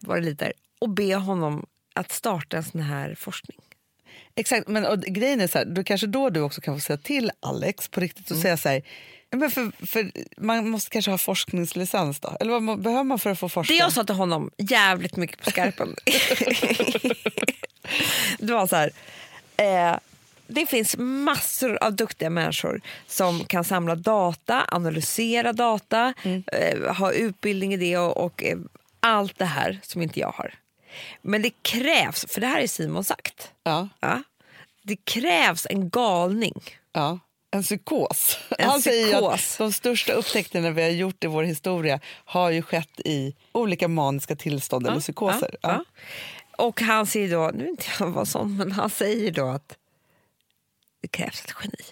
vad 0.00 0.16
det 0.16 0.20
lider, 0.24 0.52
och 0.80 0.88
be 0.88 1.14
honom 1.14 1.66
att 1.94 2.12
starta 2.12 2.56
en 2.56 2.64
sån 2.64 2.80
här 2.80 3.14
forskning. 3.14 3.58
Exakt, 4.34 4.68
men 4.68 4.86
och 4.86 5.00
grejen 5.00 5.40
är 5.40 5.46
så 5.46 5.58
här, 5.58 5.64
då 5.64 5.84
kanske 5.84 6.06
då 6.06 6.30
du 6.30 6.40
också 6.40 6.60
kan 6.60 6.74
få 6.74 6.80
säga 6.80 6.96
till 6.96 7.30
Alex 7.40 7.88
på 7.88 8.00
riktigt 8.00 8.26
och 8.26 8.32
Mm. 8.36 8.42
säga 8.42 8.56
så 8.56 8.68
här, 8.68 8.82
men 9.32 9.50
för, 9.50 9.86
för 9.86 10.10
man 10.36 10.68
måste 10.68 10.90
kanske 10.90 11.10
ha 11.10 11.18
forskningslicens 11.18 12.20
då? 12.20 12.36
Eller 12.40 12.60
vad 12.60 12.82
behöver 12.82 13.04
man 13.04 13.18
för 13.18 13.30
att 13.30 13.38
få 13.38 13.48
forska? 13.48 13.72
Det 13.72 13.78
jag 13.78 13.92
sa 13.92 14.04
till 14.04 14.14
honom 14.14 14.50
jävligt 14.56 15.16
mycket 15.16 15.44
på 15.44 15.50
skarpen. 15.50 15.94
det 18.38 18.52
var 18.52 18.66
så 18.66 18.76
här. 18.76 18.90
Eh, 19.56 19.98
det 20.50 20.66
finns 20.66 20.96
massor 20.98 21.78
av 21.80 21.96
duktiga 21.96 22.30
människor 22.30 22.80
som 23.06 23.44
kan 23.44 23.64
samla 23.64 23.94
data, 23.94 24.64
analysera 24.68 25.52
data, 25.52 26.14
eh, 26.52 26.94
ha 26.96 27.12
utbildning 27.12 27.74
i 27.74 27.76
det 27.76 27.98
och, 27.98 28.24
och 28.24 28.44
eh, 28.44 28.58
allt 29.00 29.38
det 29.38 29.44
här 29.44 29.80
som 29.82 30.02
inte 30.02 30.20
jag 30.20 30.32
har. 30.32 30.54
Men 31.22 31.42
det 31.42 31.50
krävs, 31.62 32.24
för 32.28 32.40
det 32.40 32.46
här 32.46 32.60
är 32.60 32.66
Simon 32.66 33.04
sagt, 33.04 33.52
Ja, 33.62 33.88
ja, 34.00 34.22
det 34.82 34.96
krävs 35.04 35.66
en 35.70 35.90
galning. 35.90 36.62
ja. 36.92 37.18
En 37.52 37.62
psykos. 37.62 38.38
En 38.58 38.68
Han 38.70 38.82
säger 38.82 39.06
ju 39.06 39.14
att 39.14 39.36
psykos. 39.38 39.56
de 39.56 39.72
största 39.72 40.12
upptäckterna 40.12 40.70
vi 40.70 40.82
har 40.82 40.88
gjort 40.90 41.24
i 41.24 41.26
vår 41.26 41.42
historia 41.42 42.00
har 42.24 42.50
ju 42.50 42.62
skett 42.62 43.00
i 43.04 43.34
olika 43.52 43.88
maniska 43.88 44.36
tillstånd 44.36 44.86
eller 44.86 45.00
psykoser. 45.00 45.56
Ja, 45.62 45.70
ja. 45.70 45.84
Och 46.64 46.80
han 46.80 47.06
säger 47.06 47.30
då, 47.36 47.50
nu 47.54 47.68
inte 47.68 47.84
jag 48.00 48.06
vad 48.06 48.28
sånt, 48.28 48.58
men 48.58 48.72
han 48.72 48.90
säger 48.90 49.30
då 49.30 49.48
att 49.48 49.76
det 51.00 51.08
krävs 51.08 51.44
ett 51.44 51.54
geni. 51.62 51.84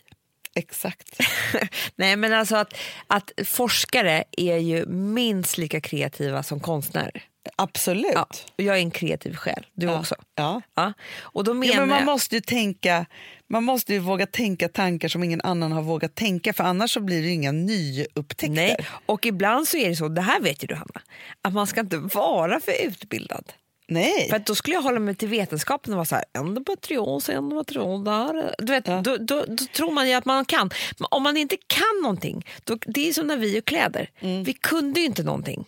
Exakt. 0.55 1.19
Nej 1.97 2.17
men 2.17 2.33
alltså 2.33 2.57
att, 2.57 2.75
att 3.07 3.33
forskare 3.45 4.25
är 4.33 4.57
ju 4.57 4.87
minst 4.87 5.59
lika 5.59 5.81
kreativa 5.81 6.43
som 6.43 6.61
konstnärer. 6.61 7.23
Absolut. 7.57 8.13
Ja, 8.15 8.27
och 8.59 8.63
jag 8.65 8.77
är 8.77 8.81
en 8.81 8.91
kreativ 8.91 9.35
själ, 9.37 9.67
du 9.75 9.87
Ja. 9.87 9.99
också. 9.99 10.15
Ja. 10.35 10.63
Ja. 10.75 10.93
Och 11.21 11.45
då 11.45 11.55
menar 11.55 11.75
Ja, 11.75 11.81
men 11.81 11.89
man 11.89 12.05
måste 12.05 12.35
ju 12.35 12.41
tänka, 12.41 13.07
man 13.49 13.65
måste 13.65 13.93
ju 13.93 13.99
våga 13.99 14.27
tänka 14.27 14.69
tankar 14.69 15.09
som 15.09 15.25
ingen 15.25 15.41
annan 15.41 15.73
har 15.73 15.83
vågat 15.83 16.15
tänka 16.15 16.53
för 16.53 16.65
annars 16.65 16.91
så 16.93 17.01
blir 17.01 17.23
det 17.23 17.29
inga 17.29 17.53
nyupptäckter. 17.53 18.55
Nej, 18.55 18.77
och 19.07 19.27
ibland 19.27 19.69
så 19.69 19.77
är 19.77 19.89
det 19.89 19.97
så, 19.97 20.09
det 20.09 20.23
här 20.23 20.41
vet 20.41 20.63
ju 20.63 20.67
du 20.67 20.75
Hanna, 20.75 21.01
att 21.43 21.53
man 21.53 21.67
ska 21.67 21.81
inte 21.81 21.97
vara 21.97 22.61
för 22.61 22.73
utbildad. 22.87 23.53
Nej. 23.89 24.29
För 24.29 24.37
att 24.37 24.47
då 24.47 24.55
skulle 24.55 24.75
jag 24.75 24.83
hålla 24.83 25.01
mig 25.01 25.15
till 25.15 25.29
vetenskapen 25.29 25.93
och 25.93 25.97
vara 25.97 26.05
så 26.05 26.15
här, 26.15 26.25
endometrios, 26.33 27.29
endometrios, 27.29 28.05
där. 28.05 28.55
Du 28.59 28.73
vet, 28.73 28.89
Ja. 28.89 29.01
då, 29.05 29.17
då, 29.17 29.45
då 29.49 29.65
tror 29.73 29.93
man 29.93 30.09
ju 30.09 30.15
att 30.15 30.25
man 30.25 30.45
kan. 30.45 30.71
Men 30.99 31.07
om 31.11 31.23
man 31.23 31.37
inte 31.37 31.57
kan 31.67 32.03
någonting, 32.03 32.47
då, 32.65 32.79
det 32.87 33.09
är 33.09 33.13
som 33.13 33.27
när 33.27 33.37
vi 33.37 33.55
gör 33.55 33.61
kläder. 33.61 34.11
Vi 34.45 34.53
kunde 34.53 35.01
ju 35.01 35.07
inte 35.07 35.23
någonting. 35.23 35.65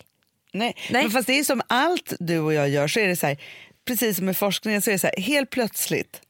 Nej. 0.52 0.76
Nej. 0.90 1.02
Men 1.02 1.10
fast 1.10 1.26
det 1.26 1.38
är 1.38 1.44
som 1.44 1.62
allt 1.66 2.12
du 2.18 2.38
och 2.38 2.54
jag 2.54 2.68
gör 2.68 2.88
så 2.88 3.00
är 3.00 3.08
det 3.08 3.16
så 3.16 3.26
här, 3.26 3.36
precis 3.84 4.16
som 4.16 4.26
med 4.26 4.36
forskningen 4.36 4.82
så 4.82 4.90
är 4.90 4.92
det 4.92 4.98
så 4.98 5.06
här, 5.06 5.22
helt 5.22 5.50
plötsligt 5.50 6.20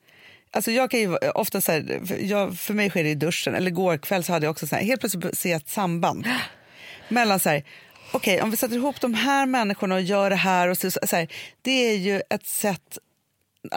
Alltså 0.53 0.71
jag 0.71 0.91
kan 0.91 1.01
ju 1.01 1.17
ofta 1.17 1.61
så 1.61 1.73
här, 1.73 2.07
för, 2.07 2.17
jag, 2.17 2.59
för 2.59 2.75
mig 2.75 2.91
sker 2.91 3.05
det 3.05 3.11
i 3.11 3.15
duschen, 3.15 3.55
eller 3.55 3.71
igår 3.71 3.97
kväll 3.97 4.25
så 4.25 4.33
hade 4.33 4.47
jag 4.47 4.51
också 4.51 4.67
så 4.67 4.77
här, 4.77 4.83
helt 4.83 5.01
plötsligt 5.01 5.39
se 5.39 5.53
ett 5.53 5.69
samband 5.69 6.29
mellan 7.09 7.41
så 7.41 7.49
här, 7.49 7.65
okej 8.13 8.43
om 8.43 8.51
vi 8.51 8.57
sätter 8.57 8.77
ihop 8.77 9.01
de 9.01 9.15
här 9.15 9.47
människorna 9.47 9.95
och 9.95 10.01
gör 10.01 10.31
det 10.31 10.37
här, 10.37 10.69
och 10.69 10.79
så, 10.79 10.91
så 10.91 11.17
här, 11.17 11.29
det 11.63 11.71
är 11.71 11.97
ju 11.97 12.23
ett 12.31 12.47
sätt, 12.47 12.99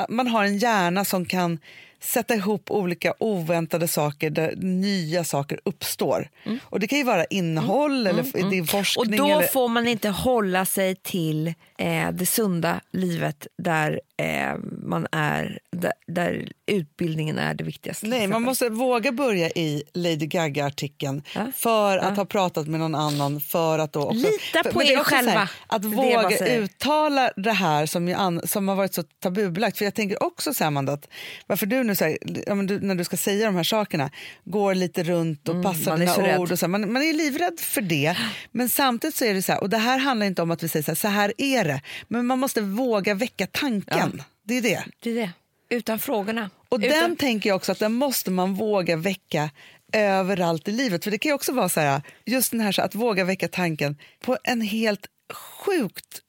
man 0.10 0.28
har 0.28 0.44
en 0.44 0.58
hjärna 0.58 1.06
som 1.06 1.26
kan 1.26 1.60
sätta 2.04 2.36
ihop 2.36 2.72
olika 2.72 3.14
oväntade 3.20 3.88
saker 3.88 4.30
där 4.30 4.54
nya 4.58 5.24
saker 5.24 5.60
uppstår. 5.66 6.30
Och 6.64 6.80
det 6.80 6.88
kan 6.88 6.98
ju 6.98 7.04
vara 7.04 7.26
innehåll 7.26 8.08
eller 8.08 8.22
f- 8.24 8.50
din 8.52 8.62
Och 8.62 8.70
forskning. 8.70 9.18
då 9.18 9.26
eller, 9.28 9.48
får 9.48 9.68
man 9.68 9.88
inte 9.88 10.10
hålla 10.10 10.66
sig 10.66 10.96
till 10.96 11.48
eh, 11.78 12.12
det 12.12 12.26
sunda 12.26 12.82
livet 12.92 13.48
där 13.58 14.02
eh, 14.18 14.56
man 14.86 15.08
är, 15.12 15.60
där, 15.72 15.94
där 16.08 16.48
utbildningen 16.66 17.38
är 17.40 17.54
det 17.54 17.64
viktigaste. 17.64 18.08
Nej, 18.08 18.28
man 18.28 18.42
måste 18.42 18.70
våga 18.70 19.12
börja 19.12 19.50
i 19.50 19.84
Lady 19.94 20.26
Gaga-artikeln 20.26 21.22
Ja. 21.36 21.52
för 21.56 21.98
att 21.98 22.04
Ja. 22.10 22.16
ha 22.16 22.26
pratat 22.26 22.68
med 22.68 22.80
någon 22.80 22.96
annan. 22.96 23.42
För 23.42 23.80
att 23.80 23.94
då 23.94 24.02
också, 24.04 24.14
Lita 24.16 24.64
för, 24.64 24.72
på 24.72 24.80
det 24.80 24.86
är 24.86 24.92
er 24.92 24.96
så 25.04 25.04
här, 25.04 25.04
själva. 25.04 25.50
Att 25.68 25.82
Det 25.82 25.90
det 25.90 25.96
våga 25.96 26.30
säger. 26.38 26.62
uttala 26.62 27.32
det 27.36 27.52
här 27.52 27.86
som, 27.86 28.08
ju 28.08 28.14
an, 28.14 28.42
som 28.48 28.68
har 28.68 28.76
varit 28.76 28.94
så 28.94 29.04
tabubelagt. 29.04 29.78
För 29.78 29.86
jag 29.86 29.94
tänker 29.96 30.24
också 30.24 30.54
så 30.54 30.64
här, 30.64 30.68
Amanda, 30.68 30.94
att 30.94 31.08
varför 31.48 31.66
du 31.66 31.84
nu 31.84 31.93
så 31.96 32.06
här, 32.06 32.18
ja, 32.48 32.56
du, 32.56 32.80
när 32.80 32.96
du 32.96 33.04
ska 33.04 33.18
säga 33.18 33.46
de 33.46 33.56
här 33.56 33.64
sakerna 33.64 34.12
går 34.46 34.76
lite 34.76 35.04
runt 35.04 35.50
och 35.50 35.64
passar 35.64 35.96
Mm, 35.96 36.08
är 36.08 36.14
så 36.14 36.22
dina 36.22 36.40
ord. 36.40 36.52
Och 36.52 36.60
så 36.60 36.66
här, 36.66 36.70
man, 36.70 36.94
man 36.94 37.02
är 37.02 37.14
livrädd 37.14 37.60
för 37.60 37.82
det. 37.82 38.18
Men 38.52 38.70
samtidigt 38.70 39.16
så 39.16 39.26
är 39.26 39.34
det 39.34 39.42
så 39.42 39.52
här, 39.52 39.62
och 39.62 39.70
det 39.70 39.78
här 39.78 39.98
handlar 39.98 40.28
inte 40.28 40.42
om 40.42 40.52
att 40.52 40.64
vi 40.64 40.68
säger 40.68 40.84
så 40.84 40.92
här, 40.92 40.96
så 40.96 41.08
här 41.08 41.34
är 41.38 41.64
det. 41.64 41.82
Men 42.08 42.26
man 42.26 42.40
måste 42.40 42.62
våga 42.62 43.14
väcka 43.14 43.48
tanken. 43.48 44.24
Det 44.44 44.58
är 44.58 44.62
det. 44.62 44.84
Det 45.00 45.10
är 45.10 45.16
det. 45.16 45.32
Utan 45.70 46.00
frågorna. 46.00 46.50
Och 46.70 46.80
Utan... 46.80 46.90
den 46.90 47.16
tänker 47.16 47.50
jag 47.50 47.56
också 47.56 47.72
att 47.72 47.80
den 47.80 47.94
måste 47.94 48.32
man 48.32 48.54
våga 48.54 48.96
väcka 48.96 49.50
överallt 49.94 50.68
i 50.68 50.72
livet. 50.72 51.04
För 51.04 51.12
det 51.12 51.18
kan 51.18 51.30
ju 51.30 51.34
också 51.34 51.52
vara 51.52 51.70
så 51.70 51.80
här, 51.80 52.02
just 52.26 52.52
den 52.52 52.60
här 52.60 52.72
så 52.72 52.82
att 52.82 52.96
våga 52.96 53.24
väcka 53.24 53.48
tanken 53.48 53.98
på 54.22 54.38
en 54.44 54.62
helt 54.62 55.08
sjukt 55.34 56.23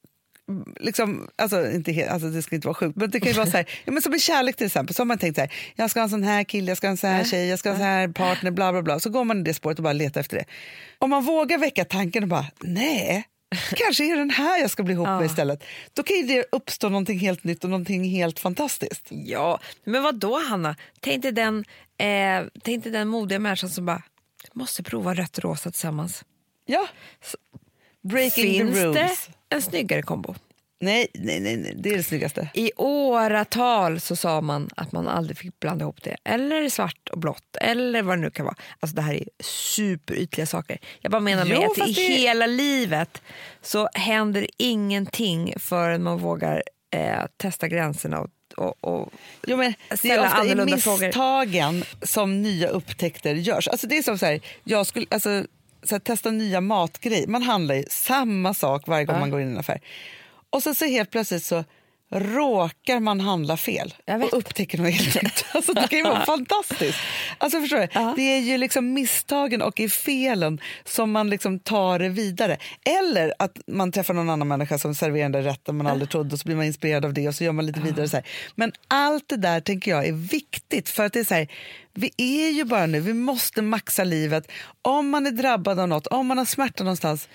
Liksom, 0.81 1.29
alltså, 1.37 1.71
inte 1.71 1.93
helt, 1.93 2.11
alltså 2.11 2.29
det 2.29 2.43
ska 2.43 2.55
inte 2.55 2.67
vara 2.69 2.75
sjukt, 2.75 2.97
men 2.97 3.11
det 3.11 3.21
kan 3.21 3.29
ju 3.29 3.35
vara 3.35 3.47
så 3.47 3.57
här, 3.57 3.67
ja, 3.85 3.93
men 3.93 4.03
som 4.03 4.15
i 4.15 4.19
kärlek 4.19 4.57
till 4.57 4.67
exempel, 4.67 4.95
så 4.95 5.01
har 5.01 5.07
man 5.07 5.19
tänkt 5.19 5.35
så 5.35 5.41
här, 5.41 5.53
jag 5.77 5.91
ska 5.91 6.01
ha 6.01 6.05
en 6.05 6.11
sån 6.11 6.23
här 6.23 6.45
kille, 6.45 6.71
jag 6.71 6.77
ska 6.79 6.87
ha 6.87 6.91
en 6.91 6.97
sån 6.97 7.11
här 7.11 7.25
tjej, 7.25 7.49
jag 7.49 7.59
ska 7.59 7.69
ha 7.69 7.75
en 7.75 7.79
sån 7.81 7.87
här 7.87 8.09
partner, 8.09 8.51
bla 8.51 8.73
bla 8.73 8.83
bla. 8.83 9.01
Så 9.01 9.11
går 9.11 9.25
man 9.25 9.41
i 9.41 9.43
det 9.43 9.55
spåret 9.55 9.79
och 9.79 9.83
bara 9.83 9.93
letar 9.93 10.21
efter 10.21 10.37
det. 10.37 10.45
Om 10.99 11.11
man 11.11 11.25
vågar 11.25 11.59
väcka 11.59 11.85
tanken 11.85 12.23
och 12.23 12.29
bara, 12.29 12.47
nej, 12.61 13.25
kanske 13.77 14.13
är 14.13 14.17
den 14.17 14.31
här 14.31 14.61
jag 14.61 14.71
ska 14.71 14.83
bli 14.83 14.95
ihop 14.95 15.07
med 15.07 15.23
Ja. 15.23 15.25
istället. 15.25 15.65
Då 15.93 16.03
kan 16.03 16.27
det 16.27 16.45
uppstå 16.53 16.89
någonting 16.89 17.19
helt 17.19 17.45
nytt 17.45 17.65
och 17.65 17.71
någonting 17.71 18.05
helt 18.05 18.39
fantastiskt. 18.39 19.07
Ja, 19.11 19.61
men 19.85 20.03
vad 20.03 20.15
då 20.15 20.41
Hanna? 20.49 20.77
Tänk 21.01 21.23
dig 21.23 21.33
den, 21.33 21.65
eh, 21.99 22.47
tänk 22.63 22.83
dig 22.85 22.93
den 22.93 23.09
modiga 23.09 23.39
människan 23.39 23.71
som 23.71 23.87
bara 23.87 24.03
måste 24.53 24.83
prova 24.83 25.15
rött 25.15 25.39
rosa 25.39 25.71
tillsammans. 25.71 26.25
Ja. 26.67 26.87
Breaking 28.09 28.45
Finns 28.45 28.75
the 28.75 28.81
det 28.81 28.87
rules. 28.87 29.29
En 29.49 29.63
snyggare 29.63 30.03
kombo? 30.03 30.35
Nej, 30.81 31.07
nej, 31.15 31.41
nej, 31.41 31.57
nej, 31.57 31.75
det 31.79 31.91
är 31.91 31.97
det 31.97 32.03
snyggaste. 32.03 32.49
I 32.55 32.71
åratal 32.77 34.01
så 34.01 34.17
sa 34.17 34.41
man 34.41 34.71
att 34.77 34.93
man 34.93 35.09
aldrig 35.09 35.39
fick 35.39 35.61
blanda 35.61 35.83
ihop 35.83 36.03
det. 36.03 36.17
Eller 36.25 36.69
svart 36.69 37.09
och 37.13 37.19
blått, 37.19 37.57
eller 37.61 38.03
vad 38.03 38.19
det 38.19 38.23
nu 38.23 38.31
kan 38.31 38.45
vara. 38.45 38.57
Alltså 38.81 38.97
det 38.97 39.03
här 39.03 39.15
är 39.15 39.25
superytliga 39.43 40.47
saker. 40.47 40.79
Jag 41.01 41.13
bara 41.13 41.21
menar 41.21 41.45
med 41.45 41.57
Jo, 41.63 41.71
att 41.83 41.89
i 41.89 41.93
det- 41.93 42.03
hela 42.03 42.47
livet 42.47 43.23
så 43.63 43.89
händer 43.95 44.47
ingenting 44.59 45.55
förrän 45.59 46.03
man 46.03 46.19
vågar 46.19 46.63
eh, 46.95 47.23
testa 47.37 47.69
gränserna 47.69 48.21
och, 48.21 48.31
och, 48.57 48.85
och 48.85 49.13
Jo, 49.47 49.57
men 49.57 49.75
det 50.03 50.11
är 50.11 50.21
ofta 50.21 50.39
i 50.47 50.51
annorlunda 50.51 50.77
frågor. 50.79 51.07
misstagen 51.07 51.85
som 52.03 52.43
nya 52.43 52.69
upptäckter 52.69 53.35
görs. 53.35 53.69
Alltså 53.69 53.87
det 53.87 53.99
är 53.99 54.03
som 54.03 54.19
så 54.19 54.27
här, 54.27 54.41
jag 54.65 54.87
skulle, 54.87 55.07
alltså, 55.11 55.45
så 55.85 55.95
här, 55.95 56.01
testa 56.01 56.31
nya 56.31 56.61
matgrejer. 56.61 57.27
Man 57.27 57.43
handlar 57.43 57.75
ju 57.75 57.85
samma 57.91 58.55
sak 58.55 58.83
varje 58.87 59.05
gång 59.05 59.17
Ja. 59.17 59.21
man 59.21 59.31
går 59.31 59.41
in 59.41 59.49
i 59.49 59.51
en 59.53 59.59
affär. 59.59 59.81
Och 60.51 60.63
så, 60.63 60.75
så 60.75 60.85
helt 60.85 61.11
plötsligt 61.11 61.45
så 61.45 61.65
råkar 62.15 63.01
man 63.01 63.21
handla 63.21 63.57
fel 63.57 63.95
och 64.23 64.39
upptäcker 64.39 64.79
något 64.79 64.93
helt 64.93 65.23
nytt. 65.23 65.45
Alltså, 65.55 65.73
det 65.73 65.89
kan 65.89 65.99
ju 65.99 66.05
vara 66.05 66.27
fantastiskt. 66.27 66.99
Alltså, 67.39 67.61
förstår 67.61 67.79
du? 67.79 67.87
Det 68.17 68.23
är 68.23 68.41
ju 68.41 68.59
liksom 68.59 68.93
misstagen 68.93 69.63
och 69.63 69.81
i 69.81 69.89
felen 69.89 70.61
som 70.85 71.13
man 71.13 71.31
liksom 71.31 71.59
tar 71.59 71.99
det 71.99 72.09
vidare. 72.09 72.57
Eller 73.01 73.35
att 73.39 73.59
man 73.67 73.93
träffar 73.93 74.15
någon 74.15 74.31
annan 74.31 74.49
människa 74.49 74.79
som 74.79 74.95
serverar 74.95 75.23
den 75.23 75.33
där 75.33 75.43
rätten 75.43 75.77
man 75.77 75.87
aldrig 75.87 76.11
trodde 76.11 76.33
och 76.33 76.39
så 76.39 76.45
blir 76.45 76.57
man 76.57 76.65
inspirerad 76.65 77.05
av 77.05 77.15
det 77.15 77.29
och 77.29 77.35
så 77.35 77.45
gör 77.45 77.53
man 77.53 77.67
lite 77.67 77.81
vidare. 77.81 78.09
Så 78.09 78.17
här. 78.17 78.27
Men 78.55 78.73
allt 78.89 79.29
det 79.29 79.37
där 79.37 79.61
tänker 79.61 79.91
jag 79.91 80.07
är 80.07 80.13
viktigt 80.13 80.89
för 80.89 81.05
att 81.05 81.13
det 81.13 81.21
är 81.21 81.25
så 81.25 81.35
här, 81.35 81.49
vi 81.95 82.11
är 82.17 82.51
ju 82.51 82.65
bara 82.65 82.87
nu, 82.87 83.01
vi 83.01 83.13
måste 83.13 83.63
maxa 83.63 84.05
livet. 84.05 84.51
Om 84.83 85.09
man 85.09 85.27
är 85.27 85.31
drabbad 85.31 85.81
av 85.81 85.89
något, 85.89 86.07
om 86.07 86.27
man 86.27 86.39
har 86.39 86.45
smärta 86.45 86.85
någonstans 86.85 87.29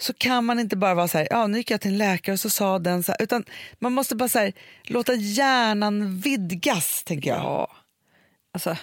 så 0.00 0.12
kan 0.12 0.44
man 0.44 0.58
inte 0.58 0.76
bara 0.76 0.94
vara 0.94 1.08
så 1.08 1.18
här, 1.18 1.28
ja 1.30 1.46
nu 1.46 1.58
gick 1.58 1.70
jag 1.70 1.80
till 1.80 1.90
en 1.90 1.98
läkare 1.98 2.32
och 2.32 2.40
så 2.40 2.50
sa 2.50 2.78
den 2.78 3.02
så 3.02 3.12
här, 3.12 3.22
utan 3.22 3.44
man 3.78 3.92
måste 3.92 4.16
bara 4.16 4.28
så 4.28 4.38
här, 4.38 4.52
låta 4.82 5.14
hjärnan 5.14 6.18
vidgas 6.18 7.04
tänker 7.04 7.30
jag. 7.30 7.38
Ja. 7.38 7.70
Alltså, 8.52 8.76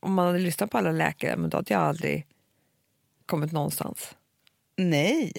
om 0.00 0.14
man 0.14 0.26
hade 0.26 0.38
lyssnat 0.38 0.70
på 0.70 0.78
alla 0.78 0.92
läkare, 0.92 1.36
men 1.36 1.50
då 1.50 1.56
hade 1.58 1.74
jag 1.74 1.82
aldrig 1.82 2.26
kommit 3.26 3.52
någonstans. 3.52 4.14
Nej, 4.76 5.32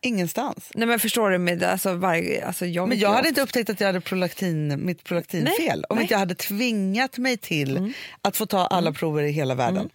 ingenstans. 0.00 0.70
Nej 0.74 0.88
men 0.88 0.98
förstår 0.98 1.30
du? 1.30 1.38
Med, 1.38 1.62
alltså, 1.62 1.94
varje, 1.94 2.46
alltså, 2.46 2.66
jag 2.66 2.88
Men 2.88 2.98
jag 2.98 3.12
hade 3.12 3.28
inte 3.28 3.40
upptäckt 3.42 3.70
att 3.70 3.80
jag 3.80 3.86
hade 3.86 4.00
prolaktin, 4.00 4.86
mitt 4.86 5.04
prolaktinfel 5.04 5.54
Nej, 5.58 5.84
om 5.88 5.96
nej. 5.96 6.02
inte 6.02 6.14
jag 6.14 6.18
hade 6.18 6.34
tvingat 6.34 7.18
mig 7.18 7.36
till 7.36 7.76
Mm. 7.76 7.92
att 8.22 8.36
få 8.36 8.46
ta 8.46 8.66
alla 8.66 8.92
prover 8.92 9.22
i 9.22 9.30
hela 9.30 9.54
världen. 9.54 9.90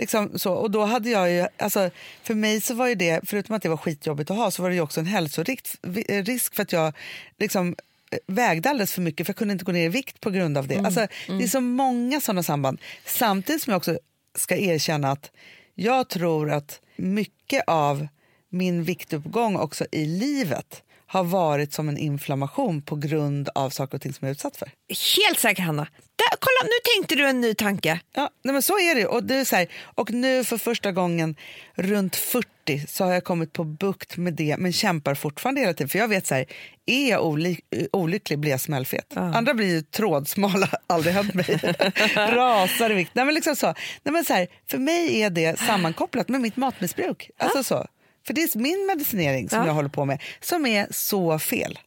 Liksom 0.00 0.38
så, 0.38 0.52
och 0.52 0.70
då 0.70 0.84
hade 0.84 1.10
jag 1.10 1.30
ju, 1.32 1.46
alltså, 1.56 1.90
för 2.22 2.34
mig 2.34 2.60
så 2.60 2.74
var 2.74 2.86
ju 2.86 2.94
det, 2.94 3.20
förutom 3.24 3.56
att 3.56 3.62
det 3.62 3.68
var 3.68 3.76
skitjobbigt 3.76 4.30
att 4.30 4.36
ha, 4.36 4.50
så 4.50 4.62
var 4.62 4.68
det 4.68 4.74
ju 4.74 4.80
också 4.80 5.00
en 5.00 5.06
hälsorisk 5.06 5.66
risk 6.08 6.54
för 6.54 6.62
att 6.62 6.72
jag 6.72 6.92
liksom 7.38 7.76
eh, 8.10 8.18
vägde 8.26 8.70
alldeles 8.70 8.92
för 8.94 9.02
mycket 9.02 9.26
för 9.26 9.30
jag 9.30 9.36
kunde 9.36 9.52
inte 9.52 9.64
gå 9.64 9.72
ner 9.72 9.84
i 9.84 9.88
vikt 9.88 10.20
på 10.20 10.30
grund 10.30 10.58
av 10.58 10.66
det. 10.66 10.78
Alltså, 10.78 11.06
Det 11.26 11.44
är 11.44 11.48
så 11.48 11.60
många 11.60 12.20
sådana 12.20 12.42
samband. 12.42 12.80
Samtidigt 13.04 13.62
som 13.62 13.70
jag 13.70 13.78
också 13.78 13.98
ska 14.34 14.56
erkänna 14.56 15.12
att 15.12 15.30
jag 15.74 16.08
tror 16.08 16.50
att 16.50 16.80
mycket 16.96 17.64
av 17.66 18.08
min 18.48 18.84
viktuppgång 18.84 19.56
också 19.56 19.86
i 19.92 20.06
livet 20.06 20.82
har 21.12 21.24
varit 21.24 21.72
som 21.72 21.88
en 21.88 21.98
inflammation 21.98 22.82
på 22.82 22.96
grund 22.96 23.48
av 23.54 23.70
saker 23.70 23.94
och 23.94 24.02
ting 24.02 24.12
som 24.12 24.26
jag 24.26 24.30
är 24.30 24.34
utsatt 24.34 24.56
för. 24.56 24.70
Helt 25.16 25.38
säker 25.38 25.62
Hanna. 25.62 25.82
Där, 26.16 26.36
kolla, 26.38 26.62
nu 26.62 26.70
tänkte 26.94 27.14
du 27.14 27.28
en 27.28 27.40
ny 27.40 27.54
tanke. 27.54 28.00
Ja, 28.14 28.30
nej 28.44 28.52
men 28.52 28.62
så 28.62 28.78
är 28.78 28.94
det. 28.94 29.06
Och, 29.06 29.24
det 29.24 29.34
är 29.34 29.44
så 29.44 29.56
här, 29.56 29.68
och 29.94 30.10
nu 30.10 30.44
för 30.44 30.58
första 30.58 30.92
gången 30.92 31.36
runt 31.74 32.16
40 32.16 32.48
så 32.88 33.04
har 33.04 33.12
jag 33.12 33.24
kommit 33.24 33.52
på 33.52 33.64
bukt 33.64 34.16
med 34.16 34.34
det 34.34 34.56
men 34.58 34.72
kämpar 34.72 35.14
fortfarande 35.14 35.60
hela 35.60 35.72
tiden. 35.72 35.88
För 35.88 35.98
jag 35.98 36.08
vet 36.08 36.26
så 36.26 36.34
här, 36.34 36.44
är 36.86 37.10
jag 37.10 37.24
oly 37.26 37.56
olycklig 37.92 38.38
blir 38.38 38.50
jag 38.50 38.60
smällfet. 38.60 39.16
Andra 39.16 39.54
blir 39.54 39.66
ju 39.66 39.82
trådsmala, 39.82 40.68
aldrig 40.86 41.14
hänt 41.14 41.34
mig. 41.34 41.46
Rasar 42.16 42.90
i 42.90 42.94
vikt. 42.94 43.10
Nej, 43.14 43.24
men 43.24 43.34
liksom 43.34 43.56
så. 43.56 43.66
Nej, 44.02 44.12
men 44.12 44.24
så 44.24 44.34
här, 44.34 44.48
för 44.70 44.78
mig 44.78 45.22
är 45.22 45.30
det 45.30 45.58
sammankopplat 45.58 46.28
med 46.28 46.40
mitt 46.40 46.56
matmissbruk. 46.56 47.30
Alltså 47.38 47.62
så. 47.64 47.86
För 48.30 48.34
det 48.34 48.42
är 48.42 48.58
min 48.58 48.86
medicinering 48.86 49.48
som 49.48 49.58
Ja. 49.58 49.66
jag 49.66 49.74
håller 49.74 49.88
på 49.88 50.04
med 50.04 50.22
som 50.40 50.66
är 50.66 50.86
så 50.90 51.38
fel. 51.38 51.78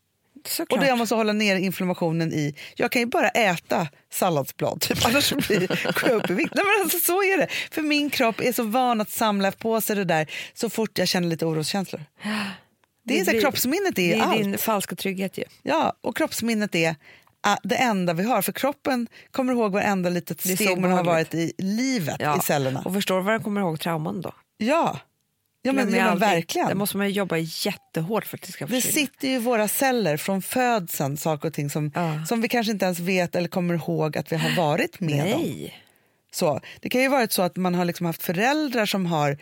Såklart. 0.48 0.72
Och 0.72 0.84
då 0.84 0.90
jag 0.90 0.98
måste 0.98 1.16
hålla 1.16 1.34
ner 1.34 1.56
inflammationen 1.56 2.34
i... 2.34 2.56
Jag 2.76 2.92
kan 2.92 3.00
ju 3.02 3.06
bara 3.06 3.30
äta 3.30 3.88
salladsblad, 4.14 4.82
typ, 4.82 5.06
annars 5.06 5.34
blir 5.34 5.68
går 5.68 6.10
jag 6.10 6.24
upp 6.24 6.30
i 6.30 6.34
vikt. 6.34 6.52
Nej, 6.56 6.66
men 6.66 6.84
alltså, 6.84 7.00
så 7.00 7.24
är 7.24 7.38
det. 7.38 7.48
För 7.72 7.82
min 7.82 8.10
kropp 8.10 8.42
är 8.42 8.54
så 8.54 8.64
van 8.64 9.02
att 9.02 9.10
samla 9.10 9.52
på 9.52 9.82
sig 9.82 9.96
det 9.96 10.04
där 10.06 10.32
så 10.54 10.70
fort 10.70 10.98
jag 10.98 11.08
känner 11.08 11.28
lite 11.28 11.46
oroskänslor. 11.46 12.02
Det 13.06 13.20
är 13.20 13.26
så 13.26 13.32
här, 13.32 13.42
kroppsminnet 13.42 14.00
är 14.00 14.14
det 14.14 14.14
är 14.14 14.22
allt. 14.22 14.38
din 14.38 14.58
falska 14.58 14.96
trygghet 14.96 15.38
ju. 15.38 15.44
Ja, 15.64 15.94
och 16.02 16.18
kroppsminnet 16.18 16.76
är 16.76 16.96
ah, 17.42 17.58
det 17.64 17.76
enda 17.76 18.14
vi 18.14 18.24
har. 18.24 18.42
För 18.42 18.52
kroppen 18.52 19.08
kommer 19.32 19.54
ihåg 19.54 19.72
varenda 19.72 20.10
litet 20.10 20.42
steg 20.42 20.78
man 20.78 20.92
har 20.92 21.04
varit 21.04 21.34
i 21.34 21.54
livet, 21.58 22.16
Ja. 22.20 22.38
i 22.38 22.40
cellerna. 22.42 22.82
Och 22.86 22.94
förstår 22.94 23.18
du 23.18 23.24
vad 23.24 23.34
den 23.34 23.44
kommer 23.44 23.62
ihåg 23.62 23.80
trauman 23.80 24.22
då? 24.22 24.32
Ja, 24.58 25.00
ja 25.66 25.74
men, 25.74 25.92
men 25.92 26.20
verkligen. 26.20 26.68
Där 26.68 26.76
måste 26.76 26.98
man 26.98 27.12
jobba 27.12 27.38
jättehårt 27.38 28.26
för 28.26 28.38
att 28.38 28.42
det 28.42 28.52
ska 28.52 28.66
Det 28.66 28.82
försvinna. 28.82 29.08
sitter 29.08 29.28
ju 29.28 29.36
i 29.36 29.40
våra 29.40 29.68
celler 29.68 30.18
från 30.18 30.42
födseln, 30.42 31.18
saker 31.18 31.48
och 31.48 31.54
ting 31.54 31.70
som, 31.70 31.92
Ja. 31.96 32.26
som 32.26 32.42
vi 32.42 32.48
kanske 32.50 32.72
inte 32.72 32.86
ens 32.86 33.00
vet 33.00 33.36
eller 33.36 33.48
kommer 33.48 33.74
ihåg 33.74 34.18
att 34.18 34.32
vi 34.32 34.36
har 34.36 34.56
varit 34.56 35.00
med 35.00 35.24
om. 35.36 35.42
Nej. 35.42 35.80
Så, 36.32 36.62
det 36.82 36.90
kan 36.90 37.02
ju 37.02 37.08
varit 37.08 37.32
så 37.32 37.42
att 37.42 37.56
man 37.56 37.76
har 37.76 37.86
liksom 37.86 38.06
haft 38.06 38.24
föräldrar 38.24 38.86
som 38.86 39.06
har 39.06 39.38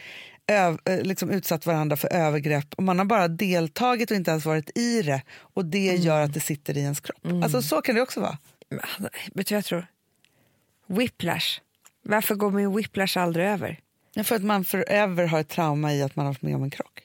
öv, 0.48 0.78
eh, 0.86 1.02
liksom 1.02 1.30
utsatt 1.30 1.66
varandra 1.66 1.98
för 1.98 2.14
övergrepp 2.14 2.74
och 2.74 2.84
man 2.84 2.98
har 3.00 3.06
bara 3.06 3.28
deltagit 3.28 4.12
och 4.12 4.18
inte 4.18 4.32
ens 4.32 4.46
varit 4.46 4.78
i 4.78 5.02
det 5.02 5.22
och 5.38 5.66
det 5.66 5.90
Mm. 5.90 6.02
gör 6.02 6.22
att 6.22 6.34
det 6.34 6.40
sitter 6.40 6.78
i 6.78 6.82
ens 6.82 7.00
kropp. 7.00 7.26
Alltså 7.44 7.62
så 7.62 7.82
kan 7.82 7.96
det 7.96 8.02
också 8.02 8.20
vara. 8.22 8.38
Men, 8.70 9.10
Vet 9.34 9.48
du 9.48 9.54
vad 9.56 9.58
jag 9.58 9.66
tror? 9.66 9.86
Whiplash. 10.88 11.60
Varför 12.04 12.36
går 12.36 12.52
min 12.52 12.76
whiplash 12.76 13.18
aldrig 13.18 13.46
över? 13.48 13.80
För 14.24 14.36
att 14.36 14.44
man 14.44 14.64
forever 14.64 15.26
har 15.26 15.40
ett 15.40 15.50
trauma 15.50 15.94
i 15.94 16.04
att 16.04 16.16
man 16.16 16.26
har 16.26 16.34
varit 16.34 16.42
med 16.42 16.56
om 16.56 16.64
en 16.64 16.70
krock. 16.70 17.02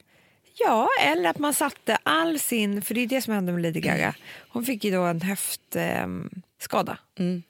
Ja, 0.59 0.88
eller 1.02 1.30
att 1.30 1.38
man 1.38 1.54
satte 1.54 1.98
all 2.02 2.38
sin... 2.38 2.82
För 2.82 2.94
det 2.94 3.00
är 3.00 3.07
det 3.07 3.22
som 3.22 3.34
hände 3.34 3.52
med 3.52 3.62
Lady 3.62 3.80
Gaga. 3.80 4.14
Hon 4.48 4.64
fick 4.64 4.84
ju 4.84 4.90
då 4.90 5.02
en 5.02 5.20
höftskada. 5.20 6.98
Mm. 7.18 7.42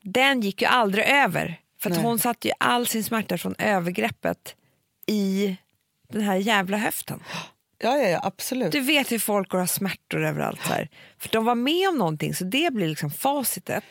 Den 0.00 0.40
gick 0.40 0.62
ju 0.62 0.68
aldrig 0.68 1.06
över. 1.06 1.60
För 1.82 1.90
hon 1.90 2.18
satte 2.18 2.48
ju 2.48 2.54
all 2.60 2.86
sin 2.86 3.04
smärta 3.04 3.38
från 3.38 3.54
övergreppet 3.58 4.54
i 5.06 5.56
den 6.08 6.22
här 6.22 6.36
jävla 6.36 6.76
höften. 6.76 7.22
Ja, 7.78 7.96
ja, 7.98 8.08
ja 8.08 8.20
absolut. 8.22 8.72
Du 8.72 8.80
vet 8.80 9.12
hur 9.12 9.18
folk 9.18 9.48
går 9.48 9.58
har 9.58 9.66
smärtor 9.66 10.24
överallt. 10.24 10.60
Här. 10.60 10.88
För 11.18 11.28
de 11.28 11.44
var 11.44 11.54
med 11.54 11.88
om 11.88 11.98
någonting, 11.98 12.34
så 12.34 12.44
det 12.44 12.72
blir 12.72 12.88
liksom 12.88 13.10
facitet. 13.10 13.84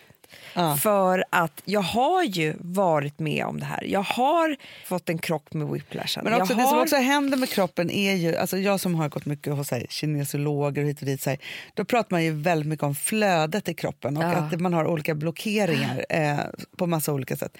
Ja. 0.53 0.77
För 0.77 1.25
att 1.29 1.61
jag 1.65 1.81
har 1.81 2.23
ju 2.23 2.55
varit 2.59 3.19
med 3.19 3.45
om 3.45 3.59
det 3.59 3.65
här. 3.65 3.83
Jag 3.83 4.03
har 4.03 4.55
fått 4.85 5.09
en 5.09 5.17
krock 5.17 5.53
med 5.53 5.67
whiplashen. 5.67 6.23
Men 6.23 6.33
också, 6.33 6.53
jag 6.53 6.59
det 6.59 6.67
som 6.67 6.75
har... 6.75 6.81
också 6.83 6.95
händer 6.95 7.37
med 7.37 7.49
kroppen 7.49 7.91
är 7.91 8.13
ju, 8.15 8.35
alltså 8.35 8.57
jag 8.57 8.79
som 8.79 8.95
har 8.95 9.09
gått 9.09 9.25
mycket 9.25 9.53
hos 9.53 9.71
här, 9.71 9.85
kinesiologer 9.89 10.81
och 10.81 10.87
hit 10.87 10.99
och 10.99 11.05
dit, 11.05 11.21
så 11.21 11.29
här, 11.29 11.39
då 11.73 11.85
pratar 11.85 12.11
man 12.11 12.23
ju 12.23 12.31
väldigt 12.31 12.67
mycket 12.67 12.83
om 12.83 12.95
flödet 12.95 13.69
i 13.69 13.73
kroppen 13.73 14.17
och 14.17 14.23
Ja. 14.23 14.27
att 14.27 14.59
man 14.59 14.73
har 14.73 14.87
olika 14.87 15.15
blockeringar 15.15 16.05
eh, 16.09 16.37
på 16.77 16.87
massa 16.87 17.13
olika 17.13 17.35
sätt. 17.37 17.57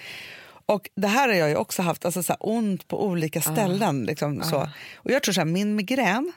Och 0.66 0.90
det 0.94 1.08
här 1.08 1.28
har 1.28 1.34
jag 1.34 1.48
ju 1.48 1.56
också 1.56 1.82
haft, 1.82 2.04
alltså 2.04 2.22
så 2.22 2.32
här, 2.32 2.38
ont 2.40 2.88
på 2.88 3.04
olika 3.06 3.40
ställen. 3.40 4.04
Liksom, 4.04 4.42
så. 4.42 4.68
Och 4.94 5.10
jag 5.10 5.22
tror 5.22 5.32
så 5.32 5.40
här, 5.40 5.46
min 5.46 5.76
migrän, 5.76 6.32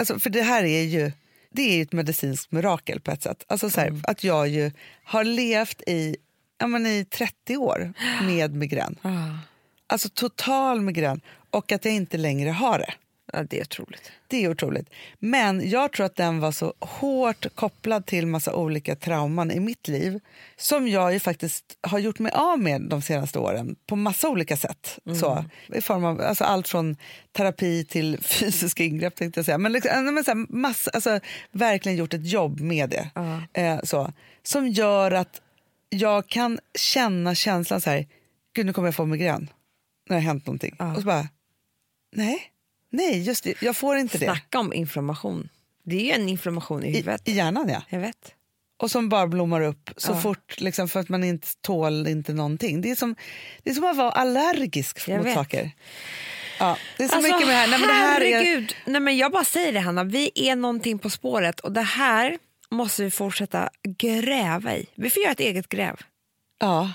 alltså, 0.00 0.18
för 0.18 0.30
det 0.30 0.42
här 0.42 0.64
är 0.64 0.82
ju 0.82 1.12
det 1.50 1.62
är 1.62 1.76
ju 1.76 1.82
ett 1.82 1.92
medicinskt 1.92 2.52
mirakel 2.52 3.00
på 3.00 3.10
ett 3.10 3.22
sätt. 3.22 3.44
Alltså 3.46 3.70
så 3.70 3.80
här, 3.80 4.00
Att 4.02 4.24
jag 4.24 4.48
ju 4.48 4.70
har 5.04 5.24
levt 5.24 5.82
i, 5.86 6.16
ja, 6.58 6.66
men 6.66 6.86
i 6.86 7.04
30 7.04 7.56
år 7.56 7.92
med 8.22 8.54
migrän. 8.54 8.96
Ah, 9.02 9.38
Alltså 9.86 10.08
total 10.08 10.80
migrän 10.80 11.20
och 11.50 11.72
att 11.72 11.84
jag 11.84 11.94
inte 11.94 12.16
längre 12.16 12.50
har 12.50 12.78
det. 12.78 12.94
Ja, 13.32 13.42
det 13.42 13.58
är 13.58 13.62
otroligt. 13.62 14.12
Det 14.26 14.44
är 14.44 14.50
otroligt. 14.50 14.90
Men 15.18 15.70
jag 15.70 15.92
tror 15.92 16.06
att 16.06 16.16
den 16.16 16.40
var 16.40 16.52
så 16.52 16.74
hårt 16.80 17.46
kopplad 17.54 18.06
till 18.06 18.26
massa 18.26 18.54
olika 18.54 18.96
trauman 18.96 19.50
i 19.50 19.60
mitt 19.60 19.88
liv 19.88 20.20
som 20.56 20.88
jag 20.88 21.12
ju 21.12 21.20
faktiskt 21.20 21.64
har 21.80 21.98
gjort 21.98 22.18
mig 22.18 22.32
av 22.32 22.58
med 22.58 22.82
de 22.82 23.02
senaste 23.02 23.38
åren 23.38 23.76
på 23.86 23.96
massa 23.96 24.28
olika 24.28 24.56
sätt. 24.56 24.98
Så, 25.20 25.44
I 25.74 25.80
form 25.80 26.04
av 26.04 26.20
alltså 26.20 26.44
allt 26.44 26.68
från 26.68 26.96
terapi 27.32 27.84
till 27.84 28.18
fysiska 28.22 28.84
ingrepp 28.84 29.16
tänkte 29.16 29.38
jag 29.38 29.44
säga. 29.44 29.58
Men, 29.58 29.72
liksom, 29.72 30.14
men 30.14 30.24
så 30.24 30.30
här, 30.30 30.46
massa, 30.48 30.90
alltså, 30.90 31.20
verkligen 31.50 31.98
gjort 31.98 32.14
ett 32.14 32.26
jobb 32.26 32.60
med 32.60 32.90
det. 32.90 33.10
Ja. 33.14 33.42
Eh, 33.52 33.80
så, 33.82 34.12
som 34.42 34.68
gör 34.68 35.10
att 35.10 35.40
jag 35.90 36.26
kan 36.26 36.58
känna 36.74 37.34
känslan 37.34 37.80
så 37.80 37.90
här, 37.90 38.06
gud 38.54 38.66
nu 38.66 38.72
kommer 38.72 38.88
jag 38.88 38.94
få 38.94 39.06
migrän 39.06 39.50
när 40.08 40.16
det 40.16 40.22
har 40.22 40.26
hänt 40.26 40.46
någonting. 40.46 40.76
Ja. 40.78 40.94
Och 40.94 41.00
så 41.00 41.06
bara, 41.06 41.28
nej, 42.12 42.52
nej 42.90 43.22
just 43.22 43.44
det, 43.44 43.62
jag 43.62 43.76
får 43.76 43.96
inte 43.96 44.18
det. 44.18 44.24
Snacka 44.26 44.58
om 44.58 44.72
inflammation. 44.72 45.48
Det 45.84 45.96
är 45.96 46.04
ju 46.04 46.10
en 46.22 46.28
inflammation 46.28 46.84
i 46.84 46.88
I, 46.88 46.96
huvudet. 46.96 47.28
I 47.28 47.32
hjärnan 47.32 47.68
ja. 47.68 47.82
Jag 47.88 48.00
vet. 48.00 48.34
Och 48.80 48.90
som 48.90 49.08
bara 49.08 49.26
blommar 49.26 49.60
upp 49.60 49.90
så 49.96 50.12
Ja. 50.12 50.20
fort 50.20 50.60
liksom, 50.60 50.88
för 50.88 51.00
att 51.00 51.08
man 51.08 51.24
inte 51.24 51.48
tål 51.60 52.06
inte 52.08 52.32
någonting. 52.32 52.80
Det 52.80 52.90
är 52.90 52.94
som, 52.94 53.14
det 53.62 53.70
är 53.70 53.74
som 53.74 53.84
att 53.84 53.96
vara 53.96 54.10
allergisk 54.10 55.08
Jag 55.08 55.16
mot 55.18 55.26
vet. 55.26 55.34
saker. 55.34 55.70
Ja, 56.58 56.76
det 56.96 57.04
är 57.04 57.08
så 57.08 57.14
Alltså, 57.16 57.32
mycket 57.32 57.46
med 57.48 57.54
det 57.54 57.60
här. 57.60 57.68
Nej, 57.68 57.78
men 57.80 57.88
det 57.88 57.94
här 57.94 58.20
är, 58.20 58.34
herregud. 58.36 58.74
Nej, 58.86 59.00
men 59.00 59.16
jag 59.16 59.32
bara 59.32 59.44
säger 59.44 59.72
det 59.72 59.80
Hanna, 59.80 60.04
vi 60.04 60.30
är 60.34 60.56
någonting 60.56 60.98
på 60.98 61.10
spåret 61.10 61.60
och 61.60 61.72
det 61.72 61.80
här 61.82 62.38
måste 62.70 63.04
vi 63.04 63.10
fortsätta 63.10 63.70
gräva 63.98 64.76
i. 64.76 64.86
Vi 64.94 65.10
får 65.10 65.22
göra 65.22 65.32
ett 65.32 65.40
eget 65.40 65.68
gräv. 65.68 65.96
ja, 66.60 66.92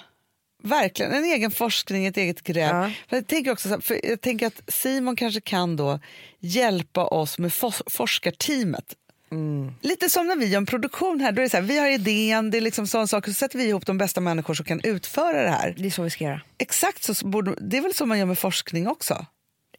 verkligen. 0.63 1.11
En 1.13 1.23
egen 1.23 1.51
forskning, 1.51 2.05
ett 2.05 2.17
eget 2.17 2.43
gräv. 2.43 2.69
Ja. 2.75 2.91
Jag, 3.09 3.27
tänker 3.27 3.51
också, 3.51 3.67
så 3.69 3.73
här, 3.73 3.81
för 3.81 4.05
jag 4.05 4.21
tänker 4.21 4.47
att 4.47 4.61
Simon 4.67 5.15
kanske 5.15 5.41
kan 5.41 5.75
då 5.75 5.99
hjälpa 6.39 7.05
oss 7.05 7.37
med 7.39 7.51
fos- 7.51 7.81
forskarteamet. 7.89 8.85
Mm. 9.31 9.71
Lite 9.81 10.09
som 10.09 10.27
när 10.27 10.35
vi 10.35 10.45
gör 10.45 10.57
en 10.57 10.65
produktion 10.65 11.21
här. 11.21 11.31
Då 11.31 11.41
är 11.41 11.43
det 11.43 11.49
så 11.49 11.57
här 11.57 11.63
vi 11.63 11.79
har 11.79 11.87
idén, 11.87 12.51
det 12.51 12.57
är 12.57 12.61
liksom 12.61 12.87
sån 12.87 13.07
sak, 13.07 13.25
så 13.25 13.33
sätter 13.33 13.57
vi 13.57 13.65
ihop 13.67 13.85
de 13.85 13.97
bästa 13.97 14.21
människor 14.21 14.53
som 14.53 14.65
kan 14.65 14.81
utföra 14.83 15.43
det 15.43 15.49
här. 15.49 15.73
Det 15.77 15.85
är 15.85 15.91
så 15.91 16.03
vi 16.03 16.09
ska 16.09 16.23
göra. 16.23 16.41
Exakt 16.57 17.03
så, 17.03 17.27
borde, 17.27 17.55
det 17.61 17.77
är 17.77 17.81
väl 17.81 17.93
så 17.93 18.05
man 18.05 18.19
gör 18.19 18.25
med 18.25 18.39
forskning 18.39 18.87
också? 18.87 19.25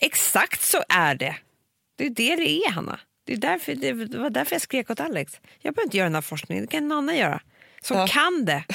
Exakt 0.01 0.63
så 0.63 0.83
är 0.89 1.15
det. 1.15 1.37
Det 1.99 2.07
är 2.07 2.11
det 2.11 2.37
det 2.37 2.51
är, 2.51 2.71
Hanna. 2.71 3.01
Det, 3.27 3.33
är 3.33 3.37
därför, 3.37 3.75
det 3.75 4.19
var 4.19 4.31
därför 4.31 4.55
jag 4.55 4.63
skrek 4.63 4.91
åt 4.91 5.01
Alex. 5.01 5.33
Jag 5.61 5.75
behöver 5.75 5.87
inte 5.87 5.97
göra 5.97 6.07
den 6.07 6.15
här 6.15 6.23
forskningen, 6.23 6.65
det 6.65 6.71
kan 6.71 6.89
någon 6.89 6.99
annan 6.99 7.17
göra. 7.17 7.41
Som 7.83 7.97
Ja. 7.99 8.07
kan 8.07 8.45
det. 8.45 8.65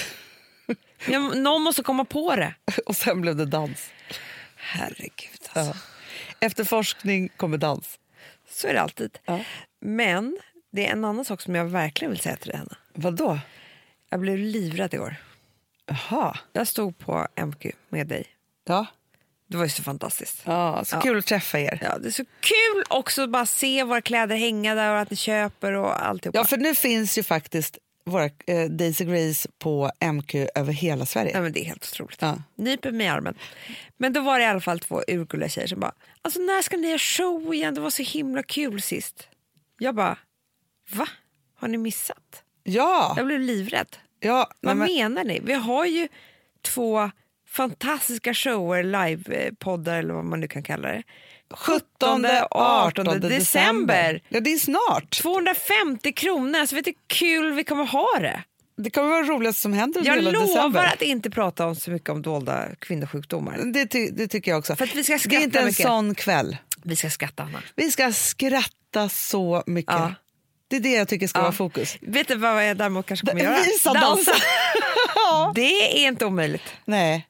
Jag, 1.07 1.37
någon 1.37 1.61
måste 1.61 1.83
komma 1.83 2.05
på 2.05 2.35
det. 2.35 2.53
Och 2.85 2.95
sen 2.95 3.21
blev 3.21 3.35
det 3.35 3.45
dans. 3.45 3.89
Herregud 4.55 5.39
alltså. 5.53 5.73
Ja. 5.73 5.75
Efter 6.39 6.63
forskning 6.63 7.29
kommer 7.37 7.57
dans. 7.57 7.99
Så 8.49 8.67
är 8.67 8.73
det 8.73 8.81
alltid. 8.81 9.17
Ja. 9.25 9.39
Men 9.81 10.39
det 10.71 10.87
är 10.87 10.91
en 10.91 11.05
annan 11.05 11.25
sak 11.25 11.41
som 11.41 11.55
jag 11.55 11.65
verkligen 11.65 12.11
vill 12.11 12.19
säga 12.19 12.35
till 12.35 12.49
dig, 12.49 12.57
Hanna. 12.57 12.77
Vad 12.93 13.15
då? 13.15 13.39
Jag 14.09 14.19
blev 14.19 14.37
livrädd 14.37 14.93
igår. 14.93 15.15
Jaha. 15.85 16.37
Jag 16.53 16.67
stod 16.67 16.97
på 16.97 17.27
MQ 17.45 17.65
med 17.89 18.07
dig. 18.07 18.25
Ja. 18.67 18.85
Det 19.47 19.57
var 19.57 19.63
ju 19.63 19.69
så 19.69 19.83
fantastiskt. 19.83 20.41
ja, 20.45 20.85
så 20.85 20.95
Ja. 20.95 21.01
kul 21.01 21.17
att 21.17 21.25
träffa 21.25 21.59
er. 21.59 21.79
Ja, 21.81 21.97
det 21.97 22.07
är 22.07 22.11
så 22.11 22.25
kul 22.25 22.83
också 22.89 23.23
att 23.23 23.29
bara 23.29 23.45
se 23.45 23.83
våra 23.83 24.01
kläder 24.01 24.35
hänga 24.35 24.75
där 24.75 24.93
och 24.93 24.99
att 24.99 25.11
ni 25.11 25.17
köper 25.17 25.73
och 25.73 26.05
alltihopa. 26.05 26.37
Ja, 26.37 26.43
för 26.45 26.57
nu 26.57 26.75
finns 26.75 27.17
ju 27.17 27.23
faktiskt 27.23 27.77
våra 28.09 28.25
eh, 28.45 28.65
Daisy 28.69 29.05
Grace 29.05 29.49
på 29.59 29.91
MQ 30.13 30.35
över 30.55 30.73
hela 30.73 31.05
Sverige. 31.05 31.31
Ja, 31.33 31.41
men 31.41 31.51
det 31.51 31.59
är 31.59 31.65
helt 31.65 31.83
otroligt. 31.93 32.21
Ja. 32.21 32.43
Nyper 32.55 32.91
mig 32.91 33.05
i 33.05 33.09
armen. 33.09 33.35
Men 33.97 34.13
då 34.13 34.21
var 34.21 34.39
det 34.39 34.45
i 34.45 34.47
alla 34.47 34.61
fall 34.61 34.79
två 34.79 35.01
urgulliga 35.07 35.49
tjejer 35.49 35.67
som 35.67 35.79
bara, 35.79 35.93
alltså 36.21 36.39
när 36.39 36.61
ska 36.61 36.77
ni 36.77 36.87
göra 36.87 36.99
show 36.99 37.53
igen? 37.53 37.73
Det 37.73 37.81
var 37.81 37.89
så 37.89 38.03
himla 38.03 38.43
kul 38.43 38.81
sist. 38.81 39.27
Jag 39.79 39.95
bara, 39.95 40.17
va? 40.91 41.07
Har 41.55 41.67
ni 41.67 41.77
missat? 41.77 42.43
Ja, 42.63 43.13
Jag 43.17 43.25
blev 43.25 43.39
livrädd. 43.39 43.97
ja 44.19 44.51
Vad 44.61 44.77
men, 44.77 44.87
menar 44.87 45.23
ni? 45.23 45.39
Vi 45.43 45.53
har 45.53 45.85
ju 45.85 46.07
två 46.61 47.11
fantastiska 47.47 48.33
shower, 48.33 48.83
livepoddar 48.83 49.99
eller 49.99 50.13
vad 50.13 50.25
man 50.25 50.39
nu 50.39 50.47
kan 50.47 50.63
kalla 50.63 50.91
det. 50.91 51.03
17 51.53 52.25
och 52.51 52.61
18 52.61 53.19
december. 53.21 54.21
Ja, 54.29 54.39
det 54.39 54.53
är 54.53 54.57
snart. 54.57 55.09
250 55.21 56.11
kronor, 56.13 56.59
alltså 56.59 56.75
vet 56.75 56.85
du 56.85 56.91
hur 56.91 56.97
kul 57.17 57.51
vi 57.53 57.63
kommer 57.63 57.85
ha 57.85 58.07
det? 58.19 58.43
Det 58.77 58.89
kommer 58.89 59.09
vara 59.09 59.21
det 59.21 59.27
roligaste 59.27 59.61
som 59.61 59.73
händer 59.73 60.01
Jag 60.05 60.15
hela 60.15 60.31
lovar 60.31 60.47
december. 60.47 60.85
att 60.85 61.01
inte 61.01 61.29
prata 61.29 61.65
om 61.67 61.75
så 61.75 61.91
mycket 61.91 62.09
om 62.09 62.21
dolda 62.21 62.65
kvinnosjukdomar. 62.79 63.57
Det, 63.73 63.85
ty- 63.85 64.09
det 64.09 64.27
tycker 64.27 64.51
jag 64.51 64.59
också. 64.59 64.75
För 64.75 64.85
vi 64.95 65.03
ska 65.03 65.13
det 65.13 65.15
är 65.15 65.19
skratta 65.19 65.43
inte 65.43 65.59
en 65.59 65.65
mycket. 65.65 65.85
sån 65.85 66.15
kväll. 66.15 66.57
Vi 66.83 66.95
ska 66.95 67.09
skratta, 67.09 67.43
Anna. 67.43 67.61
Vi 67.75 67.91
ska 67.91 68.11
skratta 68.13 69.09
så 69.09 69.63
mycket. 69.65 69.93
Ja. 69.93 70.13
Det 70.67 70.75
är 70.75 70.79
det 70.79 70.91
jag 70.91 71.07
tycker 71.07 71.27
ska 71.27 71.39
Ja. 71.39 71.43
vara 71.43 71.51
fokus. 71.51 71.97
Vet 72.01 72.27
du 72.27 72.35
vad 72.35 72.67
jag 72.69 72.77
däremot 72.77 73.05
kanske 73.05 73.25
kommer 73.27 73.43
Da- 73.43 73.49
göra? 73.51 73.63
visa 73.63 73.93
dansa. 73.93 74.31
Det 75.55 76.03
är 76.03 76.07
inte 76.07 76.25
omöjligt. 76.25 76.63
Nej. 76.85 77.27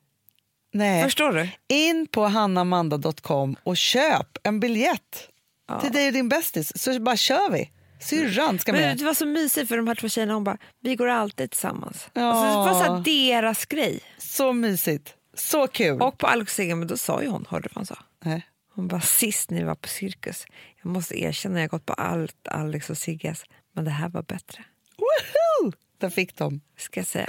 Nej. 0.72 1.04
Förstår 1.04 1.32
du? 1.32 1.50
In 1.68 2.08
på 2.08 2.26
hannamanda.com 2.26 3.56
och 3.64 3.78
köp 3.78 4.38
en 4.44 4.60
biljett 4.60 5.30
Ja. 5.68 5.82
till 5.82 5.92
dig 5.92 6.08
och 6.08 6.14
din 6.14 6.30
bästis. 6.30 6.72
Så 6.84 7.00
bara 7.00 7.18
kör 7.18 7.52
vi. 7.52 7.72
Syrran 8.02 8.60
ska 8.60 8.72
Men 8.72 8.82
med. 8.82 8.98
det 8.98 9.06
var 9.06 9.14
så 9.14 9.26
mysigt 9.26 9.68
för 9.68 9.78
de 9.78 9.88
här 9.88 9.96
två 9.96 10.10
tjejerna. 10.10 10.34
Hon 10.34 10.44
bara, 10.44 10.58
vi 10.82 10.96
går 10.96 11.08
alltid 11.08 11.52
tillsammans. 11.52 12.10
Ja. 12.14 12.22
Alltså, 12.24 12.44
det 12.72 12.80
var 12.80 12.86
så 12.86 12.94
här 12.96 13.04
deras 13.04 13.66
grej. 13.66 14.00
Så 14.18 14.54
mysigt. 14.54 15.14
Så 15.34 15.68
kul. 15.68 16.02
Och 16.02 16.18
på 16.18 16.28
Alex 16.28 16.58
men 16.58 16.88
då 16.88 16.98
sa 16.98 17.22
ju 17.22 17.28
hon, 17.28 17.46
hörde 17.50 17.64
du 17.68 17.70
vad 17.74 17.80
hon 17.82 17.86
sa? 17.86 17.98
Nej. 18.24 18.46
Hon 18.76 18.88
bara, 18.88 19.02
sist 19.02 19.50
ni 19.50 19.64
var 19.64 19.76
på 19.76 19.88
cirkus, 19.88 20.46
jag 20.84 20.90
måste 20.92 21.22
erkänna, 21.24 21.62
jag 21.62 21.70
gått 21.70 21.86
på 21.86 21.94
allt 21.94 22.48
Alex 22.48 22.90
och 22.90 22.98
Sigges, 22.98 23.44
men 23.76 23.86
det 23.86 23.92
här 23.92 24.10
var 24.10 24.22
bättre. 24.24 24.64
Woho! 24.98 25.72
Där 25.98 26.10
fick 26.10 26.36
de. 26.36 26.62
Ska 26.78 27.00
jag 27.00 27.08
säga. 27.08 27.28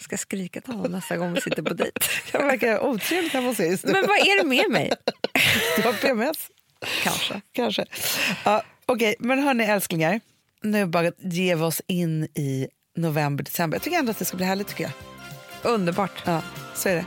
Ska 0.00 0.16
skrika 0.18 0.60
till 0.60 0.72
honom 0.72 0.92
nästa 0.92 1.16
gång 1.16 1.32
vi 1.34 1.40
sitter 1.40 1.62
på 1.62 1.74
dejt? 1.74 2.00
Jag 2.32 2.46
verkar 2.46 2.80
otrevligt 2.84 3.32
hemma 3.32 3.48
hos 3.48 3.60
er 3.60 3.64
just 3.70 3.84
nu. 3.84 3.92
Men 3.92 4.04
vad 4.08 4.18
är 4.18 4.42
det 4.42 4.48
med 4.48 4.70
mig? 4.70 4.92
Du 5.76 5.82
har 5.82 5.92
PMS. 5.92 6.48
Kanske. 7.02 7.40
Kanske. 7.52 7.84
Ja, 8.44 8.62
Okej, 8.86 9.14
men 9.18 9.42
hörni 9.42 9.64
älsklingar. 9.64 10.20
Nu 10.62 10.86
bara 10.86 11.12
ger 11.18 11.56
vi 11.56 11.62
oss 11.62 11.82
in 11.86 12.24
i 12.24 12.68
november, 12.96 13.44
december. 13.44 13.76
Jag 13.76 13.82
tycker 13.82 13.98
ändå 13.98 14.10
att 14.10 14.18
det 14.18 14.24
ska 14.24 14.36
bli 14.36 14.46
härligt. 14.46 14.68
tycker 14.68 14.84
jag. 14.84 14.92
Underbart. 15.72 16.22
Ja, 16.24 16.42
så 16.74 16.88
är 16.88 16.94
det. 16.94 17.04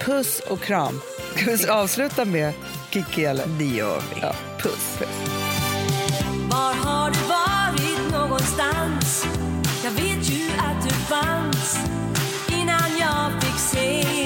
Puss 0.00 0.40
och 0.40 0.60
kram. 0.60 1.00
Ska 1.36 1.44
vi 1.56 1.68
avsluta 1.68 2.24
med 2.24 2.52
Kikki 2.90 3.24
eller? 3.24 3.46
Det 3.46 3.64
gör 3.64 4.02
vi. 4.14 4.20
Ja, 4.20 4.34
puss. 4.58 4.96
puss. 4.98 5.08
Var 6.50 6.74
har 6.74 7.10
du 7.10 7.18
varit 7.18 8.12
någonstans? 8.12 9.26
Jag 9.84 9.90
vet 9.90 10.30
ju 10.30 10.48
att 10.58 10.88
du 10.88 10.94
fanns 10.94 11.39
jag 13.74 14.19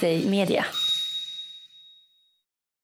dig 0.00 0.26
Media. 0.26 0.75